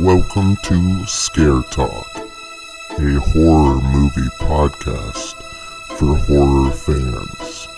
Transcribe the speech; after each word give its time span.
Welcome 0.00 0.56
to 0.64 1.06
Scare 1.06 1.62
Talk, 1.70 2.08
a 2.16 3.20
horror 3.20 3.80
movie 3.80 4.28
podcast 4.40 5.34
for 5.96 6.16
horror 6.16 6.70
fans. 6.72 7.68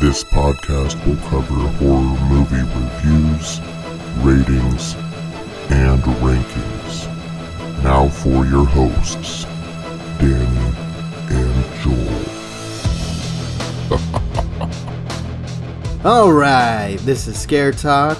This 0.00 0.24
podcast 0.24 0.96
will 1.06 1.16
cover 1.28 1.68
horror 1.78 2.18
movie 2.28 2.64
reviews, 2.74 3.60
ratings, 4.24 4.94
and 5.70 6.02
rankings. 6.20 7.06
Now 7.84 8.08
for 8.08 8.44
your 8.46 8.64
hosts, 8.64 9.44
Danny 10.18 10.72
and 11.30 11.64
Joel. 11.82 12.22
All 16.04 16.32
right, 16.32 16.96
this 17.02 17.28
is 17.28 17.40
Scare 17.40 17.70
Talk. 17.72 18.18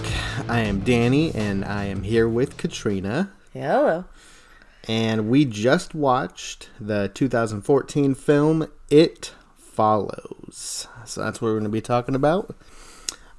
I 0.52 0.60
am 0.60 0.80
Danny, 0.80 1.34
and 1.34 1.64
I 1.64 1.84
am 1.84 2.02
here 2.02 2.28
with 2.28 2.58
Katrina. 2.58 3.30
Hello. 3.54 4.04
And 4.86 5.30
we 5.30 5.46
just 5.46 5.94
watched 5.94 6.68
the 6.78 7.08
2014 7.08 8.14
film 8.14 8.66
It 8.90 9.32
Follows. 9.56 10.88
So 11.06 11.22
that's 11.24 11.40
what 11.40 11.48
we're 11.48 11.54
going 11.54 11.64
to 11.64 11.70
be 11.70 11.80
talking 11.80 12.14
about. 12.14 12.54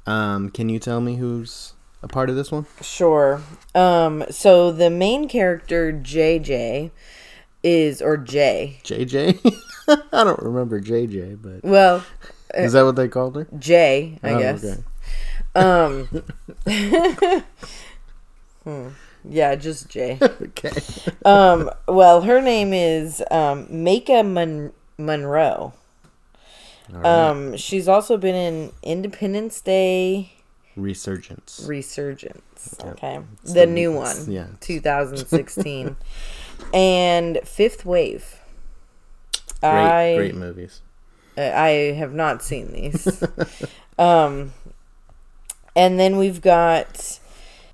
Um, 0.07 0.49
can 0.49 0.69
you 0.69 0.79
tell 0.79 1.01
me 1.01 1.17
who's 1.17 1.73
a 2.01 2.07
part 2.07 2.31
of 2.31 2.35
this 2.35 2.51
one? 2.51 2.65
Sure. 2.81 3.43
Um, 3.75 4.23
so 4.31 4.71
the 4.71 4.89
main 4.89 5.29
character 5.29 5.93
JJ 5.93 6.89
is 7.61 8.01
or 8.01 8.17
J. 8.17 8.79
JJ? 8.83 9.55
I 10.11 10.23
don't 10.23 10.41
remember 10.41 10.81
JJ, 10.81 11.43
but 11.43 11.63
Well, 11.63 12.03
is 12.55 12.73
that 12.73 12.81
what 12.85 12.95
they 12.95 13.07
called 13.07 13.35
her? 13.35 13.47
J, 13.59 14.17
I 14.23 14.33
Oh, 14.33 14.39
guess. 14.39 14.65
okay. 14.65 14.81
Um 15.55 16.07
hmm, 18.63 18.87
Yeah, 19.23 19.55
just 19.55 19.89
Jay. 19.89 20.17
Okay. 20.21 20.71
Um 21.25 21.69
well, 21.87 22.21
her 22.21 22.41
name 22.41 22.73
is 22.73 23.21
um 23.31 23.67
Maika 23.67 24.25
Mon- 24.25 24.73
Monroe. 24.97 25.73
Um 26.93 27.55
she's 27.57 27.87
also 27.87 28.17
been 28.17 28.35
in 28.35 28.71
Independence 28.83 29.61
Day 29.61 30.33
Resurgence. 30.75 31.63
Resurgence. 31.67 32.75
Okay. 32.83 33.19
It's 33.43 33.53
the, 33.53 33.61
the- 33.61 33.65
new 33.67 33.91
one. 33.93 34.29
yeah. 34.31 34.47
2016. 34.59 35.95
and 36.73 37.39
Fifth 37.45 37.85
Wave. 37.85 38.39
Great, 39.61 39.71
I 39.71 40.15
great 40.17 40.35
movies. 40.35 40.81
I 41.37 41.93
have 41.97 42.13
not 42.13 42.41
seen 42.43 42.71
these. 42.73 43.23
um 43.99 44.51
and 45.75 45.99
then 45.99 46.17
we've 46.17 46.41
got 46.41 47.19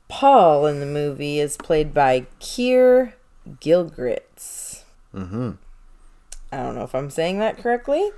Paul 0.07 0.65
in 0.65 0.79
the 0.79 0.85
movie 0.85 1.39
is 1.39 1.57
played 1.57 1.93
by 1.93 2.25
Keir 2.39 3.15
Gilchrist. 3.59 4.83
Mm-hmm. 5.13 5.51
I 6.51 6.57
don't 6.57 6.75
know 6.75 6.83
if 6.83 6.95
I'm 6.95 7.09
saying 7.11 7.39
that 7.39 7.57
correctly, 7.59 8.09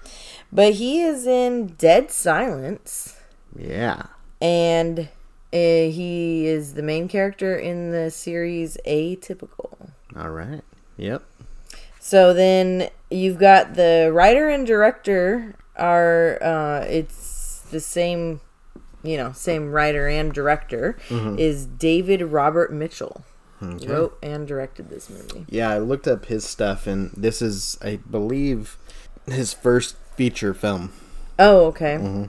but 0.52 0.74
he 0.76 1.02
is 1.02 1.28
in 1.28 1.68
Dead 1.78 2.12
Silence 2.12 3.18
Yeah. 3.56 4.04
and 4.42 5.10
uh, 5.54 5.58
he 5.58 6.48
is 6.48 6.76
the 6.76 6.82
main 6.84 7.10
character 7.10 7.58
in 7.58 7.92
the 7.92 8.10
series 8.10 8.78
Atypical. 8.88 9.90
All 10.16 10.30
right. 10.30 10.62
Yep. 10.96 11.24
So 12.00 12.34
then 12.34 12.90
you've 13.10 13.38
got 13.38 13.74
the 13.76 14.12
writer 14.14 14.48
and 14.50 14.66
director 14.66 15.56
are 15.76 16.42
uh, 16.42 16.86
it's 16.88 17.64
the 17.72 17.80
same, 17.82 18.40
you 19.04 19.18
know, 19.18 19.32
same 19.34 19.72
writer 19.72 20.08
and 20.08 20.32
director 20.34 20.98
is 21.10 21.66
David 21.66 22.22
Robert 22.22 22.72
Mitchell. 22.74 23.24
Wrote 23.62 24.18
and 24.24 24.48
directed 24.48 24.90
this 24.90 25.08
movie. 25.08 25.46
Yeah, 25.48 25.70
I 25.70 25.78
looked 25.78 26.08
up 26.08 26.26
his 26.26 26.44
stuff, 26.44 26.88
and 26.88 27.12
this 27.16 27.44
is, 27.44 27.78
I 27.84 27.98
believe, 27.98 28.76
his 29.28 29.54
first 29.54 29.96
feature 30.16 30.56
film. 30.56 30.92
Oh, 31.38 31.66
okay. 31.68 32.28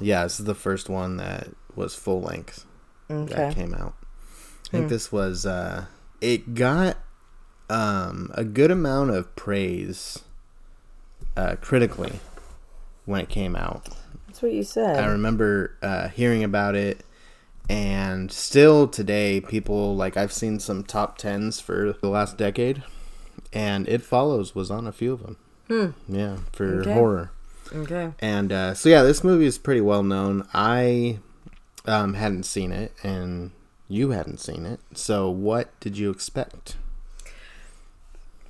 Yeah, 0.00 0.22
this 0.22 0.38
is 0.38 0.46
the 0.46 0.54
first 0.54 0.88
one 0.88 1.16
that 1.16 1.48
was 1.74 1.96
full 1.96 2.20
length 2.20 2.64
Okay. 3.10 3.34
that 3.34 3.54
came 3.56 3.74
out. 3.74 3.94
I 4.68 4.70
think 4.70 4.88
this 4.88 5.10
was. 5.10 5.44
uh 5.44 5.86
It 6.20 6.54
got 6.54 6.98
um 7.68 8.30
a 8.34 8.44
good 8.44 8.70
amount 8.70 9.10
of 9.10 9.34
praise 9.34 10.20
uh 11.36 11.56
critically 11.60 12.20
when 13.04 13.20
it 13.20 13.28
came 13.28 13.56
out. 13.56 13.88
That's 14.38 14.44
what 14.44 14.52
you 14.52 14.62
said. 14.62 15.00
I 15.00 15.06
remember 15.06 15.74
uh, 15.82 16.06
hearing 16.10 16.44
about 16.44 16.76
it, 16.76 17.04
and 17.68 18.30
still 18.30 18.86
today, 18.86 19.40
people 19.40 19.96
like 19.96 20.16
I've 20.16 20.32
seen 20.32 20.60
some 20.60 20.84
top 20.84 21.18
tens 21.18 21.58
for 21.58 21.94
the 22.00 22.08
last 22.08 22.36
decade, 22.36 22.84
and 23.52 23.88
It 23.88 24.00
Follows 24.00 24.54
was 24.54 24.70
on 24.70 24.86
a 24.86 24.92
few 24.92 25.12
of 25.12 25.24
them. 25.68 25.94
Yeah, 26.08 26.36
for 26.52 26.82
Okay. 26.82 26.92
horror. 26.92 27.32
okay. 27.74 28.12
And 28.20 28.52
uh, 28.52 28.74
so 28.74 28.88
yeah, 28.88 29.02
this 29.02 29.24
movie 29.24 29.44
is 29.44 29.58
pretty 29.58 29.80
well 29.80 30.04
known. 30.04 30.46
I 30.54 31.18
um, 31.86 32.14
hadn't 32.14 32.44
seen 32.44 32.70
it, 32.70 32.92
and 33.02 33.50
you 33.88 34.10
hadn't 34.10 34.38
seen 34.38 34.64
it. 34.66 34.78
So 34.94 35.28
what 35.28 35.68
did 35.80 35.98
you 35.98 36.10
expect? 36.12 36.76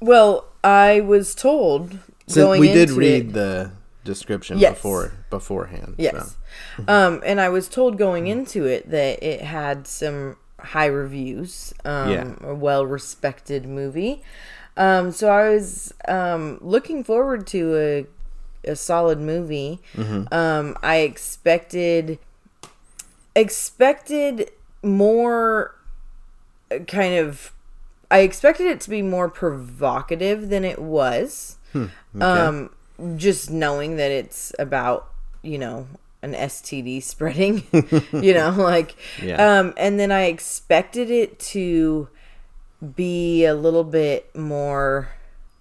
Well, 0.00 0.48
I 0.62 1.00
was 1.00 1.34
told 1.34 1.98
So 2.26 2.58
we 2.58 2.68
did 2.74 2.90
read 2.90 3.28
it- 3.30 3.32
the 3.32 3.70
description 4.08 4.58
Yes. 4.58 4.72
before 4.74 5.12
beforehand. 5.30 5.94
Yes. 5.98 6.36
so. 6.76 6.84
Um, 6.88 7.22
and 7.24 7.40
I 7.40 7.48
was 7.50 7.68
told 7.68 7.98
going 7.98 8.26
into 8.26 8.64
it 8.64 8.90
that 8.90 9.22
it 9.22 9.42
had 9.42 9.86
some 9.86 10.36
high 10.58 10.86
reviews. 10.86 11.72
Um, 11.84 12.10
Yeah. 12.10 12.34
A 12.42 12.54
well 12.54 12.84
respected 12.86 13.66
movie. 13.66 14.22
Um, 14.76 15.12
so 15.12 15.28
I 15.28 15.48
was 15.50 15.92
um, 16.08 16.58
looking 16.60 17.04
forward 17.04 17.46
to 17.48 18.06
a, 18.64 18.70
a 18.72 18.76
solid 18.76 19.18
movie. 19.20 19.80
Um, 20.32 20.76
I 20.82 20.96
expected 20.98 22.18
expected 23.36 24.50
more 24.82 25.74
uh, 26.70 26.78
kind 26.86 27.14
of 27.14 27.52
I 28.10 28.20
expected 28.20 28.66
it 28.68 28.80
to 28.82 28.90
be 28.90 29.02
more 29.02 29.28
provocative 29.28 30.48
than 30.48 30.64
it 30.64 30.78
was. 30.80 31.56
Um, 32.20 32.70
just 33.16 33.50
knowing 33.50 33.96
that 33.96 34.10
it's 34.10 34.52
about, 34.58 35.08
you 35.42 35.58
know, 35.58 35.86
an 36.22 36.32
STD 36.34 37.00
spreading, 37.02 37.62
you 38.12 38.34
know, 38.34 38.50
like, 38.56 38.96
Yeah. 39.22 39.58
um, 39.60 39.74
and 39.76 40.00
then 40.00 40.10
I 40.10 40.22
expected 40.24 41.10
it 41.10 41.38
to 41.40 42.08
be 42.96 43.44
a 43.44 43.54
little 43.54 43.84
bit 43.84 44.34
more, 44.36 45.08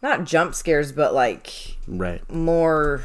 not 0.02 0.24
jump 0.24 0.56
scares, 0.56 0.92
but 0.92 1.14
like 1.14 1.52
Right. 1.88 2.28
more, 2.32 3.02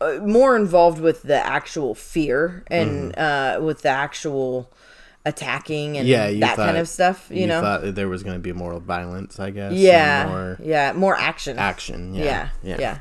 uh, 0.00 0.18
more 0.22 0.56
involved 0.56 1.00
with 1.00 1.22
the 1.22 1.44
actual 1.44 1.94
fear 1.94 2.62
and, 2.68 3.12
Mm-hmm. 3.14 3.60
uh, 3.62 3.64
with 3.64 3.82
the 3.82 3.88
actual 3.90 4.70
attacking 5.24 5.96
and 5.98 6.06
Yeah, 6.08 6.26
you 6.28 6.40
that 6.40 6.56
kind 6.56 6.76
of 6.76 6.88
stuff, 6.88 7.28
you, 7.30 7.46
know? 7.46 7.60
thought 7.60 7.94
there 7.94 8.08
was 8.08 8.22
going 8.24 8.34
to 8.36 8.40
be 8.42 8.52
more 8.52 8.78
violence, 8.80 9.38
I 9.38 9.50
guess. 9.50 9.72
yeah. 9.72 10.26
more 10.28 10.58
yeah. 10.62 10.92
More 10.92 11.16
action. 11.16 11.58
action. 11.58 12.14
yeah 12.14 12.48
Yeah, 12.62 12.76
yeah, 12.80 12.98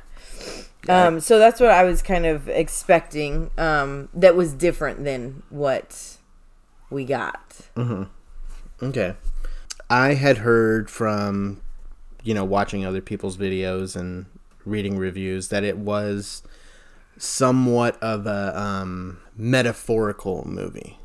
um 0.89 1.19
so 1.19 1.37
that's 1.39 1.59
what 1.59 1.69
i 1.69 1.83
was 1.83 2.01
kind 2.01 2.25
of 2.25 2.49
expecting 2.49 3.51
um 3.57 4.09
that 4.13 4.35
was 4.35 4.53
different 4.53 5.03
than 5.03 5.43
what 5.49 6.17
we 6.89 7.05
got 7.05 7.69
Okay. 8.83 9.15
I 9.91 10.15
had 10.15 10.39
heard 10.39 10.89
from, 10.89 11.61
you 12.23 12.33
know, 12.33 12.43
watching 12.43 12.83
other 12.85 13.01
people's 13.01 13.37
videos 13.37 13.95
and 13.95 14.25
reading 14.65 14.97
reviews 14.97 15.49
that 15.49 15.63
it 15.63 15.77
was 15.77 16.41
somewhat 17.17 18.01
of 18.01 18.25
a 18.25 18.59
um, 18.59 19.19
metaphorical 19.37 20.47
movie, 20.47 20.97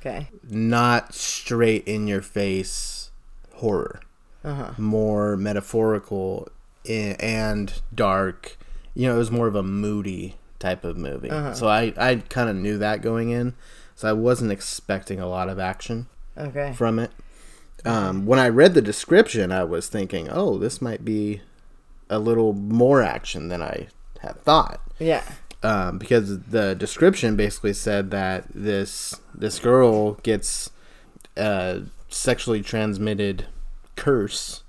okay 0.00 0.28
not 0.48 1.14
straight 1.14 1.86
in 1.86 2.06
your 2.08 2.22
face 2.22 3.10
horror. 3.54 4.00
uh-huh 4.44 4.72
More 4.76 5.36
metaphorical 5.36 6.48
and 6.84 7.80
dark. 7.94 8.56
You 8.98 9.06
know, 9.08 9.14
it 9.14 9.18
was 9.18 9.30
more 9.30 9.46
of 9.46 9.54
a 9.54 9.62
moody 9.62 10.36
type 10.58 10.82
of 10.84 10.96
movie. 10.96 11.28
So 11.54 11.68
I, 11.68 11.92
I 11.96 12.16
kind 12.28 12.50
of 12.50 12.56
knew 12.56 12.78
that 12.78 13.00
going 13.00 13.30
in. 13.30 13.54
So 13.94 14.08
I 14.08 14.12
wasn't 14.12 14.50
expecting 14.52 15.20
a 15.20 15.28
lot 15.28 15.48
of 15.48 15.58
action 15.58 16.06
okay 16.36 16.72
from 16.76 16.98
it. 16.98 17.10
Um, 17.84 18.26
when 18.26 18.38
I 18.40 18.48
read 18.48 18.74
the 18.74 18.82
description, 18.82 19.52
I 19.52 19.62
was 19.64 19.88
thinking, 19.88 20.28
oh, 20.30 20.58
this 20.58 20.82
might 20.82 21.04
be 21.04 21.42
a 22.10 22.18
little 22.18 22.52
more 22.52 23.02
action 23.02 23.48
than 23.48 23.62
I 23.62 23.86
had 24.20 24.36
thought. 24.42 24.80
yeah 24.98 25.22
Um, 25.62 25.98
because 25.98 26.40
the 26.40 26.74
description 26.74 27.36
basically 27.36 27.72
said 27.74 28.10
that 28.10 28.46
this 28.52 29.14
this 29.34 29.58
girl 29.60 30.14
gets 30.24 30.70
a 31.36 31.82
sexually 32.08 32.62
transmitted 32.62 33.46
curse 33.96 34.62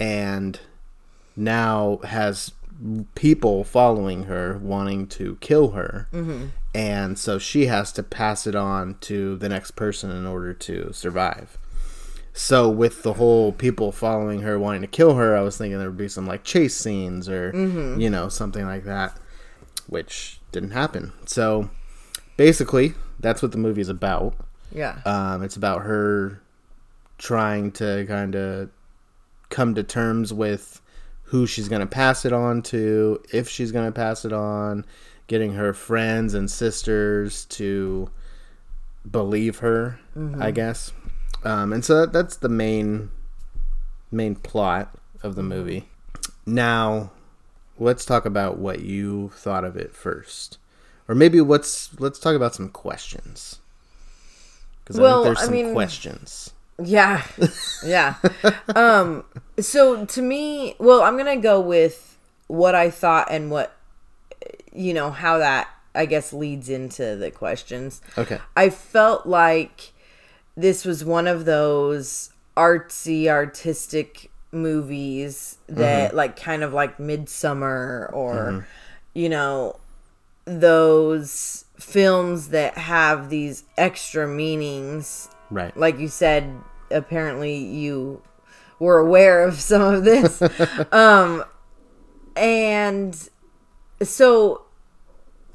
and 0.00 0.60
now 1.36 2.00
has 2.04 2.52
people 3.14 3.62
following 3.64 4.24
her 4.24 4.58
wanting 4.58 5.06
to 5.06 5.36
kill 5.40 5.70
her 5.70 6.08
and 6.74 7.18
so 7.18 7.38
she 7.38 7.66
has 7.66 7.92
to 7.92 8.02
pass 8.02 8.46
it 8.46 8.54
on 8.56 8.96
to 9.00 9.36
the 9.36 9.48
next 9.48 9.72
person 9.72 10.10
in 10.10 10.26
order 10.26 10.52
to 10.52 10.92
survive 10.92 11.56
So 12.32 12.68
with 12.68 13.04
the 13.04 13.12
whole 13.12 13.52
people 13.52 13.92
following 13.92 14.40
her 14.42 14.58
wanting 14.58 14.80
to 14.80 14.88
kill 14.88 15.14
her, 15.14 15.36
I 15.36 15.40
was 15.42 15.56
thinking 15.56 15.78
there 15.78 15.88
would 15.88 15.96
be 15.96 16.08
some 16.08 16.26
like 16.26 16.42
chase 16.42 16.74
scenes 16.76 17.28
or 17.28 17.52
you 18.00 18.10
know 18.10 18.28
something 18.28 18.66
like 18.66 18.82
that, 18.84 19.16
which 19.86 20.40
didn't 20.50 20.72
happen. 20.72 21.12
So 21.26 21.70
basically, 22.36 22.94
that's 23.20 23.40
what 23.40 23.52
the 23.52 23.58
movie's 23.58 23.88
about. 23.88 24.34
Yeah. 24.72 24.98
Um, 25.06 25.44
it's 25.44 25.54
about 25.54 25.82
her 25.82 26.40
trying 27.18 27.70
to 27.72 28.04
kind 28.08 28.34
of 28.34 28.70
come 29.50 29.76
to 29.76 29.84
terms 29.84 30.32
with 30.32 30.80
who 31.34 31.48
she's 31.48 31.68
going 31.68 31.80
to 31.80 31.86
pass 31.86 32.24
it 32.24 32.32
on 32.32 32.62
to, 32.62 33.20
if 33.32 33.48
she's 33.48 33.72
going 33.72 33.84
to 33.86 33.90
pass 33.90 34.24
it 34.24 34.32
on, 34.32 34.84
getting 35.26 35.54
her 35.54 35.74
friends 35.74 36.32
and 36.32 36.48
sisters 36.48 37.44
to 37.46 38.08
believe 39.10 39.58
her, 39.58 39.98
I 40.38 40.52
guess. 40.52 40.92
Um, 41.42 41.72
and 41.72 41.84
so 41.84 42.02
that, 42.02 42.12
that's 42.12 42.36
the 42.36 42.48
main 42.48 43.10
main 44.12 44.36
plot 44.36 44.96
of 45.24 45.34
the 45.34 45.42
movie. 45.42 45.88
Now, 46.46 47.10
let's 47.80 48.04
talk 48.04 48.24
about 48.26 48.58
what 48.58 48.82
you 48.82 49.32
thought 49.34 49.64
of 49.64 49.76
it 49.76 49.92
first, 49.92 50.58
or 51.08 51.16
maybe 51.16 51.40
let's 51.40 51.98
let's 51.98 52.20
talk 52.20 52.36
about 52.36 52.54
some 52.54 52.68
questions 52.68 53.58
because 54.84 55.00
Well, 55.00 55.22
I 55.22 55.24
think 55.24 55.24
there's 55.24 55.38
I 55.38 55.44
some 55.46 55.52
mean- 55.52 55.72
questions. 55.72 56.52
Yeah. 56.82 57.24
Yeah. 57.84 58.16
um 58.74 59.24
so 59.60 60.04
to 60.04 60.22
me, 60.22 60.74
well, 60.78 61.02
I'm 61.02 61.16
going 61.16 61.34
to 61.36 61.40
go 61.40 61.60
with 61.60 62.18
what 62.46 62.74
I 62.74 62.90
thought 62.90 63.28
and 63.30 63.50
what 63.50 63.76
you 64.72 64.92
know, 64.92 65.10
how 65.10 65.38
that 65.38 65.68
I 65.94 66.06
guess 66.06 66.32
leads 66.32 66.68
into 66.68 67.16
the 67.16 67.30
questions. 67.30 68.02
Okay. 68.18 68.40
I 68.56 68.70
felt 68.70 69.26
like 69.26 69.92
this 70.56 70.84
was 70.84 71.04
one 71.04 71.26
of 71.26 71.44
those 71.44 72.30
artsy 72.56 73.28
artistic 73.28 74.30
movies 74.52 75.58
that 75.68 76.14
like 76.14 76.40
kind 76.40 76.62
of 76.62 76.72
like 76.72 76.98
Midsommar 76.98 78.12
or 78.12 78.66
you 79.12 79.28
know 79.28 79.76
those 80.44 81.64
films 81.78 82.48
that 82.48 82.78
have 82.78 83.30
these 83.30 83.64
extra 83.76 84.28
meanings 84.28 85.28
Right. 85.54 85.76
like 85.76 85.98
you 85.98 86.08
said 86.08 86.52
apparently 86.90 87.56
you 87.56 88.22
were 88.78 88.98
aware 88.98 89.44
of 89.44 89.54
some 89.60 89.80
of 89.82 90.04
this 90.04 90.42
um 90.92 91.44
and 92.36 93.28
so 94.02 94.62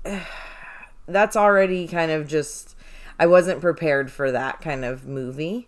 that's 1.07 1.35
already 1.35 1.87
kind 1.87 2.11
of 2.11 2.27
just 2.27 2.75
I 3.21 3.25
wasn't 3.27 3.59
prepared 3.59 4.09
for 4.11 4.31
that 4.31 4.61
kind 4.61 4.85
of 4.85 5.05
movie. 5.05 5.67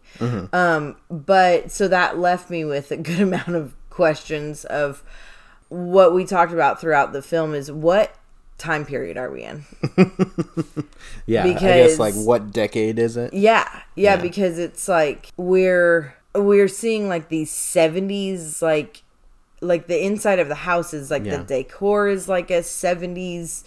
Um 0.54 0.95
but 1.10 1.69
so 1.72 1.88
that 1.89 2.18
left 2.18 2.50
me 2.50 2.63
with 2.63 2.92
a 2.92 2.98
good 2.98 3.19
amount 3.30 3.50
of 3.56 3.75
questions 3.89 4.63
of 4.66 5.04
what 5.68 6.13
we 6.13 6.24
talked 6.25 6.54
about 6.54 6.80
throughout 6.80 7.12
the 7.12 7.22
film 7.22 7.54
is 7.54 7.69
what 7.72 8.16
time 8.57 8.86
period 8.86 9.18
are 9.18 9.30
we 9.31 9.44
in? 9.44 9.66
yeah. 11.25 11.44
I 11.44 11.54
guess 11.54 11.60
because- 11.94 12.00
like 12.00 12.13
what 12.16 12.51
decade 12.51 13.00
is 13.00 13.18
it? 13.18 13.33
Yeah, 13.33 13.81
yeah, 13.96 14.16
Yeah. 14.16 14.22
because 14.22 14.58
it's 14.60 14.88
like 14.88 15.30
we're 15.38 16.14
we're 16.36 16.68
seeing 16.68 17.10
like 17.10 17.30
these 17.30 17.52
seventies 17.52 18.62
like 18.62 19.04
like 19.62 19.88
the 19.88 20.04
inside 20.04 20.40
of 20.40 20.48
the 20.48 20.56
house 20.56 20.94
is 20.94 21.12
like 21.12 21.24
Yeah. 21.26 21.38
the 21.38 21.44
decor 21.44 22.08
is 22.08 22.28
like 22.28 22.50
a 22.52 22.64
seventies 22.64 23.64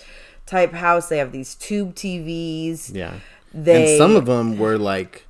type 0.47 0.73
house. 0.73 1.09
They 1.09 1.19
have 1.19 1.32
these 1.32 1.55
tube 1.55 1.94
TVs. 1.94 2.93
Yeah. 2.94 3.15
They 3.53 3.91
and 3.93 3.99
some 3.99 4.17
of 4.17 4.26
them 4.26 4.59
were 4.59 4.76
like 4.79 5.26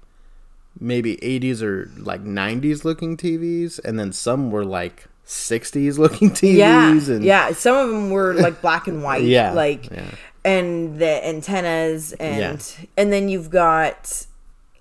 maybe 0.80 1.16
80s 1.18 1.62
or 1.62 1.90
like 1.98 2.24
90s 2.24 2.84
looking 2.84 3.16
TVs, 3.16 3.78
and 3.84 3.98
then 3.98 4.12
some 4.12 4.50
were 4.50 4.64
like 4.64 5.04
60s 5.26 5.98
looking 5.98 6.30
TVs. 6.40 6.54
yeah, 6.56 6.90
and 7.14 7.24
yeah. 7.24 7.52
Some 7.52 7.76
of 7.76 7.90
them 7.90 8.10
were 8.10 8.32
like 8.34 8.60
black 8.62 8.88
and 8.88 9.02
white. 9.02 9.22
Yeah, 9.24 9.52
like 9.52 9.90
yeah. 9.90 10.10
and 10.44 10.98
the 10.98 11.26
antennas 11.28 12.12
and 12.14 12.64
and 12.96 13.12
then 13.12 13.28
you've 13.28 13.50
got 13.50 14.26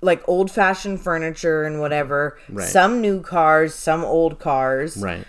like 0.03 0.21
old 0.27 0.51
fashioned 0.51 1.01
furniture 1.01 1.63
and 1.63 1.79
whatever. 1.79 2.37
Right. 2.49 2.67
Some 2.67 3.01
new 3.01 3.21
cars, 3.21 3.73
some 3.73 4.03
old 4.03 4.39
cars. 4.39 4.97
right. 4.97 5.25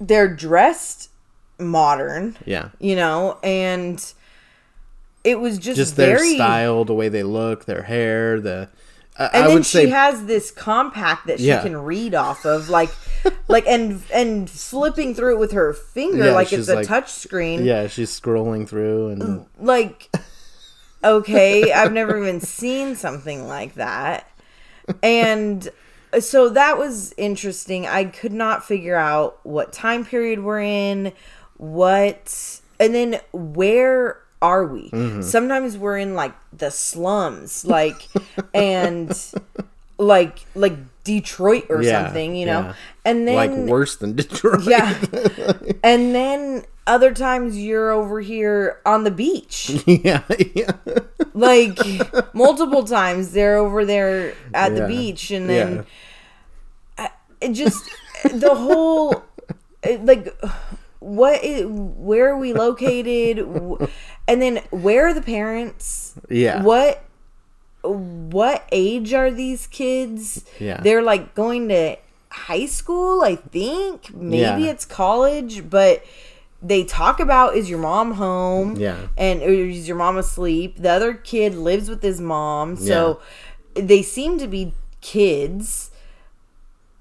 they're 0.00 0.28
dressed 0.34 1.10
modern, 1.58 2.36
Yeah. 2.44 2.68
you 2.78 2.94
know, 2.94 3.38
and 3.42 4.00
it 5.24 5.40
was 5.40 5.58
just, 5.58 5.76
Just 5.76 5.96
their 5.96 6.18
style, 6.18 6.84
the 6.84 6.94
way 6.94 7.08
they 7.08 7.22
look, 7.24 7.64
their 7.64 7.82
hair, 7.82 8.40
the. 8.40 8.68
I, 9.18 9.24
And 9.26 9.36
I 9.44 9.46
then 9.48 9.54
would 9.54 9.66
she 9.66 9.78
say 9.78 9.86
has 9.88 10.26
this 10.26 10.52
compact 10.52 11.26
that 11.26 11.40
she 11.40 11.46
Yeah. 11.46 11.62
can 11.62 11.76
read 11.76 12.14
off 12.14 12.46
of, 12.46 12.68
like, 12.68 12.90
like 13.48 13.66
and 13.66 14.00
and 14.14 14.48
flipping 14.48 15.12
through 15.16 15.34
it 15.34 15.38
with 15.40 15.50
her 15.52 15.72
finger, 15.72 16.26
Yeah, 16.26 16.32
like 16.32 16.52
it's 16.52 16.68
a 16.68 16.76
like- 16.76 16.86
touch 16.86 17.10
screen. 17.10 17.64
yeah, 17.64 17.88
she's 17.88 18.10
scrolling 18.18 18.68
through 18.68 19.08
and 19.08 19.44
Like, 19.58 20.08
okay, 21.04 21.72
I've 21.72 21.92
never 21.92 22.20
even 22.20 22.40
seen 22.40 22.96
something 22.96 23.46
like 23.46 23.74
that, 23.74 24.30
and 25.02 25.68
so 26.20 26.48
that 26.50 26.78
was 26.78 27.12
interesting. 27.16 27.86
I 27.86 28.04
could 28.04 28.32
not 28.32 28.64
figure 28.64 28.96
out 28.96 29.38
what 29.44 29.72
time 29.72 30.04
period 30.04 30.42
we're 30.42 30.60
in, 30.62 31.12
what, 31.56 32.60
and 32.80 32.94
then 32.94 33.20
where 33.32 34.18
are 34.40 34.64
we? 34.66 34.88
Mm-hmm. 34.90 35.22
Sometimes 35.22 35.76
we're 35.76 35.98
in 35.98 36.14
like 36.14 36.34
the 36.56 36.70
slums, 36.70 37.64
like, 37.64 38.08
and 38.54 39.10
like 39.98 40.38
like 40.54 40.74
Detroit 41.04 41.66
or 41.70 41.82
Yeah, 41.82 42.04
something, 42.04 42.36
you 42.36 42.46
know, 42.46 42.60
yeah. 42.60 42.74
and 43.04 43.26
then 43.26 43.34
like 43.34 43.50
worse 43.68 43.96
than 43.96 44.14
Detroit. 44.14 44.62
yeah, 44.66 44.96
and 45.82 46.14
then 46.14 46.64
other 46.88 47.12
times 47.14 47.56
you're 47.58 47.90
over 47.92 48.20
here 48.20 48.80
on 48.84 49.04
the 49.04 49.10
beach 49.10 49.70
yeah, 49.86 50.22
yeah. 50.54 50.72
like 51.34 51.78
multiple 52.34 52.82
times 52.84 53.30
they're 53.32 53.56
over 53.58 53.84
there 53.84 54.34
at 54.54 54.74
the 54.74 54.86
beach 54.86 55.30
and 55.30 55.48
then 55.48 55.84
Yeah. 56.98 57.08
it 57.40 57.52
just 57.52 57.84
the 58.24 58.54
whole 58.54 59.22
eh, 59.82 59.98
like 60.02 60.34
what 61.00 61.44
is, 61.44 61.64
where 61.66 62.30
are 62.30 62.38
we 62.38 62.52
located 62.52 63.38
and 64.26 64.42
then 64.42 64.56
where 64.70 65.06
are 65.08 65.14
the 65.14 65.22
parents 65.22 66.14
Yeah. 66.28 66.62
what 66.62 67.04
what 67.82 68.66
age 68.72 69.14
are 69.14 69.30
these 69.30 69.66
kids 69.68 70.44
Yeah. 70.58 70.80
they're 70.80 71.02
like 71.02 71.34
going 71.34 71.68
to 71.68 71.96
high 72.30 72.66
school 72.66 73.22
i 73.22 73.36
think 73.36 74.12
maybe 74.14 74.64
Yeah. 74.64 74.70
it's 74.72 74.84
college 74.84 75.70
but 75.70 76.02
they 76.60 76.82
talk 76.84 77.20
about 77.20 77.54
is 77.56 77.70
your 77.70 77.78
mom 77.78 78.12
home 78.14 78.76
Yeah. 78.76 79.06
and 79.16 79.40
is 79.42 79.86
your 79.86 79.96
mom 79.96 80.16
asleep? 80.16 80.78
The 80.78 80.90
other 80.90 81.14
kid 81.14 81.54
lives 81.54 81.88
with 81.88 82.02
his 82.02 82.20
mom. 82.20 82.76
So 82.76 83.20
they 83.74 84.02
seem 84.02 84.38
to 84.38 84.48
be 84.48 84.74
kids 85.00 85.90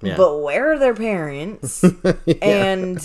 Yeah. 0.02 0.16
but 0.16 0.38
where 0.38 0.74
are 0.74 0.78
their 0.80 0.94
parents? 0.94 1.84
And 2.42 3.00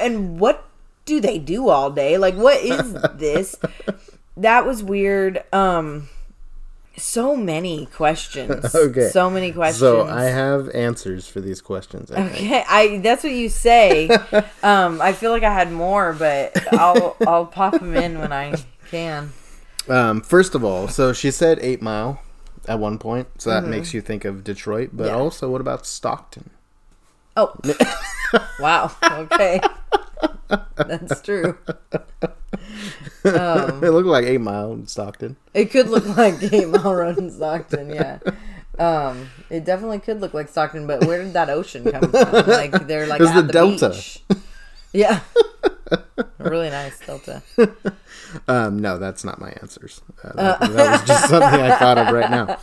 and 0.00 0.40
what 0.40 0.64
do 1.04 1.20
they 1.20 1.38
do 1.38 1.68
all 1.68 1.90
day? 1.90 2.18
Like 2.18 2.34
what 2.34 2.58
is 2.62 2.92
this? 3.14 3.56
That 4.36 4.66
was 4.66 4.82
weird. 4.82 5.44
Um 5.52 6.08
so 6.96 7.36
many 7.36 7.86
questions 7.86 8.74
Okay. 8.74 9.08
so 9.08 9.30
many 9.30 9.50
questions 9.52 9.78
So 9.80 10.06
I 10.06 10.24
have 10.24 10.68
answers 10.70 11.26
for 11.26 11.40
these 11.40 11.60
questions. 11.60 12.10
I 12.10 12.28
think. 12.28 12.34
okay 12.50 12.64
i 12.68 12.98
that's 12.98 13.24
what 13.24 13.32
you 13.32 13.48
say 13.48 14.08
um 14.62 15.00
i 15.00 15.12
feel 15.12 15.30
like 15.30 15.42
i 15.42 15.52
had 15.52 15.72
more 15.72 16.12
but 16.12 16.52
i'll 16.74 17.16
i'll 17.26 17.46
pop 17.46 17.72
them 17.74 17.94
in 17.96 18.18
when 18.18 18.32
i 18.32 18.54
can 18.90 19.32
Um, 19.88 20.20
first 20.20 20.54
of 20.54 20.62
all, 20.62 20.86
so 20.86 21.12
she 21.12 21.30
said 21.32 21.58
Eight 21.60 21.82
Mile 21.82 22.20
at 22.68 22.78
one 22.78 22.98
point, 22.98 23.26
so 23.38 23.50
that 23.50 23.64
makes 23.64 23.92
you 23.92 24.00
think 24.00 24.24
of 24.24 24.44
Detroit. 24.44 24.90
But 24.92 25.06
Mm-hmm. 25.06 25.16
Yeah. 25.16 25.20
also, 25.22 25.50
what 25.50 25.60
about 25.60 25.86
Stockton? 25.86 26.50
oh 27.36 27.52
wow 28.60 28.92
okay 29.02 29.60
that's 30.76 31.20
true 31.22 31.56
it 33.82 33.92
looked 33.92 34.08
like 34.08 34.24
Eight 34.24 34.40
Mile 34.40 34.72
in 34.72 34.86
Stockton. 34.86 35.36
It 35.54 35.70
could 35.70 35.88
look 35.88 36.06
like 36.16 36.42
Eight 36.42 36.68
Mile 36.68 36.94
Road 36.94 37.18
in 37.18 37.30
Stockton, 37.30 37.90
yeah. 37.90 38.18
Um, 38.78 39.30
it 39.50 39.64
definitely 39.64 39.98
could 39.98 40.20
look 40.20 40.34
like 40.34 40.48
Stockton, 40.48 40.86
but 40.86 41.04
where 41.04 41.22
did 41.22 41.34
that 41.34 41.50
ocean 41.50 41.90
come 41.90 42.10
from? 42.10 42.46
Like 42.46 42.86
they're 42.86 43.06
like 43.06 43.18
the 43.18 43.42
the, 43.42 43.52
delta. 43.52 43.90
beach. 43.90 44.22
Yeah, 44.92 45.20
really 46.38 46.70
nice 46.70 46.98
delta. 47.04 47.42
Um, 48.48 48.78
no, 48.78 48.98
that's 48.98 49.24
not 49.24 49.38
my 49.38 49.50
answers. 49.60 50.00
Uh, 50.24 50.32
that, 50.32 50.60
that 50.60 50.90
was 50.92 51.06
just 51.06 51.28
something 51.28 51.60
I 51.60 51.76
thought 51.76 51.98
of 51.98 52.14
right 52.14 52.30
now. 52.30 52.58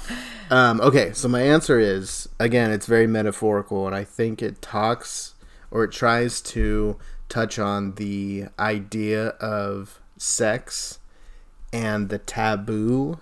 Um, 0.50 0.82
okay, 0.82 1.13
so 1.13 1.28
my 1.28 1.44
answer 1.44 1.80
is 1.80 2.28
again, 2.39 2.72
it's 2.72 2.88
very 2.88 3.06
metaphorical, 3.06 3.86
and 3.86 3.96
I 3.96 4.04
think 4.04 4.42
it 4.42 4.63
talks 4.63 5.36
or 5.70 5.84
it 5.84 5.92
tries 5.92 6.42
to 6.42 6.98
touch 7.28 7.60
on 7.60 7.94
the 7.96 8.46
idea 8.58 9.28
of 9.28 9.99
sex 10.19 10.99
and 11.73 12.09
the 12.09 12.19
taboo 12.19 13.19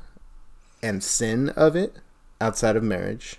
and 0.84 1.04
sin 1.04 1.50
of 1.50 1.76
it 1.76 1.96
outside 2.42 2.76
of 2.76 2.84
marriage. 2.84 3.38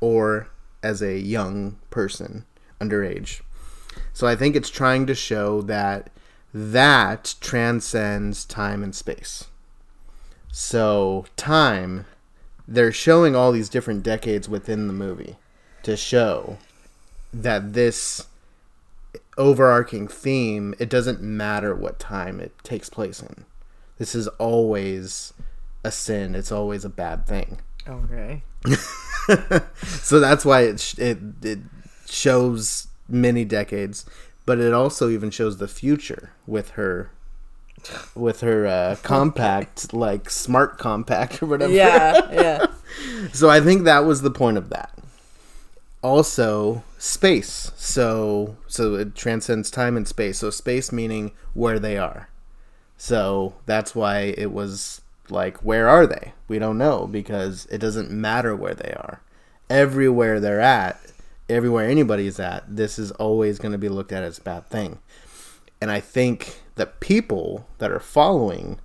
or 0.00 0.48
as 0.82 1.02
a 1.02 1.18
young 1.18 1.76
person 1.90 2.46
underage. 2.80 3.42
So 4.14 4.26
I 4.26 4.34
think 4.34 4.56
it's 4.56 4.70
trying 4.70 5.06
to 5.06 5.14
show 5.14 5.60
that 5.62 6.08
that 6.54 7.34
transcends 7.40 8.46
time 8.46 8.82
and 8.82 8.94
space. 8.94 9.44
So, 10.52 11.26
time, 11.36 12.06
they're 12.66 12.92
showing 12.92 13.36
all 13.36 13.52
these 13.52 13.68
different 13.68 14.02
decades 14.02 14.48
within 14.48 14.86
the 14.86 14.92
movie 14.92 15.36
to 15.82 15.96
show 15.96 16.58
that 17.32 17.74
this 17.74 18.26
overarching 19.38 20.08
theme, 20.08 20.74
it 20.78 20.88
doesn't 20.88 21.20
matter 21.20 21.74
what 21.74 21.98
time 21.98 22.40
it 22.40 22.52
takes 22.62 22.90
place 22.90 23.22
in. 23.22 23.44
This 23.98 24.14
is 24.14 24.28
always 24.28 25.32
a 25.84 25.90
sin, 25.90 26.34
it's 26.34 26.52
always 26.52 26.84
a 26.84 26.88
bad 26.88 27.26
thing. 27.26 27.60
Okay. 27.88 28.42
so 29.84 30.20
that's 30.20 30.44
why 30.44 30.62
it, 30.62 30.80
sh- 30.80 30.98
it 30.98 31.18
it 31.42 31.58
shows 32.06 32.88
many 33.08 33.44
decades, 33.44 34.04
but 34.46 34.58
it 34.58 34.72
also 34.72 35.08
even 35.08 35.30
shows 35.30 35.58
the 35.58 35.68
future 35.68 36.32
with 36.46 36.70
her 36.70 37.10
with 38.14 38.40
her 38.40 38.66
uh, 38.66 38.96
compact 39.02 39.92
like 39.94 40.28
smart 40.30 40.78
compact 40.78 41.42
or 41.42 41.46
whatever. 41.46 41.72
Yeah, 41.72 42.32
yeah. 42.32 42.66
So 43.32 43.48
I 43.48 43.60
think 43.60 43.84
that 43.84 44.00
was 44.00 44.22
the 44.22 44.32
point 44.32 44.58
of 44.58 44.70
that. 44.70 44.92
Also, 46.02 46.82
space. 46.98 47.72
So 47.76 48.56
so 48.66 48.94
it 48.94 49.14
transcends 49.14 49.70
time 49.70 49.96
and 49.96 50.08
space. 50.08 50.38
So 50.38 50.50
space 50.50 50.92
meaning 50.92 51.32
where 51.54 51.78
they 51.78 51.98
are. 51.98 52.30
So 52.96 53.54
that's 53.66 53.94
why 53.94 54.34
it 54.36 54.52
was 54.52 55.02
like 55.28 55.58
where 55.58 55.88
are 55.88 56.06
they? 56.06 56.32
We 56.48 56.58
don't 56.58 56.78
know 56.78 57.06
because 57.06 57.66
it 57.66 57.78
doesn't 57.78 58.10
matter 58.10 58.56
where 58.56 58.74
they 58.74 58.92
are. 58.92 59.20
Everywhere 59.68 60.40
they're 60.40 60.60
at, 60.60 61.00
everywhere 61.48 61.88
anybody's 61.88 62.40
at, 62.40 62.64
this 62.68 62.98
is 62.98 63.10
always 63.12 63.58
going 63.58 63.72
to 63.72 63.78
be 63.78 63.88
looked 63.88 64.12
at 64.12 64.22
as 64.22 64.38
a 64.38 64.42
bad 64.42 64.66
thing. 64.66 64.98
And 65.80 65.90
I 65.90 66.00
think 66.00 66.60
the 66.74 66.86
people 66.86 67.66
that 67.78 67.90
are 67.90 68.00
following 68.00 68.80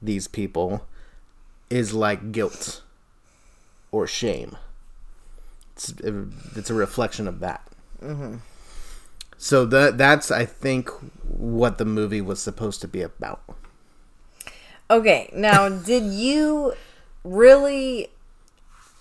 these 0.00 0.28
people 0.28 0.86
is 1.70 1.92
like 1.92 2.32
guilt 2.32 2.82
or 3.90 4.06
shame. 4.06 4.56
It's, 5.76 5.92
it's 6.56 6.70
a 6.70 6.74
reflection 6.74 7.28
of 7.28 7.40
that. 7.40 7.66
Mm-hmm. 8.02 8.36
So 9.38 9.66
that 9.66 9.98
that's 9.98 10.30
I 10.30 10.46
think 10.46 10.88
what 11.28 11.76
the 11.78 11.84
movie 11.84 12.22
was 12.22 12.40
supposed 12.40 12.80
to 12.80 12.88
be 12.88 13.02
about. 13.02 13.42
Okay, 14.90 15.28
now 15.34 15.68
did 15.68 16.04
you 16.04 16.72
really 17.24 18.08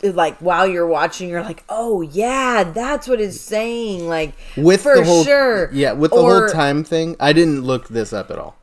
like 0.03 0.36
while 0.39 0.67
you're 0.67 0.88
watching 0.88 1.29
you're 1.29 1.41
like, 1.44 1.63
"Oh 1.70 2.01
yeah, 2.01 2.63
that's 2.65 3.08
what 3.08 3.22
it's 3.22 3.39
saying." 3.39 4.08
Like 4.10 4.34
With 4.58 4.82
for 4.84 4.96
the 4.98 5.05
whole 5.05 5.24
sure. 5.24 5.70
yeah, 5.72 5.94
with 5.94 6.12
the 6.12 6.17
Or- 6.17 6.39
whole 6.41 6.50
time 6.50 6.84
thing, 6.84 7.15
I 7.20 7.32
didn't 7.34 7.62
look 7.62 7.88
this 7.88 8.12
up 8.12 8.29
at 8.29 8.38
all. 8.38 8.58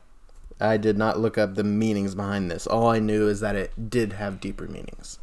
I 0.59 0.77
did 0.77 0.97
not 0.97 1.19
look 1.19 1.37
up 1.37 1.55
the 1.55 1.63
meanings 1.63 2.13
behind 2.13 2.51
this. 2.51 2.67
All 2.67 2.87
I 2.87 2.99
knew 2.99 3.27
is 3.27 3.39
that 3.39 3.55
it 3.55 3.89
did 3.89 4.13
have 4.13 4.39
deeper 4.39 4.67
meanings. 4.67 5.17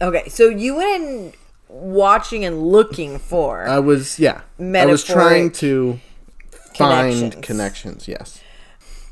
Okay, 0.00 0.28
so 0.28 0.48
you 0.48 0.76
went 0.76 1.02
in 1.02 1.32
watching 1.68 2.44
and 2.44 2.62
looking 2.62 3.18
for 3.18 3.66
I 3.66 3.78
was 3.78 4.18
yeah, 4.18 4.42
I 4.58 4.86
was 4.86 5.04
trying 5.04 5.50
to 5.52 5.98
find 6.74 7.32
connections. 7.32 7.46
connections. 7.46 8.08
Yes. 8.08 8.40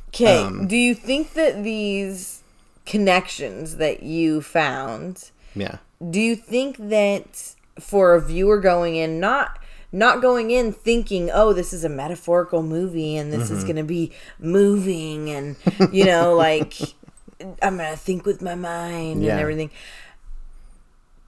Okay, 0.08 0.42
Um, 0.44 0.68
do 0.68 0.76
you 0.76 0.94
think 0.94 1.32
that 1.34 1.64
these 1.64 2.42
connections 2.86 3.76
that 3.78 4.02
you 4.04 4.40
found, 4.40 5.30
Yeah. 5.56 5.78
do 6.10 6.20
you 6.20 6.36
think 6.36 6.76
that 6.78 7.54
for 7.80 8.14
a 8.14 8.20
viewer 8.20 8.58
going 8.60 8.94
in 8.96 9.18
not 9.18 9.58
not 9.90 10.20
going 10.20 10.50
in 10.50 10.72
thinking, 10.72 11.30
"Oh, 11.32 11.52
this 11.52 11.72
is 11.72 11.84
a 11.84 11.88
metaphorical 11.88 12.62
movie 12.62 13.16
and 13.16 13.32
this 13.32 13.44
Mm-hmm. 13.44 13.56
is 13.56 13.64
going 13.64 13.76
to 13.76 13.84
be 13.84 14.12
moving 14.38 15.30
and 15.30 15.56
you 15.92 16.04
know, 16.04 16.34
like 16.34 16.74
I'm 17.62 17.76
going 17.78 17.90
to 17.90 17.96
think 17.96 18.24
with 18.26 18.40
my 18.42 18.54
mind 18.54 19.22
Yeah. 19.24 19.32
and 19.32 19.40
everything." 19.40 19.70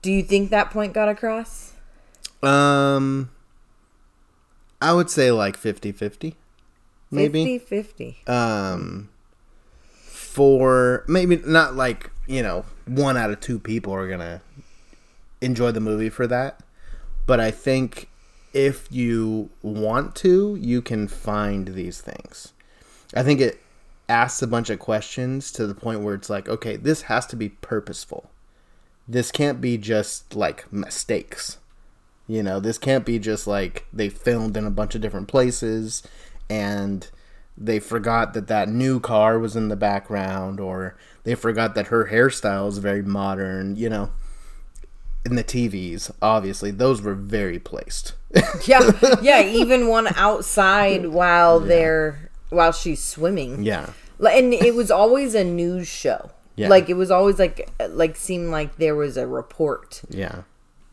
Do 0.01 0.11
you 0.11 0.23
think 0.23 0.49
that 0.51 0.71
point 0.71 0.93
got 0.93 1.09
across? 1.09 1.73
Um 2.43 3.31
I 4.81 4.93
would 4.93 5.09
say 5.09 5.31
like 5.31 5.57
50-50 5.57 6.35
maybe. 7.09 7.59
50-50. 7.59 8.29
um 8.29 9.09
for 10.37 11.03
maybe 11.07 11.37
not 11.37 11.75
like 11.75 12.11
you 12.27 12.43
know 12.43 12.63
one 12.85 13.17
out 13.17 13.31
of 13.31 13.39
two 13.39 13.57
people 13.57 13.91
are 13.91 14.07
gonna 14.07 14.39
enjoy 15.41 15.71
the 15.71 15.79
movie 15.79 16.09
for 16.09 16.27
that 16.27 16.59
but 17.25 17.39
i 17.39 17.49
think 17.49 18.07
if 18.53 18.91
you 18.91 19.49
want 19.63 20.15
to 20.15 20.55
you 20.59 20.79
can 20.81 21.07
find 21.07 21.69
these 21.69 22.01
things 22.01 22.53
i 23.15 23.23
think 23.23 23.39
it 23.41 23.59
asks 24.09 24.41
a 24.43 24.47
bunch 24.47 24.69
of 24.69 24.77
questions 24.77 25.51
to 25.51 25.65
the 25.65 25.73
point 25.75 26.01
where 26.01 26.13
it's 26.13 26.29
like 26.29 26.47
okay 26.47 26.75
this 26.75 27.03
has 27.03 27.25
to 27.25 27.35
be 27.35 27.49
purposeful 27.49 28.29
this 29.07 29.31
can't 29.31 29.61
be 29.61 29.77
just 29.77 30.35
like 30.35 30.71
mistakes 30.71 31.57
you 32.27 32.43
know, 32.43 32.59
this 32.59 32.77
can't 32.77 33.05
be 33.05 33.19
just 33.19 33.47
like 33.47 33.85
they 33.93 34.09
filmed 34.09 34.57
in 34.57 34.65
a 34.65 34.69
bunch 34.71 34.95
of 34.95 35.01
different 35.01 35.29
places 35.29 36.03
and 36.49 37.09
they 37.57 37.79
forgot 37.79 38.33
that 38.33 38.47
that 38.47 38.67
new 38.69 38.99
car 38.99 39.39
was 39.39 39.55
in 39.55 39.69
the 39.69 39.75
background 39.77 40.59
or 40.59 40.97
they 41.23 41.35
forgot 41.35 41.73
that 41.75 41.87
her 41.87 42.09
hairstyle 42.11 42.67
is 42.67 42.77
very 42.77 43.01
modern, 43.01 43.75
you 43.77 43.89
know. 43.89 44.11
In 45.25 45.35
the 45.35 45.43
TVs, 45.43 46.11
obviously, 46.21 46.71
those 46.71 47.01
were 47.01 47.15
very 47.15 47.59
placed. 47.59 48.13
Yeah. 48.65 48.91
Yeah, 49.21 49.41
even 49.41 49.87
one 49.87 50.07
outside 50.15 51.07
while 51.07 51.59
they're 51.59 52.29
while 52.49 52.71
she's 52.71 53.03
swimming. 53.03 53.63
yeah. 53.63 53.91
And 54.19 54.53
it 54.53 54.75
was 54.75 54.91
always 54.91 55.33
a 55.35 55.43
news 55.43 55.87
show. 55.87 56.31
Yeah. 56.57 56.67
Like 56.69 56.89
it 56.89 56.95
was 56.95 57.09
always 57.11 57.39
like 57.39 57.69
like 57.89 58.15
seemed 58.17 58.49
like 58.49 58.75
there 58.77 58.95
was 58.95 59.15
a 59.15 59.25
report. 59.25 60.01
Yeah. 60.09 60.41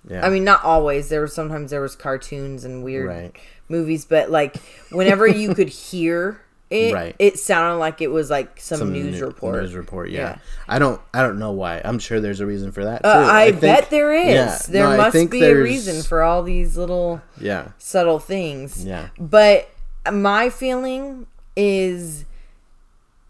Yeah. 0.09 0.25
I 0.25 0.29
mean, 0.29 0.45
not 0.45 0.63
always. 0.63 1.09
There 1.09 1.23
was 1.23 1.33
sometimes 1.35 1.71
there 1.71 1.81
was 1.81 1.97
cartoons 1.97 2.65
and 2.65 2.85
weird 2.85 3.09
Right. 3.09 3.37
movies, 3.69 4.05
but 4.05 4.31
like 4.31 4.57
whenever 4.93 5.27
you 5.27 5.55
could 5.55 5.69
hear 5.91 6.41
it, 6.71 6.93
Right. 6.93 7.17
it 7.19 7.39
sounded 7.39 7.77
like 7.79 8.01
it 8.03 8.09
was 8.09 8.29
like 8.31 8.61
some, 8.61 8.79
Some 8.79 8.93
news 8.93 9.19
new- 9.21 9.27
report. 9.27 9.63
News 9.63 9.75
report, 9.75 10.11
yeah. 10.11 10.21
Yeah. 10.21 10.39
I 10.69 10.79
don't 10.79 11.01
I 11.15 11.23
don't 11.23 11.39
know 11.39 11.53
why. 11.53 11.81
I'm 11.83 11.99
sure 11.99 12.21
there's 12.21 12.41
a 12.41 12.47
reason 12.47 12.71
for 12.73 12.85
that 12.85 13.03
too. 13.03 13.09
Uh, 13.09 13.27
I, 13.31 13.51
think- 13.51 13.61
bet 13.63 13.91
there 13.91 14.13
is. 14.13 14.35
yeah, 14.35 14.59
there 14.69 14.89
no, 14.91 14.97
must 14.99 15.31
be 15.31 15.43
a 15.43 15.57
reason 15.57 16.03
for 16.03 16.23
all 16.23 16.43
these 16.43 16.77
little 16.77 17.23
Yeah. 17.41 17.69
subtle 17.79 18.19
things. 18.19 18.85
Yeah. 18.85 19.09
But 19.19 19.71
my 20.13 20.51
feeling 20.51 21.27
is 21.57 22.27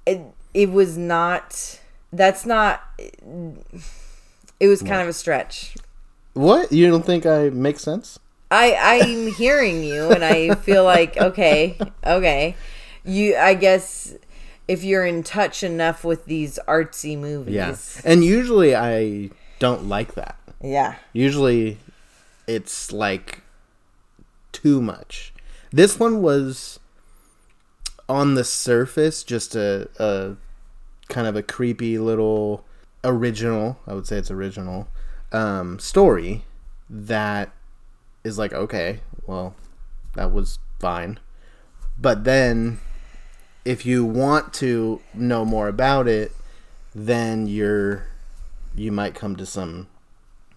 it, 0.07 0.21
it 0.53 0.71
was 0.73 0.99
not 0.99 1.79
that's 2.17 2.47
not 2.47 2.83
it 4.61 4.69
was 4.69 4.83
kind 4.83 5.03
of 5.03 5.09
a 5.09 5.13
stretch. 5.13 5.77
What? 6.35 6.73
You 6.73 6.89
don't 6.89 7.05
think 7.05 7.27
I 7.27 7.51
make 7.51 7.79
sense? 7.79 8.19
I 8.51 8.77
I'm 8.81 9.33
hearing 9.33 9.83
you 9.83 10.11
and 10.11 10.25
I 10.25 10.55
feel 10.55 10.85
like 10.85 11.17
okay, 11.17 11.79
okay. 12.07 12.57
You 13.05 13.37
I 13.37 13.55
guess 13.55 14.15
if 14.67 14.83
you're 14.83 15.05
in 15.05 15.23
touch 15.23 15.63
enough 15.63 16.05
with 16.05 16.25
these 16.27 16.59
artsy 16.67 17.19
movies. 17.19 17.55
Yeah. 17.55 17.77
And 18.05 18.25
usually 18.25 18.75
I 18.75 19.31
don't 19.59 19.89
like 19.89 20.15
that. 20.15 20.37
Yeah. 20.63 20.97
Usually 21.13 21.79
it's 22.47 22.93
like 22.93 23.43
too 24.53 24.81
much. 24.81 25.33
This 25.71 25.99
one 25.99 26.23
was 26.23 26.79
on 28.09 28.35
the 28.35 28.45
surface 28.45 29.25
just 29.25 29.55
a, 29.55 29.89
a 29.99 30.37
kind 31.09 31.27
of 31.27 31.37
a 31.37 31.43
creepy 31.43 31.99
little 31.99 32.65
original, 33.03 33.79
I 33.87 33.95
would 33.95 34.07
say 34.07 34.17
it's 34.17 34.31
original, 34.31 34.89
um, 35.33 35.79
story 35.79 36.45
that 36.89 37.53
is 38.23 38.39
like, 38.39 38.53
okay, 38.53 39.01
well, 39.27 39.55
that 40.15 40.33
was 40.33 40.59
fine. 40.79 41.19
But 41.99 42.25
then 42.25 42.79
if 43.65 43.87
you 43.87 44.05
want 44.05 44.53
to 44.55 45.01
know 45.13 45.45
more 45.45 45.69
about 45.69 46.09
it, 46.09 46.33
then 46.95 47.47
you're 47.47 48.07
you 48.77 48.91
might 48.91 49.15
come 49.15 49.37
to 49.37 49.47
some 49.47 49.89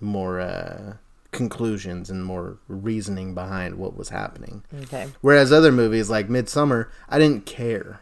more 0.02 0.40
uh, 0.40 0.94
conclusions 1.32 2.10
and 2.10 2.24
more 2.24 2.58
reasoning 2.68 3.34
behind 3.34 3.76
what 3.76 3.96
was 3.96 4.10
happening. 4.10 4.64
Okay. 4.84 5.08
Whereas 5.22 5.52
other 5.52 5.72
movies 5.72 6.10
like 6.10 6.28
Midsommar, 6.28 6.88
I 7.10 7.20
didn't 7.20 7.46
care 7.46 8.02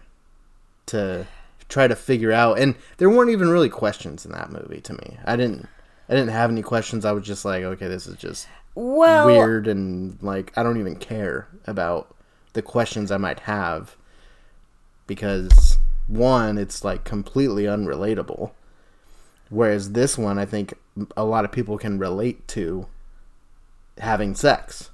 to 0.88 1.28
try 1.70 1.88
to 1.88 1.96
figure 1.96 2.32
out, 2.32 2.60
and 2.60 2.76
there 2.98 3.10
weren't 3.10 3.32
even 3.32 3.50
really 3.50 3.70
questions 3.70 4.26
in 4.26 4.32
that 4.32 4.52
movie 4.52 4.82
to 4.82 4.94
me. 4.94 5.18
I 5.26 5.36
didn't, 5.36 5.68
I 6.10 6.14
didn't 6.14 6.30
have 6.30 6.50
any 6.52 6.62
questions. 6.62 7.06
I 7.06 7.12
was 7.12 7.26
just 7.26 7.46
like, 7.46 7.64
okay, 7.64 7.88
this 7.88 8.08
is 8.08 8.18
just 8.18 8.48
Well, 8.76 9.26
weird, 9.26 9.68
and 9.68 10.18
like 10.22 10.52
I 10.58 10.64
don't 10.64 10.80
even 10.80 10.96
care 10.96 11.48
about 11.66 12.16
the 12.54 12.62
questions 12.62 13.12
I 13.12 13.18
might 13.18 13.42
have 13.42 13.96
because 15.08 15.78
one, 16.08 16.58
it's 16.58 16.84
like 16.84 17.04
completely 17.04 17.64
unrelatable. 17.64 18.52
Whereas 19.50 19.92
this 19.92 20.18
one, 20.18 20.40
I 20.40 20.46
think 20.46 20.74
a 21.16 21.24
lot 21.24 21.46
of 21.46 21.52
people 21.52 21.78
can 21.78 22.00
relate 22.00 22.48
to 22.50 22.88
having 24.00 24.36
sex. 24.36 24.90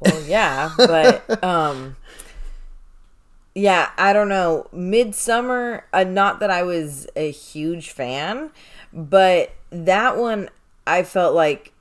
Well, 0.00 0.22
yeah, 0.24 0.70
but 0.76 1.42
um 1.44 1.96
yeah, 3.54 3.90
I 3.96 4.12
don't 4.12 4.28
know. 4.28 4.66
Midsommar, 4.74 5.82
uh, 5.92 6.04
not 6.04 6.40
that 6.40 6.50
I 6.50 6.62
was 6.62 7.06
a 7.16 7.30
huge 7.30 7.90
fan, 7.90 8.50
but 8.92 9.52
that 9.70 10.16
one 10.16 10.50
I 10.86 11.02
felt 11.02 11.34
like 11.34 11.72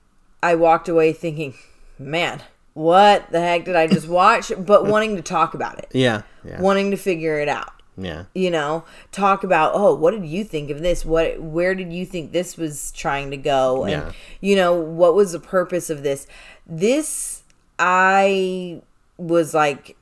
I 0.42 0.56
walked 0.56 0.88
away 0.90 1.14
thinking, 1.14 1.54
"Man, 1.98 2.42
what 2.74 3.32
the 3.32 3.40
heck 3.40 3.66
did 3.66 3.76
I 3.76 3.88
just 3.88 4.08
watch?" 4.08 4.52
but 4.58 4.86
wanting 4.86 5.16
to 5.16 5.22
talk 5.22 5.54
about 5.54 5.80
it. 5.80 5.90
Yeah. 5.94 6.22
Yeah. 6.44 6.60
Wanting 6.62 6.92
to 6.92 6.98
figure 6.98 7.40
it 7.40 7.48
out. 7.50 7.72
yeah. 7.98 8.26
You 8.34 8.52
know, 8.52 8.84
talk 9.12 9.44
about, 9.44 9.72
"Oh, 9.76 9.94
what 9.96 10.12
did 10.12 10.26
you 10.26 10.44
think 10.44 10.70
of 10.70 10.82
this? 10.82 11.06
What 11.06 11.40
where 11.42 11.74
did 11.76 11.94
you 11.94 12.06
think 12.06 12.32
this 12.32 12.58
was 12.58 12.92
trying 12.92 13.32
to 13.32 13.38
go?" 13.38 13.84
And 13.84 13.92
Yeah. 13.92 14.12
you 14.42 14.56
know, 14.56 14.74
what 14.76 15.16
was 15.16 15.32
the 15.32 15.40
purpose 15.40 15.90
of 15.90 16.04
this? 16.04 16.28
This 16.68 17.44
I 17.80 18.82
was 19.18 19.54
like 19.54 19.96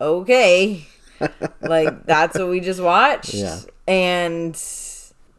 okay. 0.00 0.86
like 1.60 2.04
that's 2.06 2.38
what 2.38 2.48
we 2.48 2.60
just 2.60 2.80
watched. 2.80 3.34
Yeah. 3.34 3.60
And 3.86 4.60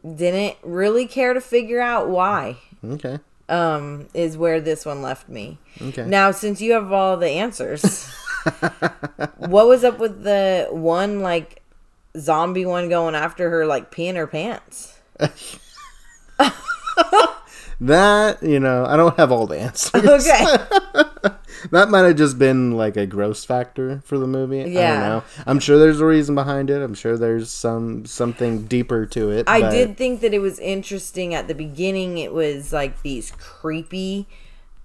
didn't 0.02 0.56
really 0.62 1.06
care 1.06 1.34
to 1.34 1.40
figure 1.40 1.80
out 1.80 2.08
why. 2.08 2.58
Okay. 2.84 3.18
Um 3.48 4.08
is 4.14 4.36
where 4.36 4.60
this 4.60 4.84
one 4.84 5.02
left 5.02 5.28
me. 5.28 5.58
Okay. 5.80 6.04
Now, 6.04 6.30
since 6.30 6.60
you 6.60 6.72
have 6.72 6.92
all 6.92 7.16
the 7.16 7.28
answers, 7.28 8.06
what 9.36 9.66
was 9.66 9.84
up 9.84 9.98
with 9.98 10.22
the 10.22 10.68
one 10.70 11.20
like 11.20 11.62
zombie 12.16 12.66
one 12.66 12.88
going 12.88 13.14
after 13.14 13.50
her 13.50 13.66
like 13.66 13.90
peeing 13.90 14.16
her 14.16 14.26
pants? 14.26 14.98
That, 17.80 18.42
you 18.42 18.58
know, 18.58 18.84
I 18.84 18.96
don't 18.96 19.16
have 19.18 19.30
all 19.30 19.46
the 19.46 19.58
answers. 19.60 20.04
Okay. 20.04 20.56
that 21.70 21.88
might 21.90 22.00
have 22.06 22.16
just 22.16 22.36
been 22.38 22.72
like 22.72 22.96
a 22.96 23.06
gross 23.06 23.44
factor 23.44 24.00
for 24.04 24.18
the 24.18 24.26
movie. 24.26 24.62
I 24.62 24.66
Yeah. 24.66 24.90
don't 25.00 25.08
know. 25.08 25.22
I'm 25.46 25.60
sure 25.60 25.78
there's 25.78 26.00
a 26.00 26.04
reason 26.06 26.34
behind 26.34 26.70
it. 26.70 26.82
I'm 26.82 26.94
sure 26.94 27.16
there's 27.16 27.50
some 27.50 28.04
something 28.04 28.66
deeper 28.66 29.06
to 29.06 29.30
it. 29.30 29.48
I 29.48 29.60
but- 29.60 29.70
did 29.70 29.96
think 29.96 30.20
that 30.22 30.34
it 30.34 30.40
was 30.40 30.58
interesting 30.58 31.34
at 31.34 31.46
the 31.46 31.54
beginning. 31.54 32.18
It 32.18 32.32
was 32.32 32.72
like 32.72 33.02
these 33.02 33.30
creepy 33.38 34.26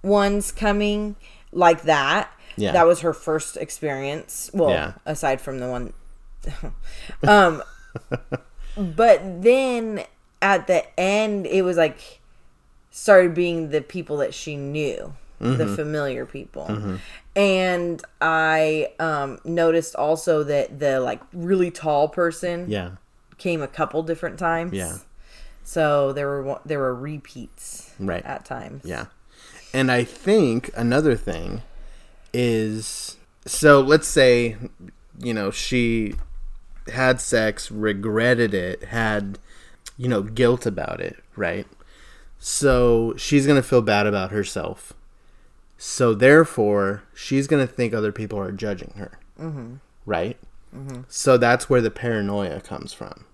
ones 0.02 0.52
coming 0.52 1.16
like 1.50 1.82
that. 1.82 2.30
Yeah. 2.56 2.70
That 2.72 2.86
was 2.86 3.00
her 3.00 3.12
first 3.12 3.56
experience. 3.56 4.50
Well, 4.54 4.70
Yeah. 4.70 4.92
aside 5.04 5.40
from 5.40 5.58
the 5.58 5.68
one. 5.68 5.92
um, 7.26 7.60
but 8.76 9.42
then 9.42 10.04
at 10.40 10.68
the 10.68 10.84
end, 11.00 11.46
it 11.46 11.62
was 11.62 11.76
like 11.76 12.20
started 12.96 13.34
being 13.34 13.70
the 13.70 13.80
people 13.80 14.18
that 14.18 14.32
she 14.32 14.54
knew, 14.56 15.12
the 15.40 15.46
Mm-hmm. 15.46 15.74
familiar 15.74 16.24
people. 16.24 16.98
And 17.34 18.00
I 18.20 18.92
um, 19.00 19.40
noticed 19.44 19.96
also 19.96 20.44
that 20.44 20.78
the 20.78 21.00
like 21.00 21.20
really 21.32 21.72
tall 21.72 22.08
person 22.08 22.66
Yeah. 22.70 22.90
came 23.36 23.60
a 23.60 23.66
couple 23.66 24.04
different 24.04 24.38
times. 24.38 24.72
Yeah. 24.72 24.98
So 25.64 26.12
there 26.12 26.28
were 26.42 26.60
there 26.64 26.78
were 26.78 26.94
repeats 26.94 27.90
Right. 27.98 28.24
at 28.24 28.44
times. 28.44 28.84
Yeah. 28.84 29.06
And 29.72 29.90
I 29.90 30.04
think 30.04 30.70
another 30.76 31.16
thing 31.16 31.62
is 32.32 33.16
so 33.44 33.80
let's 33.80 34.06
say, 34.08 34.56
you 35.18 35.34
know, 35.34 35.50
she 35.50 36.14
had 36.92 37.20
sex, 37.20 37.72
regretted 37.72 38.54
it, 38.54 38.84
had, 38.84 39.38
you 39.96 40.06
know, 40.08 40.22
guilt 40.22 40.64
about 40.64 41.00
it, 41.00 41.16
right? 41.34 41.66
So 42.46 43.14
she's 43.16 43.46
going 43.46 43.56
to 43.56 43.66
feel 43.66 43.80
bad 43.80 44.06
about 44.06 44.30
herself. 44.30 44.92
So 45.78 46.12
therefore, 46.12 47.02
she's 47.14 47.46
going 47.46 47.66
to 47.66 47.72
think 47.72 47.94
other 47.94 48.12
people 48.12 48.38
are 48.38 48.52
judging 48.52 48.92
her. 48.96 49.18
Mm-hmm. 49.40 49.76
Right? 50.04 50.36
So 51.08 51.38
that's 51.38 51.70
where 51.70 51.80
the 51.80 51.90
paranoia 51.90 52.60
comes 52.60 52.92
from. 52.92 53.24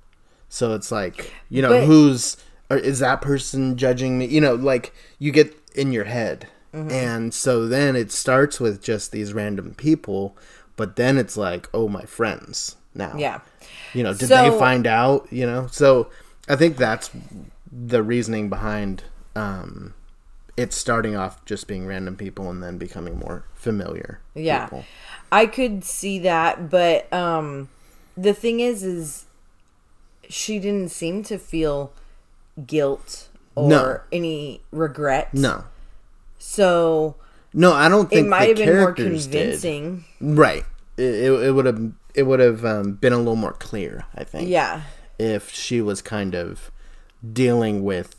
So 0.49 0.75
it's 0.75 0.93
like, 0.93 1.33
you 1.49 1.61
know, 1.61 1.71
But- 1.71 1.87
who's 1.87 2.37
or 2.71 2.77
is 2.77 3.01
that 3.01 3.21
person 3.21 3.77
judging 3.77 4.17
me? 4.17 4.27
You 4.27 4.41
know, 4.43 4.55
like 4.55 4.95
you 5.19 5.33
get 5.33 5.57
in 5.75 5.91
your 5.91 6.05
head. 6.05 6.47
Mm-hmm. 6.73 6.91
And 6.93 7.35
so 7.35 7.67
then 7.67 7.97
it 7.97 8.13
starts 8.13 8.61
with 8.61 8.81
just 8.81 9.11
these 9.11 9.33
random 9.33 9.75
people, 9.75 10.37
but 10.77 10.95
then 10.95 11.19
it's 11.19 11.37
like, 11.37 11.69
oh, 11.75 11.89
my 11.89 12.05
friends 12.05 12.77
now. 12.95 13.15
Yeah. 13.17 13.41
You 13.93 14.05
know, 14.05 14.15
did 14.15 14.29
So- 14.29 14.53
they 14.53 14.57
find 14.57 14.87
out? 14.87 15.27
You 15.33 15.47
know, 15.47 15.67
so 15.73 16.11
I 16.49 16.55
think 16.55 16.77
that's 16.77 17.11
the 17.73 18.03
reasoning 18.03 18.49
behind 18.49 19.05
um, 19.37 19.95
it 20.57 20.73
starting 20.73 21.17
off 21.17 21.45
just 21.45 21.67
being 21.67 21.87
random 21.87 22.17
people 22.17 22.51
and 22.51 22.63
then 22.63 22.79
becoming 22.79 23.19
more 23.19 23.45
familiar. 23.55 24.21
Yeah. 24.35 24.65
people. 24.65 24.85
I 25.33 25.47
could 25.47 25.85
see 25.85 26.19
that, 26.21 26.69
but 26.71 27.11
um 27.13 27.69
the 28.17 28.35
thing 28.35 28.59
is 28.61 28.83
is 28.83 29.27
she 30.29 30.59
didn't 30.59 30.91
seem 30.91 31.23
to 31.25 31.39
feel 31.39 31.93
guilt 32.67 33.29
or 33.55 33.69
No. 33.69 34.01
any 34.13 34.61
regret. 34.73 35.33
No, 35.33 35.65
So 36.39 37.15
no, 37.55 37.73
I 37.73 37.89
don't 37.89 38.09
think 38.11 38.27
it 38.27 38.29
might 38.29 38.41
the 38.41 38.49
have 38.49 38.57
been 38.57 38.67
more 38.81 38.93
characters 38.93 39.27
did. 39.27 39.41
convincing. 39.43 40.05
Right. 40.21 40.65
It, 40.97 41.03
it, 41.15 41.33
it 41.33 41.51
would 41.53 41.67
have 41.67 41.93
it 42.15 42.25
would 42.25 42.41
have 42.41 42.65
um, 42.65 42.93
been 42.95 43.13
a 43.13 43.19
little 43.19 43.37
more 43.37 43.53
clear, 43.53 44.05
I 44.17 44.25
think. 44.25 44.49
Yeah. 44.49 44.83
If 45.19 45.51
she 45.51 45.81
was 45.81 46.03
kind 46.03 46.35
of 46.35 46.71
dealing 47.33 47.83
with 47.85 48.17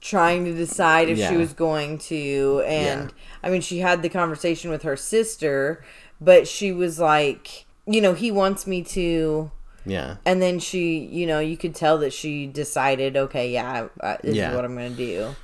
Trying 0.00 0.44
to 0.44 0.54
decide 0.54 1.08
if 1.08 1.18
Yeah. 1.18 1.30
she 1.30 1.36
was 1.36 1.52
going 1.52 1.98
to 1.98 2.62
and 2.66 3.10
Yeah. 3.10 3.16
I 3.42 3.50
mean 3.50 3.60
she 3.60 3.80
had 3.80 4.02
the 4.02 4.08
conversation 4.08 4.70
with 4.70 4.82
her 4.82 4.96
sister, 4.96 5.84
but 6.20 6.46
she 6.46 6.70
was 6.70 6.98
like, 7.00 7.64
you 7.86 8.00
know, 8.00 8.14
he 8.14 8.30
wants 8.30 8.66
me 8.66 8.82
to 8.82 9.50
yeah, 9.84 10.16
and 10.24 10.42
then 10.42 10.58
she, 10.58 10.98
you 10.98 11.26
know, 11.28 11.38
you 11.38 11.56
could 11.56 11.72
tell 11.74 11.96
that 11.98 12.12
she 12.12 12.46
decided, 12.46 13.16
okay, 13.16 13.50
yeah, 13.52 13.86
this 14.22 14.34
Yeah. 14.36 14.50
is 14.50 14.54
what 14.56 14.64
I'm 14.64 14.74
going 14.76 14.90
to 14.90 14.96
do. 14.96 15.36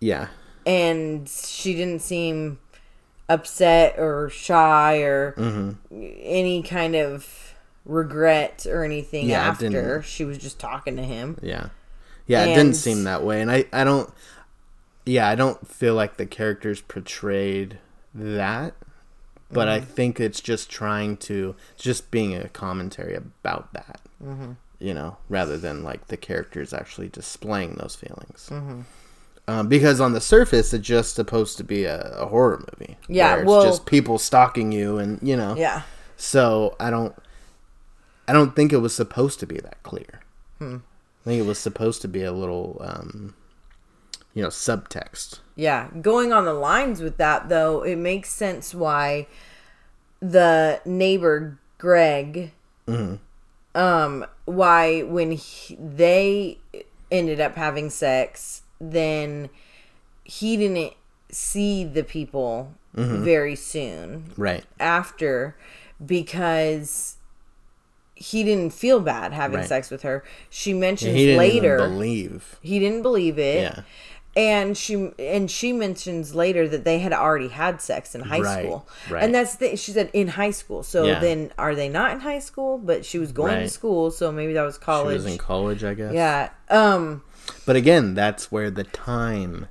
yeah, 0.00 0.28
and 0.64 1.28
she 1.28 1.74
didn't 1.74 2.00
seem 2.02 2.58
upset 3.28 3.98
or 3.98 4.30
shy 4.30 4.98
or 5.02 5.32
Mm-hmm. 5.36 6.02
any 6.22 6.62
kind 6.62 6.94
of 6.94 7.54
regret 7.84 8.66
or 8.68 8.84
anything 8.84 9.28
Yeah, 9.28 9.42
after 9.42 10.02
she 10.02 10.24
was 10.24 10.38
just 10.38 10.58
talking 10.60 10.96
to 10.96 11.02
him 11.02 11.38
yeah, 11.42 11.68
yeah. 12.26 12.44
It 12.44 12.54
didn't 12.54 12.74
seem 12.74 13.04
that 13.04 13.22
way, 13.22 13.40
and 13.40 13.50
I 13.50 13.64
I 13.72 13.84
don't. 13.84 14.10
Yeah, 15.04 15.28
I 15.28 15.34
don't 15.34 15.66
feel 15.66 15.94
like 15.94 16.16
the 16.16 16.26
characters 16.26 16.80
portrayed 16.80 17.78
that, 18.14 18.74
but 19.50 19.68
I 19.68 19.80
think 19.80 20.20
it's 20.20 20.40
just 20.40 20.70
trying 20.70 21.16
to 21.18 21.56
just 21.76 22.10
being 22.12 22.36
a 22.36 22.48
commentary 22.48 23.14
about 23.16 23.72
that. 23.72 24.00
Mm-hmm. 24.24 24.52
You 24.78 24.94
know, 24.94 25.16
rather 25.28 25.56
than 25.58 25.82
like 25.82 26.06
the 26.08 26.16
characters 26.16 26.72
actually 26.72 27.08
displaying 27.08 27.74
those 27.74 27.94
feelings. 27.96 28.50
Um, 29.48 29.66
because 29.68 30.00
on 30.00 30.12
the 30.12 30.20
surface, 30.20 30.72
it's 30.72 30.86
just 30.86 31.16
supposed 31.16 31.56
to 31.58 31.64
be 31.64 31.84
a, 31.84 32.00
a 32.16 32.26
horror 32.26 32.64
movie. 32.78 32.96
Yeah, 33.08 33.32
where 33.32 33.42
it's 33.42 33.48
well- 33.48 33.64
just 33.64 33.86
people 33.86 34.18
stalking 34.18 34.70
you, 34.70 34.98
and 34.98 35.18
you 35.20 35.36
know, 35.36 35.56
yeah 35.56 35.82
So 36.16 36.76
I 36.78 36.90
don't, 36.90 37.14
I 38.28 38.32
don't 38.32 38.54
think 38.54 38.72
it 38.72 38.78
was 38.78 38.94
supposed 38.94 39.40
to 39.40 39.46
be 39.46 39.56
that 39.56 39.82
clear. 39.82 40.20
Hmm. 40.58 40.76
I 41.22 41.24
think 41.24 41.40
it 41.40 41.46
was 41.46 41.58
supposed 41.58 42.02
to 42.02 42.08
be 42.08 42.22
a 42.24 42.32
little, 42.32 42.80
um, 42.84 43.34
you 44.34 44.42
know, 44.42 44.48
subtext. 44.48 45.38
yeah 45.56 45.88
going 46.00 46.32
on 46.32 46.44
the 46.44 46.54
lines 46.54 47.00
with 47.02 47.16
that 47.18 47.48
though 47.48 47.82
it 47.82 47.96
makes 47.96 48.30
sense 48.30 48.74
why 48.74 49.26
the 50.20 50.80
neighbor 50.84 51.58
greg 51.78 52.52
Mm-hmm. 52.88 53.16
um 53.78 54.26
why 54.46 55.02
when 55.02 55.32
he, 55.32 55.76
they 55.76 56.58
ended 57.10 57.40
up 57.40 57.54
having 57.56 57.90
sex 57.90 58.62
then 58.80 59.48
he 60.24 60.56
didn't 60.56 60.94
see 61.30 61.84
the 61.84 62.02
people 62.04 62.72
Mm-hmm. 62.96 63.24
very 63.24 63.56
soon 63.56 64.32
Right. 64.36 64.64
after 64.78 65.56
because 66.04 67.16
he 68.30 68.44
didn't 68.44 68.72
feel 68.72 69.00
bad 69.00 69.32
having 69.32 69.58
Right. 69.60 69.68
sex 69.68 69.90
with 69.90 70.02
her. 70.02 70.22
She 70.48 70.72
mentions 70.72 71.14
he 71.16 71.26
didn't 71.26 71.38
later 71.38 71.76
believe. 71.78 72.56
he 72.62 72.78
didn't 72.78 73.02
believe 73.02 73.38
it. 73.38 73.62
Yeah. 73.62 73.80
And 74.34 74.78
she 74.78 75.10
and 75.18 75.50
she 75.50 75.74
mentions 75.74 76.34
later 76.34 76.66
that 76.68 76.84
they 76.84 77.00
had 77.00 77.12
already 77.12 77.48
had 77.48 77.82
sex 77.82 78.14
in 78.14 78.22
high 78.22 78.40
Right, 78.40 78.64
school. 78.64 78.88
right. 79.10 79.22
And 79.22 79.34
that's 79.34 79.56
the 79.56 79.76
she 79.76 79.90
said 79.92 80.08
in 80.14 80.28
high 80.28 80.52
school. 80.52 80.82
So 80.82 81.04
Yeah. 81.04 81.18
then 81.20 81.50
are 81.58 81.74
they 81.74 81.88
not 81.90 82.12
in 82.12 82.20
high 82.20 82.38
school? 82.38 82.78
But 82.78 83.04
she 83.04 83.18
was 83.18 83.30
going 83.32 83.58
to 83.60 83.68
school, 83.68 84.10
so 84.10 84.32
maybe 84.32 84.54
that 84.54 84.62
was 84.62 84.78
college. 84.78 85.12
She 85.20 85.24
was 85.24 85.32
in 85.32 85.38
college, 85.38 85.84
I 85.84 85.92
guess. 85.94 86.14
yeah. 86.14 86.48
Um 86.70 87.22
But 87.66 87.76
again, 87.76 88.14
that's 88.14 88.50
where 88.50 88.70
the 88.70 88.84
time 88.84 89.66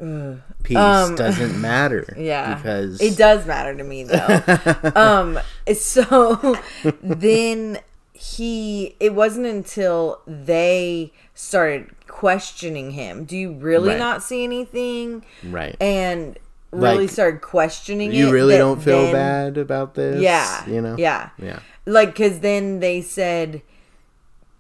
piece 0.62 0.78
doesn't 1.24 1.60
matter. 1.60 2.06
Um, 2.16 2.22
Yeah. 2.24 2.54
Because 2.54 3.02
It 3.02 3.18
does 3.18 3.48
matter 3.48 3.74
to 3.76 3.84
me 3.84 4.04
though. 4.04 4.92
um 4.96 5.40
so 5.76 6.56
then 7.02 7.80
he 8.22 8.96
it 9.00 9.16
wasn't 9.16 9.48
until 9.48 10.22
they 10.28 11.12
started 11.34 11.90
questioning 12.08 12.92
him. 12.92 13.24
Do 13.24 13.36
you 13.36 13.54
really 13.54 13.90
Right. 13.90 13.98
not 14.00 14.22
see 14.22 14.44
anything? 14.44 15.26
right. 15.50 15.76
And 15.82 16.38
really 16.72 17.06
Like, 17.06 17.10
started 17.10 17.42
questioning 17.42 18.12
it. 18.12 18.16
You 18.16 18.32
really 18.32 18.58
don't 18.58 18.82
feel 18.82 19.02
then- 19.04 19.14
bad 19.14 19.58
about 19.58 19.96
this? 19.96 20.22
Yeah. 20.22 20.66
You 20.68 20.82
know? 20.82 20.96
Yeah. 20.98 21.30
Yeah. 21.42 21.60
Like, 21.86 22.10
because 22.10 22.40
then 22.42 22.80
they 22.80 23.02
said, 23.02 23.64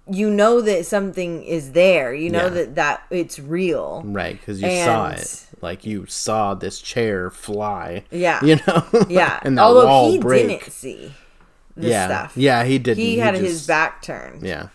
you 0.09 0.29
know 0.29 0.59
that 0.61 0.85
something 0.87 1.43
is 1.43 1.73
there. 1.73 2.13
You 2.15 2.31
know 2.31 2.45
Yeah. 2.45 2.49
that 2.49 2.75
that 2.75 3.01
it's 3.11 3.37
real. 3.37 4.01
Right, 4.05 4.39
because 4.39 4.59
you 4.61 4.69
saw 4.83 5.09
it. 5.09 5.45
Like 5.61 5.85
you 5.85 6.05
saw 6.07 6.55
this 6.55 6.79
chair 6.81 7.29
fly. 7.29 8.03
Yeah. 8.09 8.39
You 8.43 8.57
know? 8.65 8.83
Yeah. 9.07 9.39
and 9.43 9.55
that 9.57 9.61
Although 9.61 9.85
wall 9.85 10.11
he 10.11 10.17
break. 10.17 10.47
didn't 10.47 10.71
see 10.71 11.11
the 11.81 11.89
yeah. 11.89 12.07
stuff. 12.07 12.37
Yeah, 12.37 12.63
he 12.63 12.79
didn't. 12.79 13.03
He 13.03 13.17
had 13.17 13.35
just- 13.35 13.45
his 13.45 13.67
back 13.67 14.01
turned. 14.01 14.45
Yeah. 14.45 14.67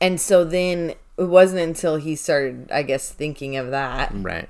And 0.00 0.20
so 0.20 0.44
then 0.44 0.94
it 1.16 1.24
wasn't 1.28 1.60
until 1.60 1.96
he 1.96 2.16
started, 2.16 2.70
I 2.72 2.82
guess, 2.82 3.10
thinking 3.10 3.56
of 3.56 3.70
that. 3.70 4.10
Right. 4.14 4.48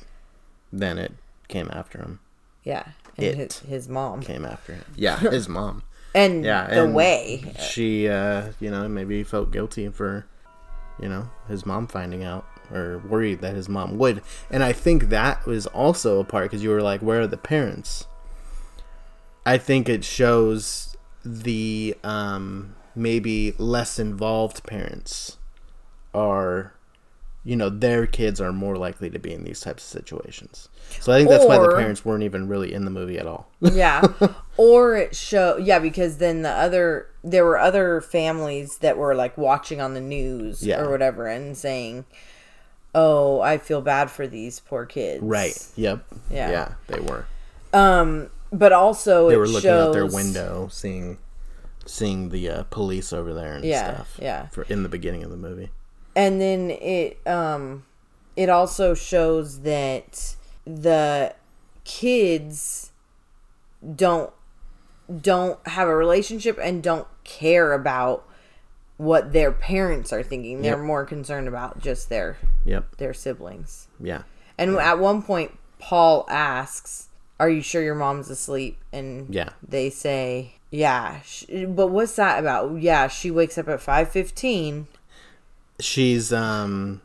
Then 0.73 0.99
it 0.99 1.13
came 1.49 1.69
after 1.73 1.99
him. 1.99 2.21
Yeah. 2.65 2.85
And 3.17 3.27
It. 3.27 3.37
his, 3.37 3.59
his 3.61 3.89
mom. 3.89 4.23
Came 4.23 4.45
after 4.45 4.75
him. 4.75 4.85
Yeah, 4.97 5.19
his 5.19 5.49
mom. 5.49 5.83
And 6.15 6.45
Yeah, 6.45 6.67
the 6.69 6.85
and 6.85 6.95
way. 6.95 7.53
She, 7.61 8.09
uh, 8.09 8.53
you 8.61 8.71
know, 8.71 8.89
maybe 8.89 9.23
felt 9.25 9.51
guilty 9.51 9.89
for, 9.89 10.27
you 11.01 11.09
know, 11.09 11.29
his 11.49 11.67
mom 11.67 11.87
finding 11.87 12.25
out 12.25 12.47
or 12.73 12.99
worried 13.07 13.41
that 13.43 13.55
his 13.55 13.69
mom 13.69 13.99
would. 13.99 14.23
And 14.51 14.63
I 14.63 14.73
think 14.73 15.11
that 15.11 15.45
was 15.45 15.67
also 15.67 16.21
a 16.21 16.25
part 16.25 16.45
because 16.51 16.63
you 16.63 16.71
were 16.71 16.83
like, 16.83 17.01
where 17.03 17.21
are 17.23 17.27
the 17.27 17.37
parents? 17.37 18.07
I 19.45 19.59
think 19.59 19.89
it 19.89 20.05
shows 20.05 20.92
the 21.25 21.97
um, 22.05 22.75
maybe 22.95 23.55
less 23.59 23.99
involved 23.99 24.65
parents 24.65 25.37
are, 26.15 26.73
you 27.45 27.57
know, 27.57 27.69
their 27.69 28.07
kids 28.07 28.41
are 28.41 28.53
more 28.53 28.77
likely 28.77 29.09
to 29.11 29.19
be 29.19 29.33
in 29.33 29.45
these 29.45 29.61
types 29.61 29.83
of 29.85 29.91
situations. 30.03 30.69
So 31.01 31.13
I 31.13 31.17
think 31.19 31.31
that's 31.31 31.45
why 31.47 31.59
the 31.59 31.69
parents 31.75 32.05
weren't 32.05 32.23
even 32.23 32.49
really 32.49 32.73
in 32.75 32.85
the 32.85 32.91
movie 32.91 33.19
at 33.19 33.27
all. 33.27 33.49
yeah 33.61 34.03
or 34.59 34.97
it 34.97 35.15
show 35.17 35.57
yeah 35.57 35.79
because 35.79 36.19
then 36.19 36.43
the 36.43 36.51
other 36.51 37.07
there 37.25 37.45
were 37.45 37.59
other 37.59 38.01
families 38.03 38.79
that 38.79 38.99
were 38.99 39.15
like 39.15 39.39
watching 39.39 39.81
on 39.81 39.95
the 39.95 40.01
news 40.01 40.67
Yeah. 40.67 40.81
or 40.83 40.91
whatever 40.91 41.27
and 41.27 41.57
saying 41.57 42.05
oh 42.95 43.41
i 43.41 43.57
feel 43.57 43.81
bad 43.81 44.11
for 44.11 44.27
these 44.27 44.59
poor 44.61 44.85
kids 44.85 45.23
right. 45.23 45.57
Yep. 45.77 46.05
Yeah. 46.31 46.51
Yeah, 46.51 46.73
they 46.89 47.01
were. 47.01 47.25
um 47.73 48.29
but 48.53 48.73
also 48.73 49.29
they 49.29 49.37
were 49.37 49.47
looking 49.47 49.63
shows, 49.71 49.89
out 49.89 49.93
their 49.93 50.07
window, 50.07 50.69
seeing 50.71 51.19
seeing 51.87 52.29
the 52.29 52.49
uh, 52.49 52.63
police 52.71 53.13
over 53.13 53.33
there 53.35 53.55
and 53.55 53.65
Yeah, 53.65 53.95
stuff. 53.95 54.19
yeah. 54.23 54.47
For 54.49 54.63
in 54.65 54.83
the 54.85 54.89
beginning 54.89 55.25
of 55.25 55.31
the 55.31 55.37
movie. 55.37 55.71
and 56.15 56.41
then 56.41 56.71
it 56.71 57.19
um 57.27 57.85
it 58.37 58.49
also 58.51 58.95
shows 58.95 59.61
that 59.61 60.37
the 60.67 61.35
kids 61.85 62.93
don't 63.97 64.33
don't 65.21 65.67
have 65.67 65.89
a 65.89 65.97
relationship 65.97 66.59
and 66.63 66.83
don't 66.83 67.07
care 67.25 67.73
about 67.73 68.25
what 68.97 69.33
their 69.33 69.51
parents 69.51 70.13
are 70.13 70.23
thinking 70.23 70.63
they're 70.63 70.77
Yep. 70.77 70.85
more 70.87 71.05
concerned 71.05 71.49
about 71.49 71.81
just 71.81 72.09
their 72.09 72.37
Yep. 72.65 72.97
their 72.99 73.13
siblings 73.15 73.89
Yeah. 74.01 74.23
and 74.57 74.77
at 74.77 74.99
one 74.99 75.23
point 75.23 75.59
paul 75.81 76.25
asks 76.29 77.09
are 77.43 77.51
you 77.51 77.61
sure 77.61 77.83
your 77.83 77.97
mom's 77.97 78.31
asleep 78.31 78.79
and 78.93 79.35
Yeah. 79.35 79.51
they 79.67 79.91
say 79.91 80.55
yeah 80.71 81.21
sh- 81.23 81.45
but 81.67 81.89
what's 81.89 82.15
that 82.17 82.39
about 82.39 82.81
yeah 82.81 83.09
she 83.09 83.31
wakes 83.33 83.59
up 83.59 83.69
at 83.69 83.81
5.15 83.81 84.87
She's 85.81 86.33
um 86.33 87.01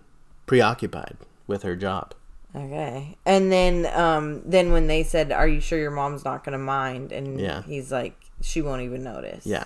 preoccupied 0.45 1.17
with 1.47 1.63
her 1.63 1.75
job. 1.75 2.13
Okay. 2.55 3.17
And 3.25 3.51
then 3.51 3.87
um 3.95 4.41
then 4.45 4.71
when 4.71 4.85
they 4.87 5.01
said, 5.03 5.31
"Are 5.31 5.47
you 5.47 5.59
sure 5.59 5.79
your 5.79 5.89
mom's 5.91 6.23
not 6.23 6.43
going 6.43 6.53
to 6.53 6.63
mind?" 6.63 7.11
and 7.11 7.39
Yeah. 7.39 7.63
he's 7.63 7.91
like, 7.91 8.13
"She 8.41 8.61
won't 8.61 8.83
even 8.83 9.03
notice." 9.03 9.45
Yeah. 9.45 9.65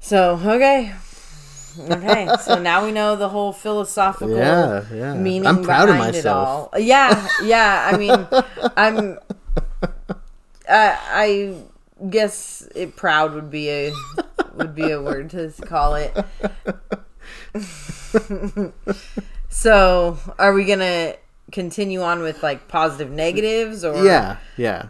So, 0.00 0.40
okay. 0.44 0.92
Okay. 1.78 2.28
so 2.42 2.58
now 2.60 2.84
we 2.84 2.92
know 2.92 3.16
the 3.16 3.28
whole 3.28 3.52
philosophical 3.52 4.36
Yeah, 4.36 4.84
yeah. 4.92 5.14
meaning 5.14 5.46
I'm 5.46 5.62
proud 5.62 5.88
of 5.88 5.94
behind 5.96 6.14
it 6.16 6.18
myself. 6.18 6.70
all. 6.72 6.80
Yeah. 6.80 7.26
Yeah, 7.42 7.90
I 7.92 7.96
mean, 7.96 8.26
I'm 8.76 9.18
I 10.68 10.98
I 11.10 11.54
guess 12.10 12.66
it 12.74 12.96
proud 12.96 13.34
would 13.34 13.50
be 13.50 13.68
a 13.70 13.92
would 14.54 14.74
be 14.74 14.90
a 14.90 15.00
word 15.00 15.30
to 15.30 15.50
call 15.66 15.94
it. 15.94 16.16
so, 19.48 20.18
are 20.38 20.52
we 20.52 20.64
going 20.64 20.78
to 20.80 21.16
continue 21.50 22.02
on 22.02 22.20
with 22.22 22.42
like 22.42 22.68
positive 22.68 23.10
negatives 23.10 23.84
or 23.84 24.04
Yeah. 24.04 24.36
Yeah. 24.56 24.86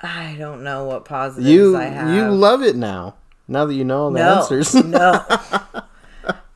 I 0.00 0.36
don't 0.38 0.62
know 0.62 0.84
what 0.84 1.04
positives 1.04 1.48
You 1.48 1.76
I 1.76 1.84
have. 1.84 2.14
you 2.14 2.28
love 2.30 2.62
it 2.62 2.76
now. 2.76 3.14
Now 3.48 3.66
that 3.66 3.74
you 3.74 3.84
know 3.84 4.04
all 4.04 4.10
the 4.10 4.18
no, 4.20 4.36
answers. 4.40 4.74
no. 4.74 5.24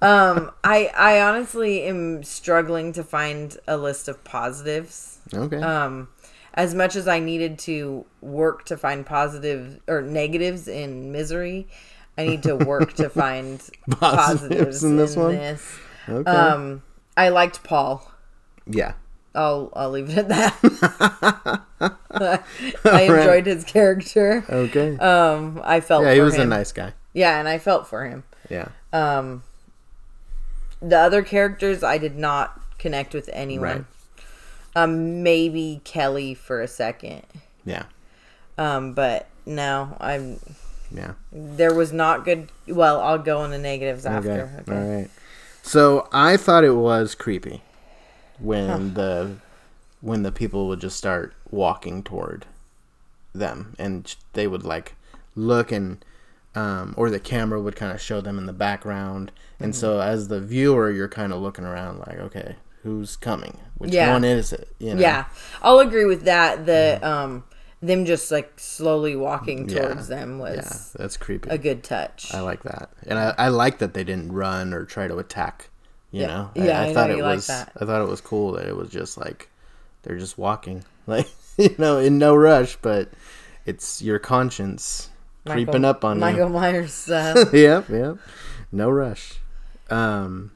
um, 0.02 0.50
I 0.64 0.90
I 0.96 1.20
honestly 1.20 1.82
am 1.82 2.22
struggling 2.22 2.92
to 2.92 3.04
find 3.04 3.56
a 3.66 3.76
list 3.76 4.08
of 4.08 4.22
positives. 4.24 5.18
okay. 5.32 5.60
Um, 5.60 6.08
as 6.54 6.74
much 6.74 6.96
as 6.96 7.06
I 7.06 7.20
needed 7.20 7.58
to 7.60 8.04
work 8.20 8.64
to 8.66 8.76
find 8.76 9.06
positive 9.06 9.80
or 9.86 10.02
negatives 10.02 10.66
in 10.66 11.12
misery, 11.12 11.68
I 12.16 12.24
need 12.26 12.42
to 12.44 12.56
work 12.56 12.94
to 12.94 13.08
find 13.24 13.62
positives, 13.90 14.82
in 14.82 14.96
this 14.96 15.14
one? 15.14 15.32
this. 15.36 15.78
okay. 16.08 16.30
Um, 16.30 16.82
I 17.16 17.28
liked 17.28 17.62
Paul. 17.62 18.10
yeah. 18.66 18.94
I'll 19.34 19.70
I'll 19.76 19.90
leave 19.90 20.10
it 20.10 20.18
at 20.18 20.28
that. 20.28 21.62
I 22.84 23.02
enjoyed 23.02 23.46
his 23.46 23.62
character. 23.62 24.44
Okay. 24.48 24.96
Um, 24.96 25.60
I 25.62 25.80
felt 25.80 26.02
yeah, 26.04 26.14
he 26.14 26.20
was 26.20 26.34
him. 26.34 26.50
a 26.52 26.56
nice 26.56 26.72
guy. 26.72 26.92
Yeah, 27.12 27.38
and 27.38 27.46
I 27.46 27.58
felt 27.58 27.86
for 27.86 28.04
him. 28.04 28.24
Yeah. 28.50 28.68
Um, 28.92 29.44
the 30.80 30.98
other 30.98 31.22
characters, 31.22 31.82
I 31.82 31.98
did 31.98 32.16
not 32.16 32.60
connect 32.78 33.14
with 33.14 33.28
anyone. 33.32 33.68
Right. 33.68 33.84
Um, 34.76 35.22
maybe 35.22 35.80
Kelly 35.84 36.34
for 36.34 36.60
a 36.60 36.68
second. 36.68 37.22
Yeah. 37.64 37.84
Um, 38.56 38.92
but 38.92 39.26
no, 39.46 39.96
I'm. 40.00 40.40
Yeah. 40.90 41.14
There 41.32 41.74
was 41.74 41.92
not 41.92 42.24
good. 42.24 42.50
Well, 42.66 43.00
I'll 43.00 43.18
go 43.18 43.38
on 43.38 43.50
the 43.50 43.58
negatives 43.58 44.06
after. 44.06 44.62
Okay. 44.62 44.76
All 44.76 44.96
right. 44.96 45.10
So 45.62 46.08
I 46.12 46.36
thought 46.36 46.64
it 46.64 46.74
was 46.74 47.14
creepy 47.14 47.62
when 48.38 48.94
the 48.94 49.36
when 50.00 50.22
the 50.22 50.32
people 50.32 50.68
would 50.68 50.80
just 50.80 50.96
start 50.96 51.34
walking 51.50 52.02
toward 52.02 52.46
them, 53.34 53.74
and 53.78 54.14
they 54.32 54.46
would 54.46 54.64
like 54.64 54.94
look 55.34 55.70
and 55.72 56.04
um, 56.58 56.94
or 56.96 57.10
the 57.10 57.20
camera 57.20 57.60
would 57.60 57.76
kind 57.76 57.92
of 57.92 58.00
show 58.00 58.20
them 58.20 58.38
in 58.38 58.46
the 58.46 58.52
background, 58.52 59.30
and 59.60 59.72
Mm-hmm. 59.72 59.80
so 59.80 60.00
as 60.00 60.28
the 60.28 60.40
viewer, 60.40 60.90
you're 60.90 61.08
kind 61.20 61.32
of 61.32 61.40
looking 61.40 61.64
around 61.64 61.98
like, 62.00 62.18
okay, 62.18 62.56
who's 62.82 63.16
coming? 63.16 63.58
Which 63.78 63.92
Yeah. 63.92 64.12
one 64.12 64.24
is 64.24 64.52
it? 64.52 64.68
You 64.78 64.94
know? 64.94 65.00
Yeah, 65.00 65.24
I'll 65.62 65.78
agree 65.80 66.04
with 66.04 66.22
that. 66.24 66.66
The 66.66 66.98
um, 67.02 67.44
them 67.80 68.04
just 68.04 68.30
like 68.32 68.50
slowly 68.58 69.14
walking 69.14 69.68
Yeah. 69.68 69.80
towards 69.80 70.08
them 70.08 70.38
was 70.38 70.56
Yeah, 70.56 71.02
that's 71.02 71.16
creepy. 71.16 71.48
a 71.50 71.58
good 71.58 71.82
touch. 71.84 72.34
I 72.34 72.40
like 72.40 72.62
that, 72.64 72.90
and 73.06 73.18
I, 73.18 73.34
I 73.38 73.48
like 73.48 73.78
that 73.78 73.94
they 73.94 74.04
didn't 74.04 74.32
run 74.32 74.74
or 74.74 74.84
try 74.84 75.06
to 75.08 75.18
attack. 75.18 75.68
You 76.10 76.22
Yeah. 76.22 76.26
know, 76.28 76.50
Yeah, 76.56 76.80
I, 76.80 76.86
I 76.88 76.94
thought 76.94 77.10
it 77.10 77.18
like 77.22 77.36
was. 77.36 77.46
that. 77.48 77.72
I 77.80 77.84
thought 77.84 78.02
it 78.02 78.08
was 78.08 78.20
cool 78.20 78.52
that 78.52 78.66
it 78.66 78.76
was 78.76 78.90
just 78.90 79.18
like 79.18 79.48
they're 80.02 80.18
just 80.18 80.38
walking, 80.38 80.84
like 81.06 81.28
you 81.56 81.74
know, 81.78 81.98
in 81.98 82.18
no 82.18 82.34
rush, 82.34 82.76
but 82.82 83.10
it's 83.66 84.02
your 84.02 84.18
conscience 84.18 85.10
creeping 85.52 85.84
up 85.84 86.04
on 86.04 86.16
you. 86.16 86.20
Michael 86.20 86.48
Myers 86.48 86.94
style. 86.94 87.36
you. 87.52 87.60
yep, 87.60 87.88
yep, 87.88 88.18
no 88.72 88.90
rush. 88.90 89.38
Um, 89.90 90.52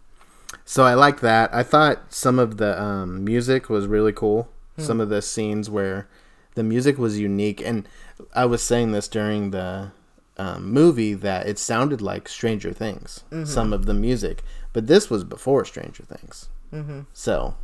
so 0.64 0.85
I 0.85 0.94
like 0.94 1.20
that. 1.20 1.52
I 1.55 1.62
thought 1.62 2.12
some 2.12 2.38
of 2.38 2.57
the 2.57 2.81
um, 2.81 3.24
music 3.24 3.68
was 3.68 3.87
really 3.87 4.12
cool. 4.12 4.48
Hmm. 4.76 4.83
Some 4.83 5.00
of 5.00 5.09
the 5.09 5.22
scenes 5.22 5.68
where 5.68 6.09
the 6.55 6.62
music 6.62 6.98
was 6.98 7.18
unique, 7.18 7.61
and 7.61 7.88
I 8.35 8.44
was 8.44 8.62
saying 8.62 8.92
this 8.92 9.09
during 9.09 9.50
the 9.50 9.92
um, 10.37 10.70
movie 10.72 11.14
that 11.14 11.46
it 11.46 11.59
sounded 11.59 12.00
like 12.00 12.28
Stranger 12.28 12.72
Things. 12.72 13.24
Mm-hmm. 13.31 13.44
Some 13.44 13.72
of 13.72 13.87
the 13.87 13.94
music, 13.94 14.42
but 14.72 14.87
this 14.87 15.11
was 15.11 15.24
before 15.24 15.64
Stranger 15.64 16.05
Things. 16.05 16.48
Mm-hmm. 16.72 17.00
So 17.12 17.57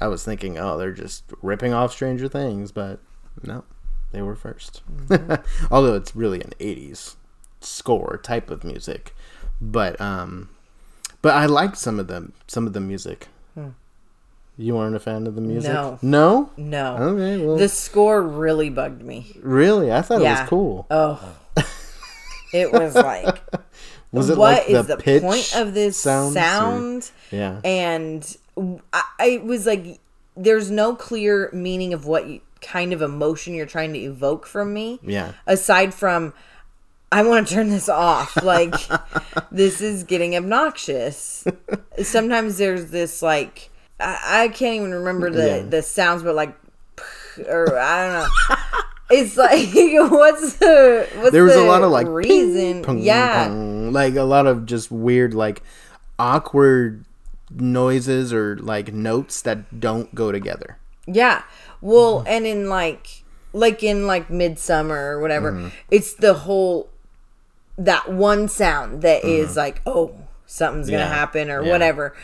I 0.00 0.08
was 0.08 0.24
thinking, 0.24 0.58
oh, 0.58 0.78
they're 0.78 0.92
just 0.92 1.24
ripping 1.42 1.72
off 1.72 1.92
Stranger 1.92 2.28
Things, 2.28 2.72
but 2.72 3.00
no, 3.42 3.64
they 4.12 4.22
were 4.22 4.34
1st 4.36 4.80
Mm-hmm. 5.08 5.66
Although 5.74 5.94
it's 5.94 6.14
really 6.16 6.40
an 6.40 6.52
'80s 6.60 7.16
score 7.60 8.18
type 8.22 8.50
of 8.50 8.64
music, 8.64 9.14
but 9.60 10.00
um, 10.00 10.48
but 11.22 11.34
I 11.34 11.46
liked 11.46 11.76
some 11.78 11.98
of 12.00 12.06
them. 12.08 12.32
Some 12.46 12.66
of 12.66 12.72
the 12.72 12.80
music. 12.80 13.28
You 14.60 14.74
weren't 14.74 14.96
a 14.96 14.98
fan 14.98 15.28
of 15.28 15.36
the 15.36 15.40
music? 15.40 15.72
No. 15.72 16.00
No. 16.02 16.50
No, 16.56 16.96
Okay. 16.96 17.46
Well, 17.46 17.56
the 17.56 17.68
score 17.68 18.20
really 18.20 18.70
bugged 18.70 19.02
me. 19.02 19.36
really, 19.40 19.92
I 19.92 20.02
thought 20.02 20.20
it 20.20 20.24
was 20.24 20.48
cool. 20.48 20.84
Oh, 20.90 21.36
it 22.52 22.72
was 22.72 22.96
like, 22.96 23.40
Was 24.10 24.30
it 24.30 24.36
what 24.36 24.54
like 24.66 24.68
is 24.68 24.86
the, 24.88 24.96
the, 24.96 25.02
pitch 25.02 25.22
point 25.22 25.52
of 25.54 25.74
this 25.74 25.96
sounds 25.96 26.34
or- 26.36 26.40
sound? 26.40 27.10
Yeah. 27.30 27.60
And 27.62 28.36
I, 28.92 29.02
I 29.20 29.40
was 29.44 29.64
like, 29.64 30.00
there's 30.36 30.72
no 30.72 30.96
clear 30.96 31.50
meaning 31.52 31.92
of 31.92 32.06
what 32.06 32.26
you, 32.26 32.40
kind 32.60 32.92
of 32.92 33.02
emotion 33.02 33.54
you're 33.54 33.66
trying 33.66 33.92
to 33.92 33.98
evoke 33.98 34.46
from 34.46 34.72
me. 34.72 34.98
Yeah. 35.02 35.32
Aside 35.46 35.94
from 35.94 36.32
I 37.10 37.22
want 37.22 37.48
to 37.48 37.54
turn 37.54 37.70
this 37.70 37.88
off. 37.88 38.36
Like 38.42 38.74
this 39.50 39.80
is 39.80 40.04
getting 40.04 40.36
obnoxious. 40.36 41.46
Sometimes 42.02 42.58
there's 42.58 42.90
this 42.90 43.22
like 43.22 43.70
I, 44.00 44.44
I 44.44 44.48
can't 44.48 44.76
even 44.76 44.92
remember 44.92 45.30
the 45.30 45.46
Yeah. 45.46 45.62
the 45.62 45.82
sounds, 45.82 46.22
but 46.22 46.34
like 46.34 46.56
or 47.48 47.78
I 47.78 48.02
don't 48.04 48.12
know. 48.50 48.56
It's 49.10 49.36
like 49.38 49.68
what's 50.12 50.54
the 50.56 51.08
what's 51.16 51.30
There 51.32 51.44
was 51.44 51.54
the 51.54 51.62
a 51.62 51.66
lot 51.66 51.82
of 51.82 51.90
like 51.90 52.06
reason? 52.08 52.74
ping, 52.74 52.82
pong, 52.82 52.98
yeah, 52.98 53.44
pong, 53.48 53.92
like 53.92 54.16
a 54.16 54.22
lot 54.22 54.46
of 54.46 54.66
just 54.66 54.90
weird 54.90 55.32
like 55.34 55.62
awkward 56.18 57.04
noises 57.50 58.32
or 58.32 58.56
like 58.58 58.92
notes 58.92 59.40
that 59.42 59.80
don't 59.80 60.14
go 60.14 60.30
together. 60.32 60.76
Yeah. 61.06 61.42
Well, 61.80 62.24
and 62.26 62.46
in 62.46 62.68
like 62.68 63.24
like 63.52 63.82
in 63.82 64.06
like 64.06 64.28
Midsommar 64.28 65.12
or 65.12 65.20
whatever, 65.20 65.52
Mm-hmm. 65.52 65.68
it's 65.90 66.14
the 66.14 66.34
whole 66.34 66.90
that 67.76 68.10
one 68.12 68.48
sound 68.48 69.02
that 69.02 69.24
is 69.24 69.56
like, 69.56 69.80
oh, 69.86 70.14
something's 70.46 70.90
gonna 70.90 71.04
Mm-hmm. 71.04 71.12
Happen 71.12 71.50
or 71.50 71.62
Yeah. 71.64 71.70
whatever. 71.72 72.14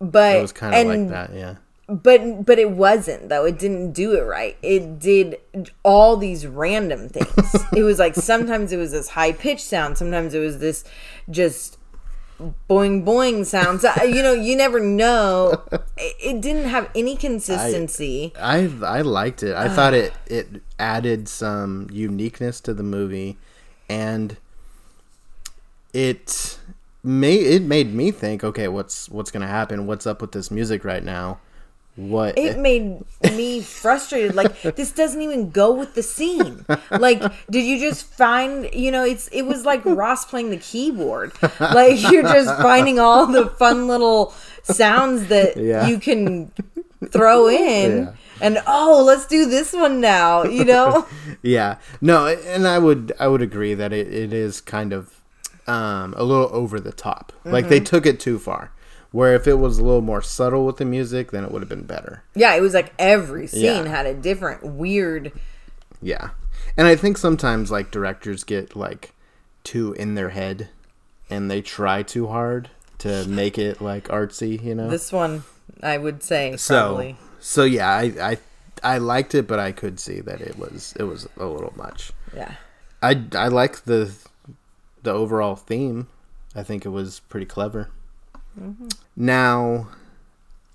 But 0.00 0.36
It 0.36 0.42
was 0.42 0.52
kind 0.52 0.74
of 0.74 0.86
like 0.86 1.08
that, 1.08 1.34
yeah. 1.34 1.54
but 1.88 2.44
but 2.44 2.58
it 2.58 2.70
wasn't 2.70 3.28
though. 3.28 3.44
It 3.46 3.58
didn't 3.58 3.92
do 3.92 4.12
it 4.14 4.22
right. 4.22 4.56
It 4.62 4.98
did 4.98 5.38
all 5.82 6.16
these 6.16 6.46
random 6.46 7.08
things. 7.08 7.64
it 7.74 7.82
was 7.82 7.98
like 7.98 8.14
sometimes 8.14 8.72
it 8.72 8.76
was 8.76 8.92
this 8.92 9.08
high 9.10 9.32
pitched 9.32 9.64
sound, 9.64 9.96
sometimes 9.96 10.34
it 10.34 10.40
was 10.40 10.58
this 10.58 10.84
just 11.30 11.78
boing 12.68 13.04
boing 13.04 13.44
sounds. 13.46 13.84
Uh, 13.84 13.94
you 14.04 14.22
know, 14.22 14.32
you 14.32 14.56
never 14.56 14.80
know. 14.80 15.62
It, 15.96 16.40
didn't 16.40 16.68
have 16.68 16.90
any 16.94 17.16
consistency. 17.16 18.32
I 18.36 18.70
I 18.82 19.02
liked 19.02 19.42
it. 19.42 19.54
I 19.54 19.68
thought 19.68 19.94
it 19.94 20.12
it 20.26 20.62
added 20.78 21.28
some 21.28 21.88
uniqueness 21.92 22.60
to 22.62 22.74
the 22.74 22.82
movie, 22.82 23.36
and 23.88 24.36
it 25.92 26.58
made 27.04 27.46
it 27.46 27.62
made 27.62 27.94
me 27.94 28.10
think. 28.10 28.42
Okay, 28.42 28.68
what's 28.68 29.08
what's 29.08 29.30
gonna 29.30 29.46
happen? 29.46 29.86
What's 29.86 30.06
up 30.06 30.20
with 30.20 30.32
this 30.32 30.50
music 30.50 30.84
right 30.84 31.04
now? 31.04 31.38
What? 31.96 32.36
it 32.36 32.58
made 32.58 33.04
me 33.22 33.60
frustrated 33.60 34.34
like 34.34 34.62
this 34.62 34.90
doesn't 34.90 35.22
even 35.22 35.50
go 35.50 35.72
with 35.72 35.94
the 35.94 36.02
scene 36.02 36.66
like 36.90 37.22
did 37.48 37.64
you 37.64 37.78
just 37.78 38.04
find 38.06 38.68
you 38.72 38.90
know 38.90 39.04
it's 39.04 39.28
it 39.28 39.42
was 39.42 39.64
like 39.64 39.84
ross 39.84 40.24
playing 40.24 40.50
the 40.50 40.56
keyboard 40.56 41.32
like 41.60 42.02
you're 42.10 42.24
just 42.24 42.48
finding 42.60 42.98
all 42.98 43.26
the 43.26 43.46
fun 43.46 43.86
little 43.86 44.34
sounds 44.64 45.28
that 45.28 45.56
Yeah. 45.56 45.86
you 45.86 46.00
can 46.00 46.50
throw 47.12 47.48
in 47.48 48.02
Yeah. 48.04 48.12
and 48.40 48.58
oh 48.66 49.04
let's 49.06 49.26
do 49.26 49.46
this 49.46 49.72
one 49.72 50.00
now 50.00 50.42
you 50.42 50.64
know 50.64 51.06
yeah. 51.42 51.76
No, 52.00 52.26
and 52.26 52.66
I 52.66 52.78
would 52.78 53.12
I 53.20 53.28
would 53.28 53.42
agree 53.42 53.74
that 53.74 53.92
it, 53.92 54.12
it 54.12 54.32
is 54.32 54.60
kind 54.60 54.92
of 54.92 55.20
um, 55.66 56.12
a 56.16 56.24
little 56.24 56.48
over 56.52 56.80
the 56.80 56.92
top. 56.92 57.32
Like 57.44 57.64
Mm-hmm. 57.64 57.70
they 57.70 57.80
took 57.80 58.04
it 58.06 58.18
too 58.20 58.38
far. 58.38 58.70
Where 59.14 59.34
if 59.36 59.46
it 59.46 59.54
was 59.60 59.78
a 59.78 59.84
little 59.84 60.00
more 60.00 60.20
subtle 60.22 60.66
with 60.66 60.78
the 60.78 60.84
music, 60.84 61.30
then 61.30 61.44
it 61.44 61.52
would 61.52 61.62
have 61.62 61.68
been 61.68 61.84
better. 61.86 62.24
yeah 62.34 62.52
it 62.56 62.60
was 62.60 62.74
like 62.74 62.92
every 62.98 63.46
scene 63.46 63.62
Yeah. 63.84 63.88
had 63.88 64.06
a 64.06 64.14
different 64.14 64.64
weird 64.64 65.30
Yeah. 66.02 66.30
And 66.76 66.88
I 66.88 66.96
think 66.96 67.16
sometimes 67.16 67.70
like 67.70 67.92
directors 67.92 68.42
get 68.42 68.74
like 68.74 69.12
too 69.62 69.92
in 69.92 70.14
their 70.16 70.30
head 70.30 70.68
and 71.30 71.48
they 71.50 71.62
try 71.62 72.02
too 72.02 72.26
hard 72.26 72.70
to 72.98 73.24
make 73.28 73.56
it 73.56 73.80
like 73.80 74.08
artsy, 74.08 74.60
you 74.62 74.74
know. 74.74 74.88
this 74.90 75.12
one 75.12 75.44
i 75.82 75.96
would 75.98 76.22
say 76.22 76.56
so 76.56 76.74
probably 76.86 77.16
so 77.40 77.62
yeah, 77.64 77.90
I 77.90 78.04
I 78.32 78.38
I 78.94 78.98
liked 78.98 79.34
it 79.34 79.46
but 79.46 79.58
I 79.60 79.70
could 79.72 80.00
see 80.00 80.20
that 80.22 80.40
it 80.40 80.58
was 80.58 80.92
it 80.98 81.04
was 81.04 81.28
a 81.36 81.46
little 81.46 81.72
much. 81.76 82.12
yeah 82.34 82.54
I 83.00 83.22
I 83.34 83.46
like 83.48 83.84
the 83.84 84.12
the 85.04 85.12
overall 85.12 85.54
theme. 85.56 86.08
I 86.56 86.62
think 86.62 86.84
it 86.86 86.90
was 86.90 87.20
pretty 87.28 87.46
clever. 87.46 87.90
Now, 89.16 89.88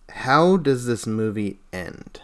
how 0.10 0.58
does 0.58 0.86
this 0.86 1.06
movie 1.08 1.58
end? 1.72 2.22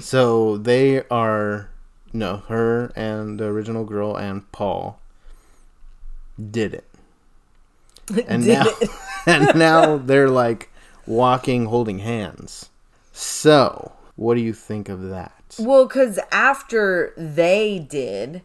so 0.00 0.58
they 0.58 1.02
are 1.08 1.70
no 2.12 2.38
her 2.48 2.92
and 2.94 3.38
the 3.38 3.44
original 3.44 3.84
girl 3.84 4.16
and 4.16 4.50
Paul 4.52 5.00
did 6.50 6.74
it, 6.74 6.84
and 8.28 8.44
Did 8.44 8.58
now 8.58 8.64
it. 8.80 8.90
and 9.26 9.58
now 9.58 9.96
they're 9.96 10.30
like 10.30 10.70
walking 11.06 11.66
holding 11.66 12.00
hands. 12.00 12.70
So, 13.12 13.92
what 14.16 14.34
do 14.34 14.40
you 14.40 14.52
think 14.52 14.88
of 14.88 15.08
that? 15.08 15.56
Well, 15.58 15.86
because 15.86 16.20
after 16.30 17.12
they 17.16 17.78
did, 17.78 18.42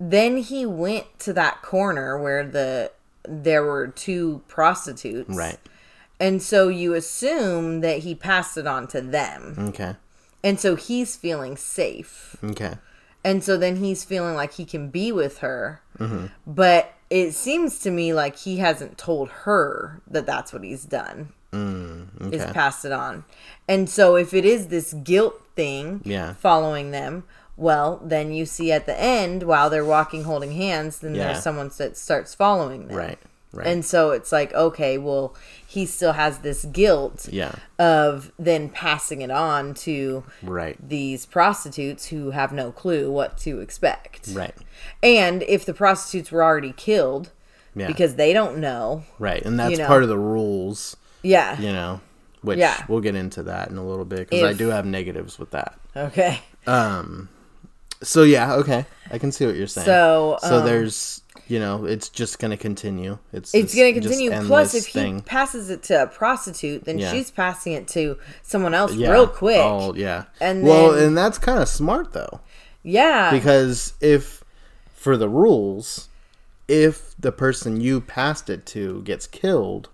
then 0.00 0.38
he 0.38 0.66
went 0.66 1.18
to 1.20 1.32
that 1.34 1.62
corner 1.62 2.20
where 2.20 2.44
the 2.44 2.90
there 3.28 3.64
were 3.64 3.88
two 3.88 4.42
prostitutes, 4.48 5.30
Right. 5.34 5.58
And 6.20 6.40
so 6.40 6.68
you 6.68 6.94
assume 6.94 7.80
that 7.80 7.98
he 7.98 8.14
passed 8.14 8.56
it 8.56 8.66
on 8.66 8.86
to 8.88 9.00
them, 9.00 9.56
Okay. 9.58 9.96
and 10.44 10.58
so 10.60 10.76
he's 10.76 11.16
feeling 11.16 11.56
safe, 11.56 12.36
Okay. 12.44 12.74
and 13.24 13.42
so 13.42 13.56
then 13.56 13.76
he's 13.76 14.04
feeling 14.04 14.34
like 14.34 14.52
he 14.54 14.64
can 14.64 14.88
be 14.88 15.10
with 15.12 15.38
her, 15.38 15.80
Mm-hmm. 15.98 16.26
but 16.46 16.92
it 17.10 17.32
seems 17.32 17.78
to 17.80 17.90
me 17.90 18.12
like 18.14 18.36
he 18.36 18.56
hasn't 18.58 18.96
told 18.98 19.28
her 19.44 20.00
that 20.08 20.24
that's 20.26 20.52
what 20.52 20.62
he's 20.64 20.84
done. 20.84 21.32
is 21.52 21.58
Mm, 21.58 22.32
Okay. 22.32 22.52
passed 22.54 22.84
it 22.86 22.92
on. 22.92 23.24
And 23.68 23.90
so 23.90 24.16
if 24.16 24.32
it 24.32 24.46
is 24.46 24.68
this 24.68 24.94
guilt 24.94 25.34
thing 25.54 26.00
Yeah. 26.02 26.32
following 26.34 26.92
them, 26.92 27.24
well, 27.62 28.00
then 28.04 28.32
you 28.32 28.44
see 28.44 28.72
at 28.72 28.86
the 28.86 29.00
end 29.00 29.44
while 29.44 29.70
they're 29.70 29.84
walking 29.84 30.24
holding 30.24 30.52
hands, 30.52 30.98
then 30.98 31.14
Yeah. 31.14 31.26
there's 31.32 31.42
someone 31.42 31.70
that 31.78 31.96
starts 31.96 32.34
following 32.34 32.88
them. 32.88 32.96
Right. 32.96 33.18
Right. 33.54 33.66
And 33.66 33.84
so 33.84 34.12
it's 34.12 34.32
like, 34.32 34.52
okay, 34.54 34.96
well, 34.96 35.34
he 35.66 35.84
still 35.84 36.14
has 36.14 36.38
this 36.38 36.64
guilt 36.64 37.28
yeah. 37.30 37.52
of 37.78 38.32
then 38.38 38.70
passing 38.70 39.20
it 39.20 39.30
on 39.30 39.74
to 39.74 40.24
Right. 40.42 40.76
these 40.88 41.26
prostitutes 41.26 42.06
who 42.06 42.30
have 42.30 42.52
no 42.52 42.72
clue 42.72 43.10
what 43.12 43.36
to 43.38 43.60
expect. 43.60 44.28
Right. 44.32 44.54
And 45.02 45.42
if 45.42 45.66
the 45.66 45.74
prostitutes 45.74 46.32
were 46.32 46.42
already 46.42 46.72
killed 46.72 47.30
Yeah. 47.74 47.88
because 47.88 48.14
they 48.14 48.32
don't 48.32 48.56
know, 48.56 49.04
Right. 49.18 49.44
And 49.44 49.60
that's 49.60 49.72
you 49.72 49.76
know. 49.78 49.86
part 49.86 50.02
of 50.02 50.08
the 50.08 50.18
rules, 50.18 50.96
yeah. 51.22 51.60
you 51.60 51.72
know, 51.74 52.00
which 52.40 52.58
Yeah. 52.58 52.82
we'll 52.88 53.00
get 53.00 53.14
into 53.16 53.42
that 53.42 53.68
in 53.68 53.76
a 53.76 53.86
little 53.86 54.06
bit 54.06 54.30
because 54.30 54.44
I 54.44 54.54
do 54.54 54.68
have 54.70 54.86
negatives 54.86 55.38
with 55.38 55.50
that. 55.50 55.74
Okay. 55.94 56.40
Um. 56.66 57.28
So 58.02 58.22
yeah, 58.24 58.54
okay, 58.54 58.84
I 59.10 59.18
can 59.18 59.32
see 59.32 59.46
what 59.46 59.54
you're 59.56 59.66
saying. 59.66 59.86
So, 59.86 60.38
so 60.42 60.58
um, 60.58 60.64
there's, 60.66 61.22
you 61.48 61.58
know, 61.58 61.84
it's 61.84 62.08
just 62.08 62.38
gonna 62.38 62.56
continue. 62.56 63.18
It's 63.32 63.54
it's 63.54 63.74
to 63.74 63.92
continue. 63.92 64.30
Plus, 64.42 64.74
if 64.74 64.86
he 64.86 65.20
passes 65.20 65.70
it 65.70 65.82
to 65.84 66.02
a 66.02 66.06
prostitute, 66.06 66.84
then 66.84 66.98
Yeah. 66.98 67.12
she's 67.12 67.30
passing 67.30 67.72
it 67.74 67.86
to 67.88 68.18
someone 68.42 68.74
else 68.74 68.94
yeah, 68.94 69.10
real 69.10 69.26
quick. 69.26 69.58
all- 69.58 69.96
yeah. 69.96 70.24
And 70.40 70.62
well, 70.64 70.92
then- 70.92 71.08
and 71.08 71.16
that's 71.16 71.38
kind 71.38 71.60
of 71.60 71.68
smart 71.68 72.12
though, 72.12 72.40
yeah, 72.82 73.30
because 73.30 73.94
if 74.00 74.42
for 74.94 75.16
the 75.16 75.28
rules, 75.28 76.08
if 76.68 77.14
the 77.18 77.32
person 77.32 77.80
you 77.80 78.00
passed 78.00 78.48
it 78.50 78.64
to 78.66 79.02
gets 79.02 79.26
killed, 79.26 79.88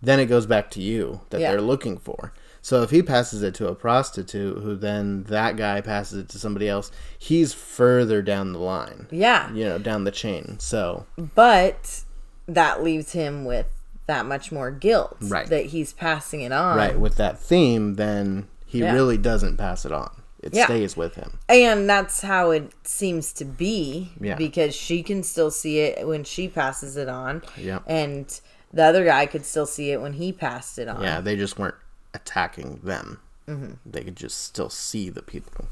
then 0.00 0.18
it 0.20 0.26
goes 0.26 0.46
back 0.46 0.70
to 0.72 0.80
you 0.80 1.20
that 1.30 1.40
Yeah. 1.40 1.52
they're 1.52 1.60
looking 1.60 1.96
for. 1.96 2.32
So 2.64 2.82
if 2.82 2.90
he 2.90 3.02
passes 3.02 3.42
it 3.42 3.54
to 3.56 3.66
a 3.68 3.74
prostitute, 3.74 4.62
who 4.62 4.76
then 4.76 5.24
that 5.24 5.56
guy 5.56 5.80
passes 5.80 6.20
it 6.20 6.28
to 6.30 6.38
somebody 6.38 6.68
else, 6.68 6.90
he's 7.18 7.52
further 7.52 8.22
down 8.22 8.52
the 8.52 8.60
line. 8.60 9.08
yeah. 9.10 9.52
you 9.52 9.64
know, 9.64 9.78
down 9.78 10.04
the 10.04 10.10
chain. 10.12 10.56
So 10.60 11.06
But 11.34 12.02
that 12.46 12.82
leaves 12.82 13.12
him 13.12 13.44
with 13.44 13.66
that 14.06 14.26
much 14.26 14.50
more 14.52 14.70
guilt 14.70 15.16
Right. 15.22 15.48
that 15.48 15.66
he's 15.66 15.92
passing 15.92 16.40
it 16.42 16.52
on. 16.52 16.76
right 16.76 16.98
with 16.98 17.16
that 17.16 17.38
theme, 17.38 17.94
then 17.94 18.46
he 18.66 18.80
Yeah. 18.80 18.92
really 18.94 19.18
doesn't 19.18 19.56
pass 19.56 19.84
it 19.84 19.92
on. 19.92 20.10
It 20.40 20.54
Yeah. 20.54 20.64
stays 20.66 20.96
with 20.96 21.14
him. 21.14 21.38
And 21.48 21.88
that's 21.88 22.22
how 22.22 22.50
it 22.50 22.72
seems 22.84 23.32
to 23.34 23.44
be 23.44 24.12
Yeah. 24.20 24.34
because 24.36 24.74
she 24.74 25.02
can 25.02 25.22
still 25.22 25.50
see 25.50 25.80
it 25.80 26.06
when 26.06 26.24
she 26.24 26.48
passes 26.48 26.96
it 26.96 27.08
on. 27.08 27.42
Yeah. 27.56 27.78
And 27.86 28.26
the 28.72 28.82
other 28.84 29.04
guy 29.04 29.26
could 29.26 29.44
still 29.44 29.66
see 29.66 29.90
it 29.92 30.00
when 30.00 30.14
he 30.14 30.32
passed 30.32 30.78
it 30.78 30.88
on. 30.88 31.02
Yeah, 31.02 31.20
they 31.20 31.36
just 31.36 31.58
weren't 31.58 31.74
attacking 32.14 32.80
them. 32.82 33.20
Mm-hmm. 33.48 33.72
They 33.84 34.02
could 34.02 34.16
just 34.16 34.42
still 34.44 34.70
see 34.70 35.08
the 35.08 35.22
people. 35.22 35.66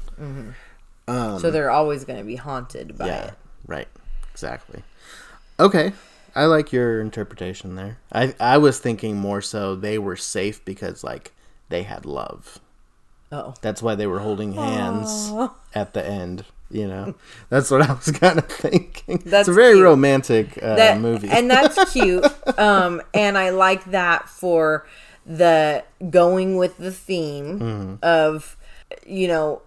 so 1.07 1.51
they're 1.51 1.71
always 1.71 2.03
going 2.03 2.19
to 2.19 2.25
be 2.25 2.35
haunted 2.35 2.97
by 2.97 3.07
yeah, 3.07 3.27
it. 3.27 3.33
right. 3.65 3.87
Exactly. 4.31 4.83
Okay, 5.59 5.93
I 6.35 6.45
like 6.45 6.71
your 6.71 7.01
interpretation 7.01 7.75
there. 7.75 7.97
I 8.11 8.33
I 8.39 8.57
was 8.57 8.79
thinking 8.79 9.17
more 9.17 9.41
so 9.41 9.75
they 9.75 9.97
were 9.99 10.15
safe 10.15 10.63
because 10.65 11.03
like 11.03 11.31
they 11.69 11.83
had 11.83 12.05
love. 12.05 12.59
Oh. 13.31 13.53
That's 13.61 13.81
why 13.81 13.95
they 13.95 14.07
were 14.07 14.19
holding 14.19 14.53
hands 14.53 15.31
at 15.73 15.93
the 15.93 16.05
end. 16.05 16.45
You 16.69 16.87
know, 16.87 17.15
that's 17.49 17.69
what 17.69 17.81
I 17.81 17.93
was 17.93 18.11
kind 18.11 18.39
of 18.39 18.47
thinking. 18.47 19.17
That's 19.25 19.47
it's 19.47 19.49
a 19.49 19.53
very 19.53 19.73
cute. 19.73 19.83
romantic 19.83 20.57
uh, 20.61 20.75
that 20.75 21.01
movie. 21.01 21.29
and 21.29 21.49
that's 21.51 21.91
cute 21.93 22.25
um 22.57 23.01
and 23.13 23.37
i 23.37 23.49
like 23.49 23.83
that 23.91 24.29
for 24.29 24.87
the 25.25 25.83
going 26.09 26.57
with 26.57 26.77
the 26.77 26.91
theme 26.91 27.59
Mm-hmm. 27.59 27.93
of 28.03 28.57
you 29.05 29.27
know, 29.27 29.61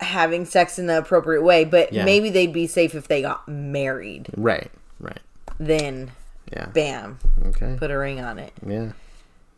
having 0.00 0.44
sex 0.44 0.78
in 0.78 0.86
the 0.86 0.98
appropriate 0.98 1.42
way, 1.42 1.64
but 1.64 1.92
Yeah. 1.92 2.04
maybe 2.04 2.28
they'd 2.30 2.52
be 2.52 2.66
safe 2.66 2.94
if 2.94 3.08
they 3.08 3.22
got 3.22 3.46
married. 3.48 4.28
Right. 4.36 4.70
Right. 5.00 5.20
Then, 5.58 6.10
Yeah. 6.52 6.66
bam, 6.66 7.18
Okay. 7.46 7.76
put 7.78 7.90
a 7.90 7.96
ring 7.98 8.20
on 8.20 8.38
it. 8.38 8.52
Yeah. 8.66 8.92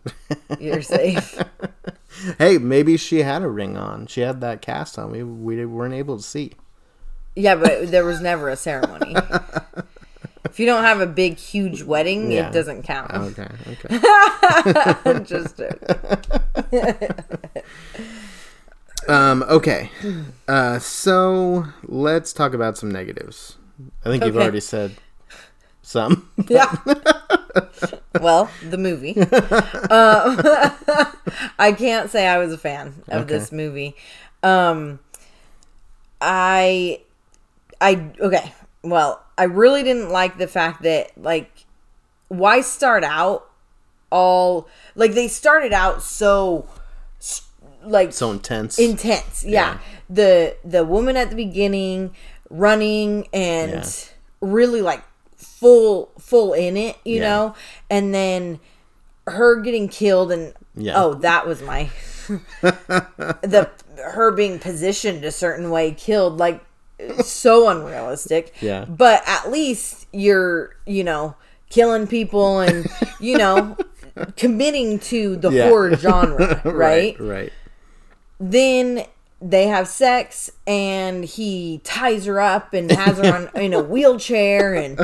You're 0.60 0.82
safe. 0.82 1.42
Hey, 2.38 2.58
maybe 2.58 2.96
she 2.96 3.22
had 3.22 3.42
a 3.42 3.48
ring 3.48 3.76
on. 3.76 4.06
She 4.08 4.22
had 4.22 4.40
that 4.40 4.60
cast 4.62 4.98
on. 4.98 5.10
We 5.12 5.22
we 5.22 5.64
weren't 5.66 5.94
able 5.94 6.16
to 6.16 6.22
see. 6.22 6.52
yeah, 7.36 7.54
but 7.54 7.90
there 7.92 8.04
was 8.04 8.20
never 8.20 8.48
a 8.48 8.56
ceremony. 8.56 9.14
if 10.58 10.60
you 10.60 10.66
don't 10.66 10.82
have 10.82 11.00
a 11.00 11.06
big, 11.06 11.36
huge 11.38 11.84
wedding, 11.84 12.32
Yeah. 12.32 12.48
it 12.48 12.52
doesn't 12.52 12.82
count. 12.82 13.12
Okay. 13.14 13.46
Okay. 13.68 15.20
Just 15.24 15.60
um. 19.08 19.44
Okay. 19.44 19.88
Uh. 20.48 20.80
So 20.80 21.64
let's 21.84 22.32
talk 22.32 22.54
about 22.54 22.76
some 22.76 22.90
negatives. 22.90 23.56
I 24.04 24.08
think 24.08 24.24
you've 24.24 24.36
already 24.36 24.58
said 24.58 24.96
some. 25.82 26.28
Yeah. 26.48 26.74
well, 28.20 28.50
the 28.68 28.78
movie. 28.78 29.16
Um, 29.16 29.28
I 31.60 31.72
can't 31.78 32.10
say 32.10 32.26
I 32.26 32.38
was 32.38 32.52
a 32.52 32.58
fan 32.58 32.94
of 33.06 33.22
Okay. 33.22 33.34
this 33.38 33.52
movie. 33.52 33.94
Um, 34.42 34.98
I, 36.20 37.02
I 37.80 38.10
okay. 38.20 38.52
Well, 38.82 39.22
I 39.38 39.44
really 39.44 39.82
didn't 39.82 40.10
like 40.10 40.36
the 40.36 40.48
fact 40.48 40.82
that 40.82 41.12
like, 41.16 41.64
why 42.28 42.60
start 42.60 43.04
out 43.04 43.48
all 44.10 44.66
like 44.94 45.12
they 45.12 45.28
started 45.28 45.72
out 45.72 46.02
so 46.02 46.66
like 47.84 48.12
so 48.12 48.30
intense. 48.32 48.78
intense 48.78 49.44
yeah. 49.44 49.50
Yeah. 49.50 49.78
the 50.08 50.56
the 50.64 50.84
woman 50.84 51.16
at 51.16 51.30
the 51.30 51.36
beginning 51.36 52.14
running 52.50 53.28
and 53.32 53.70
Yeah. 53.72 53.84
really 54.40 54.80
like 54.82 55.02
full 55.36 56.10
full 56.18 56.54
in 56.54 56.76
it 56.76 56.96
you 57.04 57.16
Yeah. 57.16 57.28
know 57.28 57.54
and 57.90 58.14
then 58.14 58.60
her 59.26 59.56
getting 59.60 59.88
killed 59.88 60.32
and 60.32 60.54
Yeah. 60.74 60.94
oh 60.96 61.14
that 61.14 61.46
was 61.46 61.60
my 61.62 61.90
the 62.62 63.68
her 64.12 64.30
being 64.30 64.58
positioned 64.58 65.24
a 65.24 65.30
certain 65.32 65.70
way 65.70 65.92
killed 65.92 66.38
like 66.38 66.62
so 67.22 67.68
unrealistic 67.68 68.52
Yeah. 68.60 68.84
but 68.86 69.22
at 69.26 69.50
least 69.50 70.06
you're 70.12 70.76
you 70.86 71.04
know 71.04 71.36
killing 71.70 72.06
people 72.06 72.60
and 72.60 72.86
you 73.20 73.36
know 73.38 73.76
committing 74.36 74.98
to 75.00 75.36
the 75.36 75.50
Yeah. 75.50 75.68
horror 75.68 75.94
genre 75.96 76.60
right 76.64 77.18
right. 77.18 77.20
Right. 77.20 77.52
then 78.40 79.04
they 79.40 79.68
have 79.68 79.86
sex 79.86 80.50
and 80.66 81.24
he 81.24 81.80
ties 81.84 82.24
her 82.26 82.40
up 82.40 82.74
and 82.74 82.90
has 82.90 83.18
her 83.18 83.32
on 83.54 83.62
in 83.62 83.72
a 83.72 83.80
wheelchair 83.82 84.74
and 84.74 85.00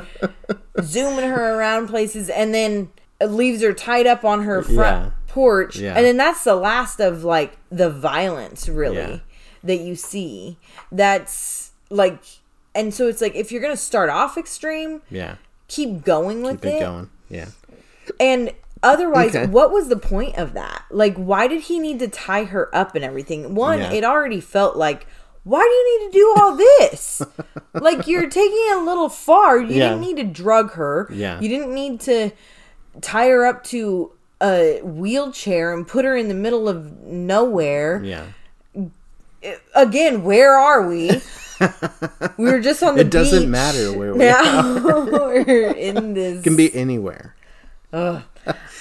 zooming 0.82 1.28
her 1.30 1.56
around 1.56 1.86
places 1.88 2.28
and 2.28 2.52
then 2.52 2.90
leaves 3.24 3.62
her 3.62 3.72
tied 3.72 4.06
up 4.08 4.24
on 4.24 4.42
her 4.42 4.62
front 4.62 5.04
Yeah. 5.06 5.10
porch 5.28 5.76
Yeah. 5.76 5.94
and 5.94 6.04
then 6.04 6.16
that's 6.16 6.42
the 6.42 6.56
last 6.56 6.98
of 6.98 7.22
like 7.22 7.56
the 7.70 7.88
violence 7.88 8.68
really 8.68 9.22
that 9.62 9.76
you 9.78 9.94
see 9.94 10.58
that's 10.90 11.70
like 11.94 12.18
and 12.74 12.92
so 12.92 13.06
it's 13.08 13.20
like 13.20 13.34
if 13.34 13.52
you're 13.52 13.62
gonna 13.62 13.76
start 13.76 14.10
off 14.10 14.36
extreme 14.36 15.00
Yeah. 15.10 15.36
keep 15.68 16.04
going 16.04 16.42
with 16.42 16.60
Keep 16.62 16.72
it 16.74 16.80
going. 16.80 17.10
Yeah. 17.30 17.46
and 18.20 18.52
otherwise, 18.82 19.34
Okay. 19.34 19.46
what 19.46 19.70
was 19.72 19.88
the 19.88 19.96
point 19.96 20.36
of 20.36 20.52
that? 20.54 20.82
Like, 20.90 21.16
why 21.16 21.46
did 21.48 21.62
he 21.62 21.78
need 21.78 21.98
to 22.00 22.08
tie 22.08 22.44
her 22.44 22.68
up 22.74 22.94
and 22.94 23.02
everything? 23.04 23.54
One, 23.54 23.78
Yeah. 23.78 23.92
it 23.92 24.04
already 24.04 24.40
felt 24.40 24.76
like, 24.76 25.06
why 25.44 25.60
do 25.62 25.70
you 25.70 26.00
need 26.00 26.12
to 26.12 26.18
do 26.18 26.34
all 26.36 26.56
this? 26.56 27.22
like, 27.72 28.06
you're 28.06 28.28
taking 28.28 28.58
it 28.70 28.76
a 28.76 28.80
little 28.84 29.08
far. 29.08 29.58
You 29.58 29.68
Yeah. 29.76 29.88
didn't 29.90 30.00
need 30.02 30.16
to 30.18 30.24
drug 30.24 30.72
her. 30.72 31.08
Yeah. 31.12 31.40
You 31.40 31.48
didn't 31.48 31.72
need 31.74 32.00
to 32.00 32.30
tie 33.00 33.28
her 33.28 33.46
up 33.46 33.64
to 33.64 34.12
a 34.42 34.80
wheelchair 34.82 35.72
and 35.72 35.86
put 35.88 36.04
her 36.04 36.14
in 36.16 36.28
the 36.28 36.34
middle 36.34 36.68
of 36.68 36.92
nowhere. 37.04 38.02
Yeah. 38.04 38.24
Again, 39.74 40.24
where 40.24 40.54
are 40.58 40.86
we? 40.86 41.10
we 42.36 42.44
were 42.50 42.60
just 42.60 42.82
on 42.82 42.94
the 42.96 43.02
It 43.02 43.10
doesn't 43.10 43.42
beach. 43.42 43.48
matter 43.48 43.92
where 43.96 44.12
we 44.12 44.18
Now 44.20 44.74
we're 45.06 45.72
in 45.72 46.14
this. 46.14 46.42
can 46.42 46.56
be 46.56 46.74
anywhere. 46.74 47.34
Um, 47.92 48.24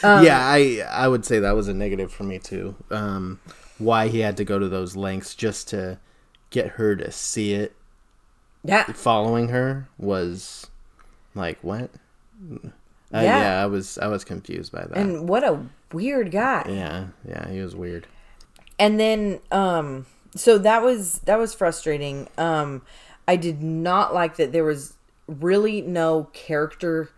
yeah, 0.04 0.40
I 0.42 0.84
I 0.90 1.08
would 1.08 1.24
say 1.26 1.40
that 1.40 1.56
was 1.56 1.68
a 1.68 1.74
negative 1.74 2.12
for 2.12 2.24
me 2.24 2.40
too. 2.40 2.76
Um, 2.92 3.40
why 3.78 4.08
he 4.08 4.20
had 4.20 4.38
to 4.38 4.44
go 4.46 4.58
to 4.60 4.68
those 4.68 4.96
lengths 4.96 5.36
just 5.36 5.70
to 5.70 6.00
get 6.50 6.68
her 6.72 6.96
to 6.96 7.12
see 7.12 7.54
it 7.54 7.76
yeah. 8.64 8.84
following 8.94 9.50
her 9.50 9.88
was 9.98 10.68
like 11.36 11.60
what? 11.62 11.90
Uh, 12.52 12.70
Yeah. 13.12 13.22
yeah, 13.42 13.64
I 13.64 13.68
was 13.68 13.98
I 14.00 14.08
was 14.08 14.24
confused 14.24 14.72
by 14.72 14.86
that. 14.86 14.98
And 14.98 15.30
what 15.30 15.44
a 15.44 15.60
weird 15.92 16.32
guy. 16.32 16.66
yeah, 16.68 17.06
yeah, 17.28 17.48
he 17.50 17.60
was 17.62 17.76
weird. 17.76 18.08
and 18.80 19.00
then 19.00 19.40
um 19.52 20.06
so 20.36 20.58
that 20.58 20.82
was 20.82 21.20
that 21.20 21.38
was 21.38 21.54
frustrating 21.54 22.28
um 22.38 22.82
i 23.28 23.36
did 23.36 23.62
not 23.62 24.14
like 24.14 24.36
that 24.38 24.52
there 24.52 24.64
was 24.64 24.94
really 25.28 25.82
no 25.82 26.30
character 26.34 27.10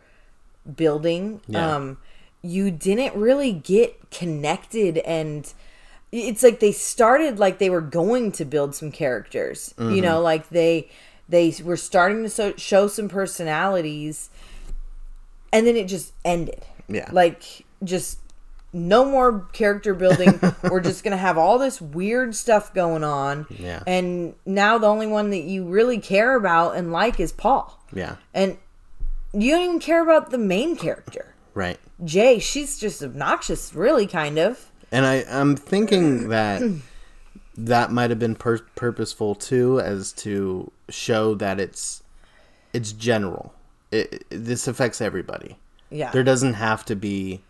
building 0.75 1.41
Yeah. 1.47 1.75
um 1.75 1.97
you 2.41 2.69
didn't 2.71 3.15
really 3.15 3.51
get 3.53 4.11
connected 4.11 4.97
and 4.99 5.51
it's 6.11 6.43
like 6.43 6.59
they 6.59 6.71
started 6.71 7.39
like 7.39 7.57
they 7.59 7.69
were 7.69 7.81
going 7.81 8.31
to 8.33 8.45
build 8.45 8.75
some 8.75 8.91
characters 8.91 9.73
Mm-hmm. 9.77 9.95
you 9.95 10.01
know 10.01 10.21
like 10.21 10.49
they 10.49 10.89
they 11.27 11.53
were 11.63 11.77
starting 11.77 12.21
to 12.23 12.29
so, 12.29 12.53
show 12.55 12.87
some 12.87 13.09
personalities 13.09 14.29
and 15.51 15.65
then 15.65 15.75
it 15.75 15.87
just 15.87 16.13
ended 16.23 16.63
Yeah. 16.87 17.09
like 17.11 17.65
just 17.83 18.19
no 18.75 19.05
more 19.05 19.47
character 19.53 19.93
building 19.93 20.39
we're 20.69 20.81
just 20.81 21.03
gonna 21.03 21.15
have 21.17 21.37
all 21.37 21.57
this 21.57 21.79
weird 21.81 22.35
stuff 22.35 22.73
going 22.73 23.03
on 23.03 23.45
Yeah. 23.49 23.81
and 23.87 24.33
now 24.45 24.77
the 24.77 24.87
only 24.87 25.07
one 25.07 25.29
that 25.29 25.43
you 25.43 25.63
really 25.65 25.99
care 25.99 26.35
about 26.35 26.75
and 26.75 26.91
like 26.91 27.19
is 27.19 27.31
paul 27.31 27.81
Yeah, 27.93 28.17
and 28.33 28.57
you 29.33 29.51
don't 29.51 29.63
even 29.63 29.79
care 29.79 30.03
about 30.03 30.29
the 30.31 30.37
main 30.37 30.75
character 30.75 31.33
right. 31.53 31.79
jay 32.03 32.37
she's 32.39 32.77
just 32.77 33.01
obnoxious 33.01 33.73
really 33.73 34.07
kind 34.07 34.37
of 34.37 34.69
And 34.91 35.05
I 35.05 35.23
I'm 35.29 35.55
thinking 35.55 36.27
that 36.35 36.61
that 37.57 37.91
might 37.91 38.09
have 38.09 38.19
been 38.19 38.35
pur- 38.35 38.65
purposeful 38.75 39.33
too, 39.35 39.79
as 39.79 40.11
to 40.13 40.69
show 40.89 41.33
that 41.35 41.59
it's 41.59 42.03
it's 42.73 42.91
general. 42.91 43.53
It, 43.91 44.25
it- 44.29 44.45
this 44.45 44.67
affects 44.67 44.99
everybody. 44.99 45.55
yeah 45.89 46.11
There 46.11 46.23
doesn't 46.23 46.55
have 46.55 46.83
to 46.85 46.95
be 46.95 47.41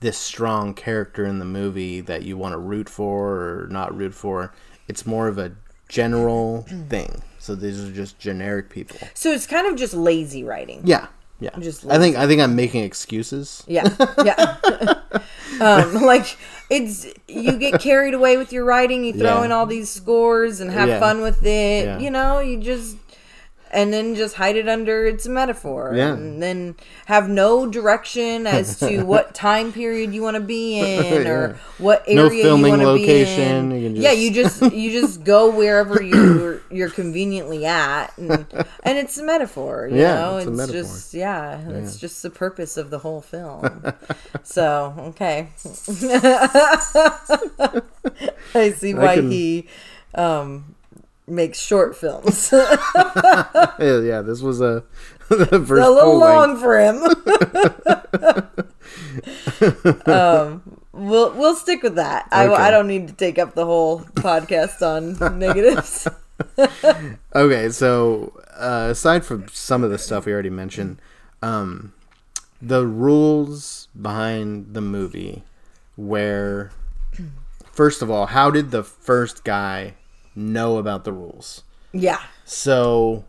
this 0.00 0.18
strong 0.18 0.74
character 0.74 1.24
in 1.26 1.38
the 1.38 1.44
movie 1.44 2.00
that 2.02 2.22
you 2.22 2.36
want 2.36 2.52
to 2.52 2.58
root 2.58 2.88
for 2.88 3.62
or 3.62 3.68
not 3.70 3.96
root 3.96 4.14
for. 4.14 4.52
It's 4.88 5.06
more 5.06 5.26
of 5.28 5.38
a 5.38 5.52
general 5.88 6.62
thing. 6.88 7.22
So 7.38 7.54
these 7.54 7.82
are 7.84 7.92
just 7.92 8.18
generic 8.18 8.70
people. 8.70 8.98
so 9.14 9.30
it's 9.30 9.46
kind 9.46 9.66
of 9.68 9.76
just 9.76 9.94
lazy 9.94 10.42
writing 10.42 10.80
Yeah, 10.84 11.06
yeah. 11.38 11.50
Just 11.60 11.86
I 11.86 11.98
think 11.98 12.16
I 12.16 12.26
think 12.26 12.40
I'm 12.40 12.56
making 12.56 12.82
excuses. 12.82 13.62
Yeah, 13.68 13.88
yeah. 14.24 14.56
um, 15.60 15.94
like 16.02 16.36
it's 16.70 17.06
you 17.28 17.56
get 17.56 17.80
carried 17.80 18.14
away 18.14 18.36
with 18.36 18.52
your 18.52 18.64
writing, 18.64 19.04
you 19.04 19.12
throw 19.12 19.38
Yeah. 19.38 19.44
in 19.44 19.52
all 19.52 19.66
these 19.66 19.88
scores 19.88 20.60
and 20.60 20.70
have 20.72 20.88
Yeah. 20.88 20.98
fun 21.00 21.20
with 21.22 21.44
it. 21.46 21.84
Yeah. 21.84 21.98
You 22.00 22.10
know, 22.10 22.40
you 22.40 22.58
just 22.58 22.96
and 23.72 23.92
then 23.92 24.14
just 24.14 24.36
hide 24.36 24.56
it 24.56 24.68
under 24.68 25.06
it's 25.06 25.26
a 25.26 25.30
metaphor. 25.30 25.92
Yeah. 25.94 26.12
And 26.14 26.42
then 26.42 26.76
have 27.06 27.28
no 27.28 27.66
direction 27.68 28.46
as 28.46 28.78
to 28.80 29.02
what 29.04 29.34
time 29.34 29.72
period 29.72 30.14
you 30.14 30.22
want 30.22 30.36
to 30.36 30.40
be 30.40 30.78
in 30.78 31.26
or 31.26 31.48
Yeah. 31.50 31.56
what 31.78 32.04
area 32.06 32.44
No 32.44 32.56
you 32.56 32.68
want 32.68 32.80
to 32.82 32.94
be 32.94 33.00
location, 33.00 33.72
in. 33.72 33.80
you 33.82 33.88
can 33.88 33.96
Yeah, 33.96 34.12
you 34.12 34.30
just 34.32 34.62
you 34.72 34.92
just 34.92 35.24
go 35.24 35.50
wherever 35.50 36.02
you're 36.02 36.62
you're 36.70 36.90
conveniently 36.90 37.66
at 37.66 38.16
and 38.16 38.46
and 38.84 38.98
it's 38.98 39.18
a 39.18 39.24
metaphor, 39.24 39.88
you 39.90 39.98
Yeah, 39.98 40.14
know? 40.14 40.36
it's 40.38 40.46
metaphor. 40.46 40.82
just 40.82 41.12
yeah, 41.14 41.58
it's 41.70 41.98
just 41.98 42.22
the 42.22 42.30
purpose 42.30 42.76
of 42.76 42.90
the 42.90 43.00
whole 43.00 43.20
film. 43.20 43.82
so 44.44 44.94
okay, 45.08 45.48
I 48.54 48.70
see 48.76 48.94
why 48.94 49.16
can- 49.16 49.30
he 49.30 49.66
um, 50.14 50.75
makes 51.26 51.58
short 51.60 51.96
films. 51.96 52.52
Yeah, 53.78 54.22
this 54.22 54.40
was 54.40 54.60
a 54.60 54.84
the 55.28 55.64
first 55.66 55.86
a 55.86 55.90
little 55.90 56.18
long 56.18 56.56
for 56.56 56.78
him. 56.78 57.02
um, 60.06 60.80
we'll 60.92 61.32
we'll 61.32 61.56
stick 61.56 61.82
with 61.82 61.96
that. 61.96 62.28
I, 62.30 62.48
I 62.48 62.70
don't 62.70 62.86
need 62.86 63.08
to 63.08 63.14
take 63.14 63.38
up 63.38 63.54
the 63.54 63.64
whole 63.64 64.00
podcast 64.00 64.82
on 64.82 65.38
negatives. 65.38 66.06
Okay, 67.34 67.70
so 67.70 68.40
uh, 68.56 68.88
aside 68.90 69.24
from 69.24 69.48
some 69.48 69.82
of 69.82 69.90
the 69.90 69.98
stuff 69.98 70.26
we 70.26 70.32
already 70.32 70.50
mentioned, 70.50 71.00
um, 71.42 71.92
the 72.62 72.86
rules 72.86 73.88
behind 74.00 74.74
the 74.74 74.80
movie, 74.80 75.42
where 75.96 76.70
first 77.72 78.00
of 78.00 78.10
all, 78.10 78.26
how 78.26 78.50
did 78.50 78.70
the 78.70 78.82
first 78.84 79.44
guy 79.44 79.94
know 80.36 80.76
about 80.76 81.04
the 81.04 81.12
rules? 81.12 81.62
Yeah. 81.92 82.20
So, 82.44 83.24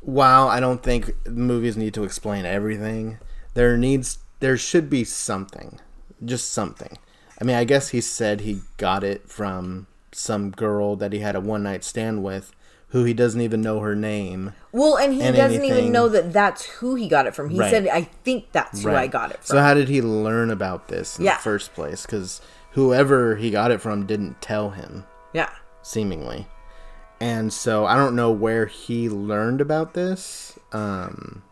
while 0.00 0.48
I 0.48 0.60
don't 0.60 0.82
think 0.82 1.14
movies 1.26 1.76
need 1.76 1.94
to 1.94 2.04
explain 2.04 2.44
everything, 2.44 3.18
there 3.54 3.76
needs 3.76 4.18
there 4.40 4.56
should 4.56 4.90
be 4.90 5.04
something, 5.04 5.78
just 6.24 6.52
something. 6.52 6.98
I 7.40 7.44
mean, 7.44 7.56
I 7.56 7.64
guess 7.64 7.90
he 7.90 8.00
said 8.00 8.40
he 8.40 8.60
got 8.76 9.04
it 9.04 9.28
from 9.28 9.86
some 10.10 10.50
girl 10.50 10.96
that 10.96 11.12
he 11.12 11.20
had 11.20 11.36
a 11.36 11.40
one 11.40 11.62
night 11.62 11.84
stand 11.84 12.22
with, 12.24 12.52
who 12.88 13.04
he 13.04 13.14
doesn't 13.14 13.40
even 13.40 13.60
know 13.62 13.78
her 13.80 13.94
name. 13.94 14.52
Well, 14.72 14.96
and 14.98 15.14
he 15.14 15.22
And 15.22 15.36
doesn't 15.36 15.58
anything- 15.60 15.78
even 15.78 15.92
know 15.92 16.08
that 16.08 16.32
that's 16.32 16.64
who 16.64 16.96
he 16.96 17.08
got 17.08 17.26
it 17.26 17.34
from. 17.34 17.50
He 17.50 17.58
Right. 17.58 17.70
said, 17.70 17.86
"I 17.88 18.08
think 18.24 18.50
that's 18.52 18.82
who 18.82 18.90
I 18.90 19.06
got 19.06 19.30
it 19.30 19.38
from." 19.44 19.56
So 19.56 19.60
how 19.62 19.74
did 19.74 19.88
he 19.88 20.02
learn 20.02 20.50
about 20.50 20.88
this 20.88 21.18
in 21.18 21.24
Yeah. 21.24 21.36
the 21.36 21.42
first 21.42 21.72
place? 21.74 22.02
Because 22.04 22.40
whoever 22.72 23.36
he 23.36 23.50
got 23.50 23.70
it 23.70 23.80
from 23.80 24.06
didn't 24.06 24.40
tell 24.42 24.70
him, 24.70 25.04
yeah. 25.32 25.50
Seemingly. 25.82 26.46
And 27.20 27.52
so 27.52 27.84
I 27.86 27.94
don't 27.96 28.16
know 28.16 28.32
where 28.32 28.66
he 28.66 29.08
learned 29.08 29.60
about 29.60 29.94
this. 29.94 30.58
Um, 30.72 31.42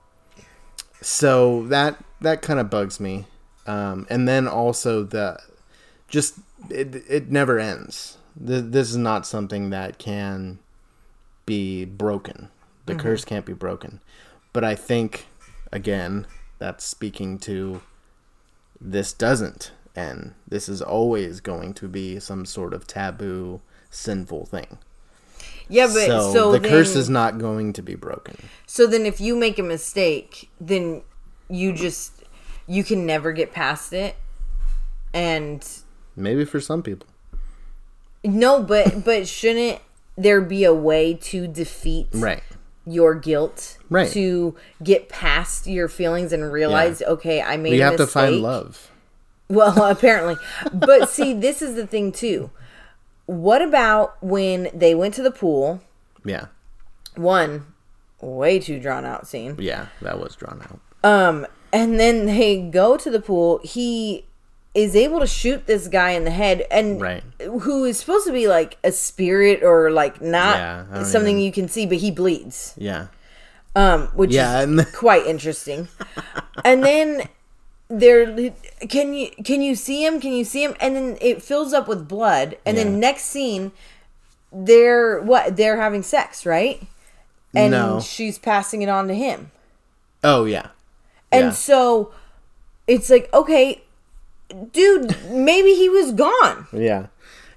so 1.01 1.67
that 1.69 2.03
that 2.21 2.43
kind 2.43 2.59
of 2.59 2.71
bugs 2.71 2.99
me. 2.99 3.27
Um, 3.67 4.07
and 4.11 4.27
then 4.27 4.49
also 4.49 5.05
the 5.05 5.39
just 6.09 6.39
it 6.69 7.05
it 7.09 7.31
never 7.31 7.59
ends. 7.59 8.19
Th- 8.45 8.65
This 8.65 8.91
is 8.91 8.97
not 8.97 9.27
something 9.27 9.71
that 9.71 9.99
can 9.99 10.59
be 11.47 11.85
broken. 11.85 12.49
The 12.87 12.95
curse 12.97 13.25
can't 13.25 13.47
be 13.47 13.53
broken. 13.53 14.01
But 14.53 14.65
I 14.65 14.75
think 14.75 15.27
again 15.71 16.27
that's 16.59 16.85
speaking 16.85 17.39
to 17.41 17.81
this 18.81 19.13
doesn't 19.13 19.71
end. 19.95 20.35
This 20.49 20.69
is 20.69 20.83
always 20.83 21.41
going 21.41 21.75
to 21.75 21.87
be 21.87 22.19
some 22.19 22.45
sort 22.45 22.75
of 22.75 22.87
taboo 22.89 23.61
sinful 23.91 24.47
thing. 24.47 24.79
Yeah, 25.69 25.87
but 25.87 26.07
so, 26.07 26.33
so, 26.33 26.53
the 26.53 26.59
then, 26.59 26.71
curse 26.71 26.97
is 26.97 27.09
not 27.09 27.39
going 27.39 27.73
to 27.75 27.83
be 27.83 27.95
broken. 27.95 28.37
So 28.67 28.87
then, 28.89 29.07
if 29.07 29.21
you 29.21 29.37
make 29.37 29.59
a 29.59 29.63
mistake, 29.63 30.51
then 30.61 31.03
you 31.49 31.73
just 31.73 32.25
you 32.67 32.83
can 32.83 33.07
never 33.07 33.33
get 33.33 33.53
past 33.53 33.93
it. 33.93 34.17
And 35.13 35.67
Maybe 36.17 36.45
for 36.45 36.61
some 36.61 36.83
people. 36.83 37.07
no, 38.25 38.63
but 38.63 39.05
but 39.05 39.29
shouldn't 39.29 39.81
there 40.17 40.41
be 40.41 40.65
a 40.65 40.75
way 40.75 41.15
to 41.15 41.47
defeat 41.47 42.09
Right. 42.13 42.43
your 42.85 43.15
guilt? 43.15 43.79
Right. 43.89 44.11
To 44.13 44.57
get 44.83 45.09
past 45.09 45.67
your 45.67 45.89
feelings 45.89 46.33
and 46.33 46.53
realize, 46.53 47.01
okay, 47.03 47.41
I 47.43 47.57
made 47.57 47.75
You 47.75 47.83
have 47.83 47.97
to 47.97 48.07
find 48.07 48.43
love. 48.43 48.91
Well, 49.49 49.85
apparently. 49.91 50.37
But 50.73 51.09
see, 51.09 51.33
this 51.33 51.63
is 51.63 51.75
the 51.77 51.87
thing 51.87 52.11
too. 52.13 52.51
What 53.31 53.63
about 53.63 54.21
when 54.23 54.71
they 54.75 54.93
went 54.93 55.15
to 55.15 55.23
the 55.23 55.31
pool? 55.31 55.81
Yeah. 56.25 56.47
One, 57.15 57.67
way 58.21 58.59
too 58.59 58.81
drawn 58.81 59.05
out 59.05 59.29
scene. 59.29 59.55
Yeah, 59.59 59.87
that 60.03 60.19
was 60.19 60.35
drawn 60.35 60.61
out. 60.63 60.81
Um, 61.09 61.47
and 61.73 62.01
then 62.01 62.27
they 62.27 62.61
go 62.61 62.97
to 62.97 63.09
the 63.09 63.21
pool. 63.21 63.61
He 63.63 64.27
is 64.75 64.97
able 64.97 65.21
to 65.21 65.29
shoot 65.29 65.67
this 65.69 65.87
guy 65.87 66.11
in 66.11 66.25
the 66.25 66.33
head, 66.33 66.67
and 66.73 67.01
Right. 67.01 67.23
who 67.41 67.85
is 67.85 68.01
supposed 68.01 68.27
to 68.27 68.33
be 68.33 68.49
like 68.49 68.79
a 68.83 68.91
spirit 68.91 69.63
or 69.63 69.93
like 69.93 70.21
not 70.21 70.57
Yeah, 70.57 71.03
something 71.05 71.37
even- 71.37 71.45
you 71.45 71.53
can 71.53 71.69
see, 71.69 71.87
but 71.87 71.99
he 71.99 72.11
bleeds. 72.11 72.75
Yeah. 72.77 73.07
Um, 73.77 74.09
which 74.09 74.33
Yeah, 74.33 74.59
is 74.63 74.65
and- 74.69 74.93
quite 74.93 75.25
interesting. 75.27 75.87
and 76.65 76.83
then 76.83 77.29
there, 77.91 78.53
can 78.89 79.13
you 79.15 79.31
can 79.45 79.61
you 79.61 79.75
see 79.75 80.05
him? 80.07 80.21
Can 80.21 80.33
you 80.33 80.45
see 80.45 80.63
him? 80.65 80.75
And 80.81 80.95
then 80.97 81.19
it 81.21 81.43
fills 81.43 81.73
up 81.73 81.89
with 81.89 82.09
blood. 82.09 82.57
And 82.65 82.77
Yeah. 82.79 82.85
then 82.85 83.01
next 83.01 83.25
scene, 83.25 83.73
they're 84.53 85.21
what? 85.21 85.57
They're 85.57 85.81
having 85.81 86.03
sex, 86.03 86.47
right? 86.47 86.81
And 87.55 87.73
No. 87.73 88.01
she's 88.01 88.39
passing 88.39 88.83
it 88.83 88.89
on 88.89 89.09
to 89.09 89.15
him. 89.15 89.51
Oh 90.23 90.45
yeah. 90.45 90.69
And 91.33 91.47
Yeah. 91.47 91.51
so 91.51 92.13
it's 92.87 93.11
like, 93.11 93.29
okay, 93.35 93.83
dude, 94.73 95.17
maybe 95.31 95.75
he 95.75 95.89
was 95.89 96.13
gone. 96.13 96.67
Yeah. 96.73 97.07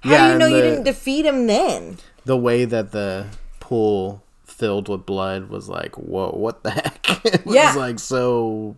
How 0.02 0.10
yeah, 0.12 0.26
do 0.26 0.32
you 0.32 0.38
know 0.38 0.46
and 0.46 0.54
you 0.56 0.62
didn't 0.62 0.84
defeat 0.84 1.24
him 1.24 1.46
then? 1.46 1.98
the 2.26 2.36
way 2.38 2.64
that 2.64 2.90
the 2.92 3.26
pool 3.60 4.22
filled 4.46 4.88
with 4.88 5.04
blood 5.04 5.48
was 5.50 5.68
like, 5.68 5.94
whoa, 5.96 6.30
what 6.30 6.62
the 6.62 6.70
heck? 6.80 7.24
it 7.24 7.44
was 7.46 7.54
Yeah. 7.54 7.74
like 7.76 7.98
so 7.98 8.76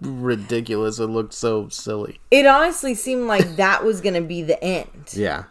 ridiculous. 0.00 0.98
It 0.98 1.06
looked 1.06 1.34
so 1.34 1.68
silly. 1.68 2.20
It 2.30 2.46
honestly 2.46 2.94
seemed 2.94 3.26
like 3.26 3.56
that 3.56 3.84
was 3.84 4.00
going 4.00 4.14
to 4.14 4.20
be 4.20 4.42
the 4.42 4.62
end. 4.62 4.88
Yeah. 5.12 5.44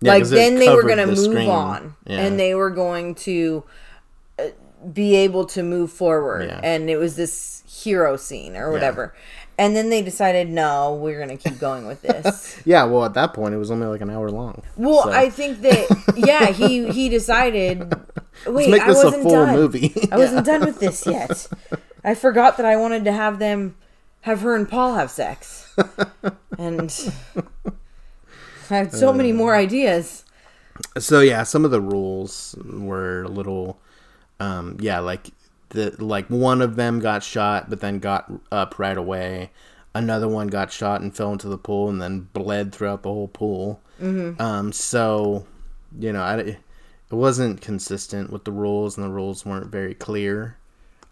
Yeah, 0.00 0.12
like 0.14 0.24
then 0.24 0.56
they 0.56 0.68
were 0.68 0.82
going 0.82 0.98
to 0.98 1.06
move 1.06 1.18
screen. 1.18 1.48
on 1.48 1.96
Yeah. 2.06 2.20
and 2.26 2.38
they 2.38 2.54
were 2.54 2.68
going 2.70 3.14
to 3.16 3.64
uh, 4.38 4.48
be 4.92 5.14
able 5.16 5.46
to 5.46 5.62
move 5.62 5.90
forward 5.90 6.46
Yeah. 6.48 6.60
and 6.62 6.90
it 6.90 6.96
was 6.98 7.16
this 7.16 7.62
hero 7.66 8.16
scene 8.16 8.54
or 8.56 8.70
whatever. 8.70 9.14
And 9.56 9.76
then 9.76 9.88
they 9.88 10.02
decided, 10.02 10.50
no, 10.50 10.94
we're 10.96 11.24
going 11.24 11.36
to 11.38 11.48
keep 11.48 11.58
going 11.60 11.86
with 11.86 12.02
this. 12.02 12.60
Yeah, 12.66 12.84
well, 12.84 13.04
at 13.04 13.14
that 13.14 13.34
point, 13.34 13.54
it 13.54 13.58
was 13.58 13.70
only 13.70 13.86
like 13.86 14.00
an 14.00 14.10
hour 14.10 14.30
long. 14.30 14.62
Well, 14.76 15.04
So, 15.04 15.12
I 15.12 15.30
think 15.30 15.60
that 15.62 16.14
yeah, 16.16 16.46
he 16.46 16.90
he 16.90 17.08
decided. 17.08 17.92
Wait, 18.46 18.74
I 18.80 18.88
wasn't 18.88 19.22
full 19.22 19.30
done. 19.30 19.54
movie. 19.54 19.94
I 20.10 20.16
wasn't 20.18 20.44
done 20.50 20.62
with 20.64 20.80
this 20.80 21.06
yet. 21.06 21.46
I 22.04 22.14
forgot 22.14 22.58
that 22.58 22.66
I 22.66 22.76
wanted 22.76 23.04
to 23.04 23.12
have 23.12 23.38
them 23.38 23.76
have 24.20 24.40
her 24.40 24.54
and 24.54 24.68
Paul 24.68 24.94
have 24.94 25.10
sex, 25.10 25.74
and 26.58 27.12
I 28.70 28.76
had 28.76 28.92
so 28.92 29.12
many 29.12 29.32
more 29.32 29.54
ideas. 29.54 30.24
so 30.98 31.20
yeah, 31.20 31.42
some 31.42 31.64
of 31.64 31.70
the 31.70 31.80
rules 31.80 32.54
were 32.64 33.22
a 33.24 33.28
little, 33.28 33.78
um, 34.40 34.78
yeah, 34.80 35.00
like 35.00 35.28
the 35.70 35.94
like 36.02 36.28
one 36.28 36.62
of 36.62 36.76
them 36.76 37.00
got 37.00 37.22
shot, 37.22 37.68
but 37.68 37.80
then 37.80 37.98
got 37.98 38.30
up 38.50 38.78
right 38.78 38.96
away. 38.96 39.50
Another 39.94 40.26
one 40.26 40.48
got 40.48 40.72
shot 40.72 41.02
and 41.02 41.14
fell 41.14 41.32
into 41.32 41.48
the 41.48 41.58
pool, 41.58 41.88
and 41.88 42.00
then 42.00 42.28
bled 42.32 42.74
throughout 42.74 43.02
the 43.02 43.10
whole 43.10 43.28
pool. 43.28 43.80
Mm-hmm. 44.00 44.40
Um, 44.40 44.72
so 44.72 45.46
you 45.98 46.12
know, 46.12 46.22
I, 46.22 46.38
it 46.38 46.58
wasn't 47.10 47.60
consistent 47.60 48.30
with 48.30 48.44
the 48.44 48.52
rules, 48.52 48.96
and 48.96 49.04
the 49.04 49.10
rules 49.10 49.44
weren't 49.44 49.70
very 49.70 49.94
clear. 49.94 50.56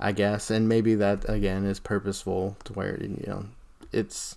I 0.04 0.12
guess, 0.12 0.50
and 0.50 0.68
maybe 0.68 0.94
that 0.96 1.28
again 1.28 1.64
is 1.64 1.78
purposeful 1.78 2.56
to 2.64 2.72
where 2.72 2.98
you 3.00 3.22
know 3.26 3.44
it's 3.92 4.36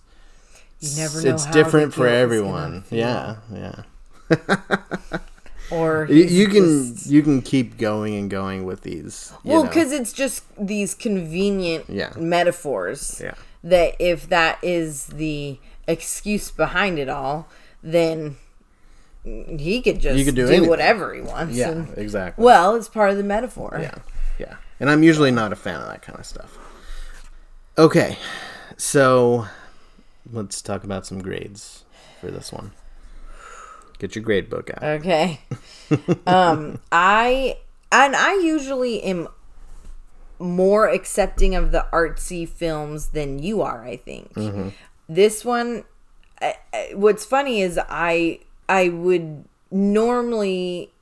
You 0.80 0.90
never 0.96 1.20
know. 1.22 1.34
it's 1.34 1.46
different 1.46 1.92
for 1.92 2.06
everyone. 2.06 2.84
Yeah, 2.90 3.36
yeah. 3.52 3.82
or 5.70 6.06
You, 6.08 6.24
you 6.24 6.46
can 6.48 6.94
just- 6.94 7.06
you 7.06 7.22
can 7.22 7.42
keep 7.42 7.78
going 7.78 8.14
and 8.14 8.30
going 8.30 8.64
with 8.64 8.82
these. 8.82 9.32
well 9.44 9.64
because 9.64 9.92
it's 9.92 10.12
just 10.12 10.44
these 10.58 10.94
convenient 10.94 11.86
Yeah. 11.88 12.12
metaphors. 12.16 13.20
Yeah. 13.22 13.34
That 13.64 13.96
if 13.98 14.28
that 14.28 14.58
is 14.62 15.06
the 15.06 15.58
excuse 15.88 16.50
behind 16.52 16.98
it 17.00 17.08
all, 17.08 17.48
then 17.82 18.36
he 19.24 19.82
could 19.82 19.98
just 19.98 20.16
You 20.18 20.24
could 20.24 20.36
do 20.36 20.46
do, 20.46 20.68
whatever 20.68 21.12
he 21.12 21.20
wants. 21.20 21.56
yeah, 21.56 21.70
and- 21.70 21.98
exactly. 21.98 22.44
well, 22.44 22.76
it's 22.76 22.88
part 22.88 23.10
of 23.10 23.16
the 23.16 23.24
metaphor. 23.24 23.78
yeah, 23.82 23.94
yeah. 24.38 24.56
And 24.80 24.90
I'm 24.90 25.02
usually 25.02 25.30
not 25.30 25.52
a 25.52 25.56
fan 25.56 25.80
of 25.80 25.86
that 25.88 26.02
kind 26.02 26.18
of 26.18 26.26
stuff. 26.26 26.58
Okay, 27.78 28.18
so 28.76 29.46
let's 30.32 30.60
talk 30.62 30.84
about 30.84 31.06
some 31.06 31.20
grades 31.22 31.84
for 32.20 32.30
this 32.30 32.52
one. 32.52 32.72
Get 33.98 34.14
your 34.14 34.22
grade 34.24 34.50
book 34.50 34.70
out. 34.74 34.82
Okay. 34.82 35.40
um, 36.26 36.78
I 36.92 37.58
and 37.92 38.14
I 38.16 38.34
usually 38.40 39.02
am 39.02 39.28
more 40.38 40.88
accepting 40.88 41.54
of 41.54 41.72
the 41.72 41.86
artsy 41.92 42.46
films 42.46 43.08
than 43.08 43.38
you 43.38 43.62
are. 43.62 43.84
I 43.84 43.96
think 43.96 44.32
this 45.08 45.44
one. 45.44 45.84
I, 46.42 46.56
I- 46.74 46.90
what's 46.94 47.24
funny 47.24 47.62
is 47.62 47.78
I 47.88 48.40
I 48.68 48.90
would 48.90 49.44
normally 49.70 50.92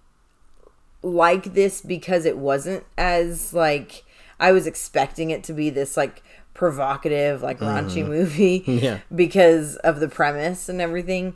like 1.05 1.53
this 1.55 1.81
because 1.83 2.25
it 2.25 2.39
wasn't 2.39 2.83
as 2.97 3.53
like 3.53 4.05
I 4.41 4.53
was 4.53 4.67
expecting 4.67 5.31
it 5.31 5.45
to 5.45 5.53
be 5.53 5.71
this 5.71 5.97
like 5.97 6.23
provocative 6.55 7.43
like 7.43 7.59
raunchy 7.61 8.07
movie 8.07 8.63
Yeah. 8.67 8.99
because 9.15 9.77
of 9.77 10.01
the 10.01 10.09
premise 10.09 10.69
and 10.69 10.81
everything. 10.81 11.35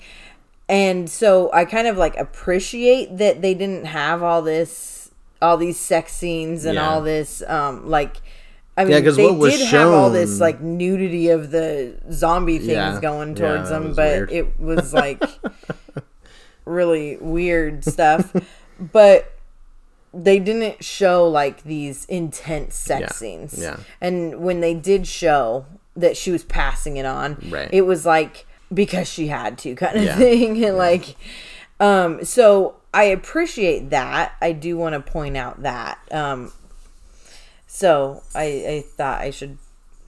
And 0.70 1.08
so 1.10 1.50
I 1.52 1.64
kind 1.64 1.86
of 1.86 1.96
like 1.96 2.16
appreciate 2.16 3.16
that 3.18 3.42
they 3.42 3.54
didn't 3.54 3.86
have 3.86 4.22
all 4.22 4.42
this 4.42 5.10
all 5.40 5.56
these 5.56 5.78
sex 5.78 6.12
scenes 6.12 6.64
and 6.64 6.74
Yeah. 6.76 6.88
all 6.90 7.00
this 7.02 7.42
um 7.46 7.88
like 7.88 8.16
I 8.76 8.84
mean 8.84 9.02
'cause 9.04 9.16
they 9.16 9.34
did 9.34 9.68
have 9.68 9.90
all 9.90 10.08
this 10.10 10.40
like 10.40 10.60
nudity 10.60 11.28
of 11.28 11.50
the 11.50 11.94
zombie 12.12 12.58
things 12.58 12.70
Yeah. 12.70 12.98
going 13.00 13.34
towards 13.34 13.68
them 13.70 13.92
but 13.94 14.08
weird. 14.12 14.32
it 14.32 14.60
was 14.60 14.94
like 14.94 15.22
really 16.64 17.16
weird 17.20 17.84
stuff. 17.84 18.34
but 18.78 19.32
they 20.14 20.38
didn't 20.38 20.82
show 20.84 21.28
like 21.28 21.62
these 21.64 22.04
intense 22.06 22.74
sex 22.76 23.00
Yeah, 23.00 23.08
scenes. 23.12 23.58
yeah. 23.60 23.76
And 24.00 24.40
when 24.40 24.60
they 24.60 24.74
did 24.74 25.06
show 25.06 25.66
that 25.96 26.16
she 26.16 26.30
was 26.30 26.44
passing 26.44 26.96
it 26.96 27.04
on, 27.06 27.36
Right. 27.50 27.68
it 27.72 27.82
was 27.82 28.06
like 28.06 28.46
because 28.72 29.08
she 29.08 29.28
had 29.28 29.58
to 29.58 29.74
kind 29.74 29.96
of 29.98 30.04
Yeah. 30.04 30.16
thing 30.16 30.62
and 30.64 30.76
like 30.76 31.16
um 31.80 32.22
so 32.24 32.76
i 32.92 33.04
appreciate 33.04 33.90
that 33.90 34.32
i 34.42 34.52
do 34.52 34.76
want 34.76 34.94
to 34.94 35.00
point 35.12 35.36
out 35.36 35.62
that 35.62 35.98
um 36.10 36.52
so 37.66 38.22
i 38.34 38.42
i 38.44 38.84
thought 38.96 39.20
i 39.20 39.30
should 39.30 39.56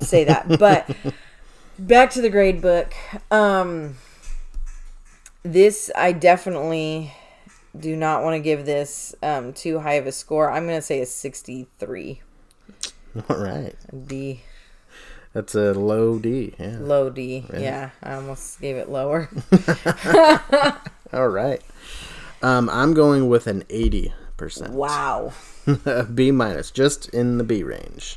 say 0.01 0.25
that 0.25 0.59
but 0.59 0.91
back 1.79 2.11
to 2.11 2.21
the 2.21 2.29
grade 2.29 2.61
book 2.61 2.93
um 3.31 3.97
this 5.43 5.91
i 5.97 6.13
definitely 6.13 7.13
do 7.79 7.95
not 7.97 8.23
want 8.23 8.35
to 8.35 8.41
give 8.41 8.67
this 8.67 9.15
um 9.23 9.53
too 9.53 9.79
high 9.81 9.95
of 9.95 10.07
a 10.07 10.13
score 10.13 10.51
i'm 10.51 10.67
gonna 10.67 10.83
say 10.83 11.01
a 11.01 11.07
63 11.07 12.21
All 13.29 13.37
right. 13.37 13.75
d 14.07 14.41
That's 15.33 15.55
a 15.55 15.73
low 15.75 16.19
D. 16.19 16.55
Yeah. 16.59 16.79
low 16.81 17.11
d 17.11 17.45
yeah 17.53 17.91
i 18.03 18.15
almost 18.15 18.61
gave 18.61 18.77
it 18.77 18.89
lower 18.89 19.29
All 21.13 21.29
right. 21.29 21.61
Um, 22.43 22.71
I'm 22.71 22.95
going 22.95 23.29
with 23.29 23.47
an 23.49 23.63
80%. 23.65 24.71
wow 24.71 25.33
B 26.15 26.31
minus, 26.31 26.71
just 26.71 27.09
in 27.11 27.39
the 27.39 27.45
B 27.45 27.63
range. 27.65 28.17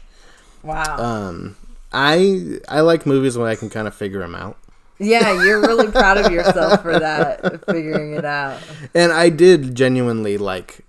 wow 0.64 0.97
Um, 0.97 1.56
I 1.91 2.60
I 2.70 2.82
like 2.82 3.06
movies 3.06 3.38
when 3.38 3.49
I 3.49 3.56
can 3.56 3.70
kind 3.70 3.88
of 3.88 3.93
figure 3.95 4.20
them 4.20 4.36
out. 4.36 4.58
Yeah, 5.04 5.43
you're 5.43 5.62
really 5.62 5.91
proud 5.91 6.18
of 6.18 6.32
yourself 6.32 6.82
for 6.82 6.97
that, 6.99 7.66
figuring 7.66 8.14
it 8.14 8.26
out. 8.26 8.60
And 8.93 9.12
I 9.12 9.30
did 9.30 9.76
genuinely 9.76 10.38
like. 10.38 10.86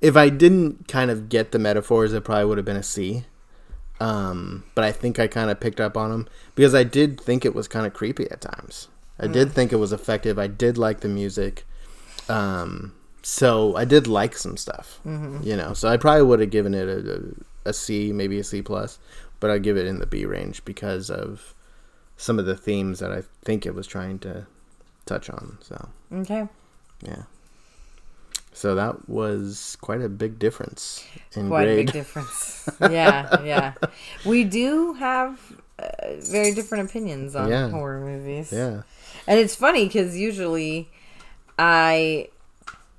If 0.00 0.16
I 0.16 0.28
didn't 0.28 0.88
kind 0.88 1.10
of 1.10 1.28
get 1.28 1.52
the 1.52 1.58
metaphors, 1.58 2.12
it 2.12 2.24
probably 2.24 2.44
would 2.46 2.58
have 2.58 2.64
been 2.64 2.76
a 2.76 2.82
C. 2.82 3.24
Um, 4.00 4.64
but 4.74 4.84
I 4.84 4.90
think 4.90 5.20
I 5.20 5.28
kind 5.28 5.48
of 5.48 5.60
picked 5.60 5.80
up 5.80 5.96
on 5.96 6.10
them 6.10 6.28
because 6.56 6.74
I 6.74 6.82
did 6.82 7.20
think 7.20 7.44
it 7.44 7.54
was 7.54 7.68
kind 7.68 7.86
of 7.86 7.94
creepy 7.94 8.28
at 8.30 8.40
times. 8.40 8.88
I 9.20 9.28
did 9.28 9.52
think 9.52 9.72
it 9.72 9.76
was 9.76 9.92
effective. 9.92 10.38
I 10.40 10.48
did 10.48 10.76
like 10.76 11.00
the 11.00 11.08
music. 11.08 11.64
Um, 12.28 12.94
so 13.22 13.76
I 13.76 13.84
did 13.84 14.08
like 14.08 14.36
some 14.36 14.56
stuff, 14.56 15.00
you 15.44 15.54
know. 15.56 15.74
So 15.74 15.88
I 15.88 15.96
probably 15.96 16.22
would 16.24 16.40
have 16.40 16.50
given 16.50 16.74
it 16.74 16.88
a, 16.88 17.14
a, 17.66 17.70
a 17.70 17.72
C, 17.72 18.12
maybe 18.12 18.40
a 18.40 18.44
C 18.44 18.62
plus, 18.62 18.98
but 19.38 19.50
I'd 19.50 19.62
give 19.62 19.76
it 19.76 19.86
in 19.86 20.00
the 20.00 20.06
B 20.06 20.26
range 20.26 20.64
because 20.64 21.08
of 21.08 21.54
some 22.22 22.38
of 22.38 22.46
the 22.46 22.56
themes 22.56 23.00
that 23.00 23.10
I 23.10 23.22
think 23.44 23.66
it 23.66 23.74
was 23.74 23.86
trying 23.86 24.20
to 24.20 24.46
touch 25.06 25.28
on. 25.28 25.58
So 25.60 25.88
Okay. 26.12 26.46
yeah. 27.02 27.22
So 28.52 28.74
that 28.76 29.08
was 29.08 29.76
quite 29.80 30.02
a 30.02 30.08
big 30.08 30.38
difference 30.38 31.04
in 31.32 31.48
Quite 31.48 31.68
a 31.68 31.76
big 31.76 31.92
difference. 32.00 32.68
Yeah, 32.80 33.42
yeah. 33.42 33.72
We 34.26 34.44
do 34.44 34.92
have 34.94 35.40
uh, 35.78 35.86
very 36.20 36.52
different 36.54 36.88
opinions 36.88 37.34
on 37.34 37.48
Yeah. 37.48 37.70
horror 37.70 38.00
movies. 38.00 38.52
yeah. 38.52 38.82
And 39.26 39.40
it's 39.40 39.54
funny 39.56 39.86
because 39.86 40.16
usually 40.16 40.90
I 41.58 42.28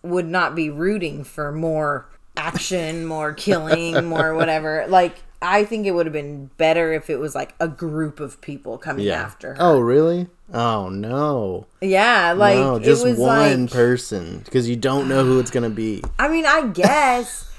would 0.01 0.27
not 0.27 0.55
be 0.55 0.69
rooting 0.69 1.23
for 1.23 1.51
more 1.51 2.07
action, 2.35 3.05
more 3.05 3.31
killing, 3.33 4.05
more 4.13 4.33
whatever. 4.35 4.85
Like, 4.89 5.15
I 5.43 5.65
think 5.65 5.85
it 5.85 5.91
would 5.91 6.05
have 6.05 6.13
been 6.13 6.49
better 6.57 6.93
if 6.93 7.09
it 7.09 7.17
was 7.19 7.35
like 7.35 7.53
a 7.59 7.67
group 7.67 8.19
of 8.19 8.39
people 8.41 8.77
coming 8.77 9.05
Yeah. 9.05 9.21
after 9.21 9.49
her. 9.49 9.57
Oh, 9.59 9.79
really? 9.79 10.27
Oh 10.53 10.89
no. 10.89 11.65
Yeah, 11.81 12.33
like 12.35 12.57
no, 12.57 12.79
just 12.79 13.05
it 13.05 13.09
was 13.11 13.19
one 13.19 13.61
like, 13.65 13.71
person 13.71 14.41
because 14.45 14.69
you 14.69 14.75
don't 14.75 15.07
know 15.09 15.23
who 15.25 15.39
it's 15.39 15.51
gonna 15.51 15.69
be. 15.69 16.01
I 16.17 16.27
mean, 16.29 16.45
I 16.45 16.67
guess, 16.67 17.49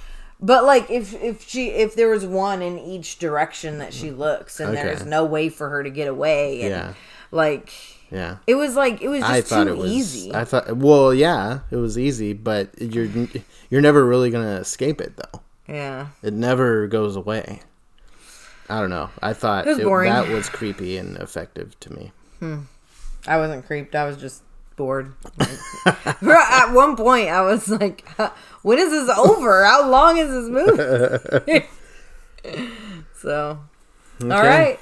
but 0.40 0.64
like 0.64 0.90
if 0.90 1.12
if 1.22 1.46
she 1.48 1.68
if 1.70 1.94
there 1.94 2.08
was 2.08 2.24
one 2.24 2.62
in 2.62 2.78
each 2.78 3.18
direction 3.18 3.78
that 3.78 3.92
she 3.92 4.10
looks, 4.10 4.60
and 4.60 4.70
Okay. 4.70 4.82
there's 4.82 5.04
no 5.04 5.24
way 5.24 5.48
for 5.48 5.68
her 5.70 5.82
to 5.82 5.90
get 5.90 6.08
away, 6.08 6.62
and 6.62 6.70
Yeah. 6.70 6.92
like 7.32 7.70
Yeah. 8.10 8.36
it 8.46 8.54
was 8.54 8.76
like 8.76 9.02
it 9.02 9.08
was 9.08 9.20
just 9.20 9.30
I 9.32 9.40
thought 9.40 9.64
too 9.64 9.72
it 9.72 9.78
was 9.78 9.90
easy. 9.92 10.34
I 10.34 10.44
thought 10.44 10.76
well, 10.76 11.12
yeah, 11.12 11.60
it 11.70 11.76
was 11.76 11.98
easy, 11.98 12.32
but 12.32 12.68
you're 12.80 13.08
you're 13.70 13.80
never 13.82 14.04
really 14.06 14.30
gonna 14.30 14.56
escape 14.56 15.00
it 15.00 15.16
though. 15.16 15.40
yeah, 15.66 16.08
It 16.22 16.32
never 16.34 16.86
goes 16.86 17.16
away. 17.16 17.60
I 18.68 18.80
don't 18.80 18.90
know. 18.90 19.10
I 19.22 19.32
thought 19.32 19.66
was 19.66 19.78
it- 19.78 19.84
that 19.84 20.28
was 20.28 20.48
creepy 20.48 20.96
and 20.96 21.16
effective 21.18 21.78
to 21.80 21.92
me. 21.92 22.12
I 23.26 23.36
wasn't 23.38 23.66
creeped. 23.66 23.94
I 23.94 24.04
was 24.06 24.16
just 24.16 24.42
bored. 24.76 25.14
At 25.86 26.72
one 26.72 26.96
point, 26.96 27.28
I 27.28 27.42
was 27.42 27.68
like, 27.68 28.06
"When 28.62 28.78
is 28.78 28.90
this 28.90 29.08
over? 29.16 29.64
How 29.64 29.88
long 29.88 30.18
is 30.18 30.28
this 30.28 30.48
movie?" 30.50 31.66
so, 33.16 33.58
all 34.22 34.28
right. 34.28 34.78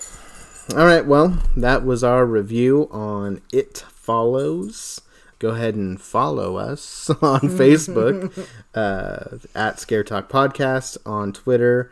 All 0.76 0.86
right, 0.86 1.04
well, 1.04 1.38
that 1.56 1.84
was 1.84 2.02
our 2.04 2.24
review 2.24 2.88
on 2.90 3.42
It 3.52 3.84
Follows. 3.90 5.00
Go 5.38 5.50
ahead 5.50 5.74
and 5.74 6.00
follow 6.00 6.56
us 6.56 7.10
on 7.22 7.40
Facebook 7.40 8.46
uh, 8.74 9.38
at 9.56 9.80
Scare 9.80 10.04
Talk 10.04 10.28
Podcast, 10.28 10.96
on 11.04 11.32
Twitter 11.32 11.90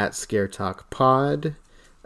at 0.00 0.14
Scare 0.14 0.48
Talk 0.48 0.88
Pod. 0.88 1.56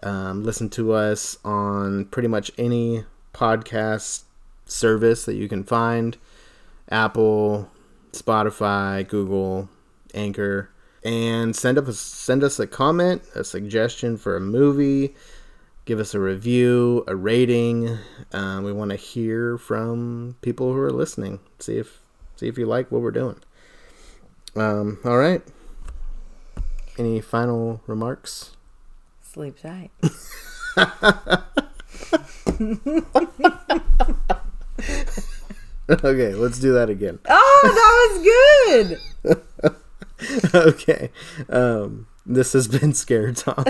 Um, 0.03 0.43
listen 0.43 0.69
to 0.71 0.93
us 0.93 1.39
on 1.45 2.07
pretty 2.07 2.27
much 2.27 2.51
any 2.59 3.05
podcast 3.33 4.25
service 4.67 5.25
that 5.27 5.37
you 5.37 5.49
can 5.49 5.63
find 5.63 6.17
Apple, 6.91 7.71
Spotify, 8.11 9.07
Google, 9.07 9.69
Anchor. 10.13 10.71
And 11.05 11.55
send 11.55 11.79
send 11.95 12.43
us 12.43 12.59
a 12.59 12.67
comment, 12.67 13.23
a 13.37 13.45
suggestion 13.45 14.17
for 14.17 14.37
a 14.37 14.41
movie, 14.41 15.15
give 15.85 16.01
us 16.01 16.15
a 16.15 16.21
review, 16.21 17.05
a 17.07 17.15
rating. 17.15 17.97
Um, 18.33 18.65
we 18.65 18.73
want 18.73 18.91
to 18.91 18.97
hear 18.97 19.57
from 19.57 20.35
people 20.41 20.73
who 20.73 20.81
are 20.81 20.91
listening. 20.91 21.39
See 21.61 21.77
if 21.77 22.01
see 22.35 22.49
if 22.49 22.59
you 22.59 22.67
like 22.67 22.91
what 22.91 23.03
we're 23.03 23.13
doing. 23.13 23.37
Um, 24.57 24.99
all 25.05 25.19
right. 25.19 25.43
Any 26.97 27.21
final 27.21 27.81
remarks? 27.89 28.53
Sleep 29.21 29.57
tight. 29.61 29.91
okay, 35.91 36.35
let's 36.35 36.61
do 36.61 36.73
that 36.73 36.89
again. 36.89 37.19
Oh, 37.29 37.61
that 37.75 38.09
was 38.13 38.99
good. 39.25 40.55
okay. 40.55 41.11
Um, 41.49 42.07
this 42.25 42.53
has 42.53 42.69
been 42.69 42.95
Scare 42.95 43.33
Talk. 43.33 43.67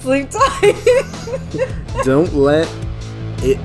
Sleep 0.00 0.28
tight. 0.30 0.74
Don't 2.02 2.34
let 2.34 2.68
it 3.38 3.60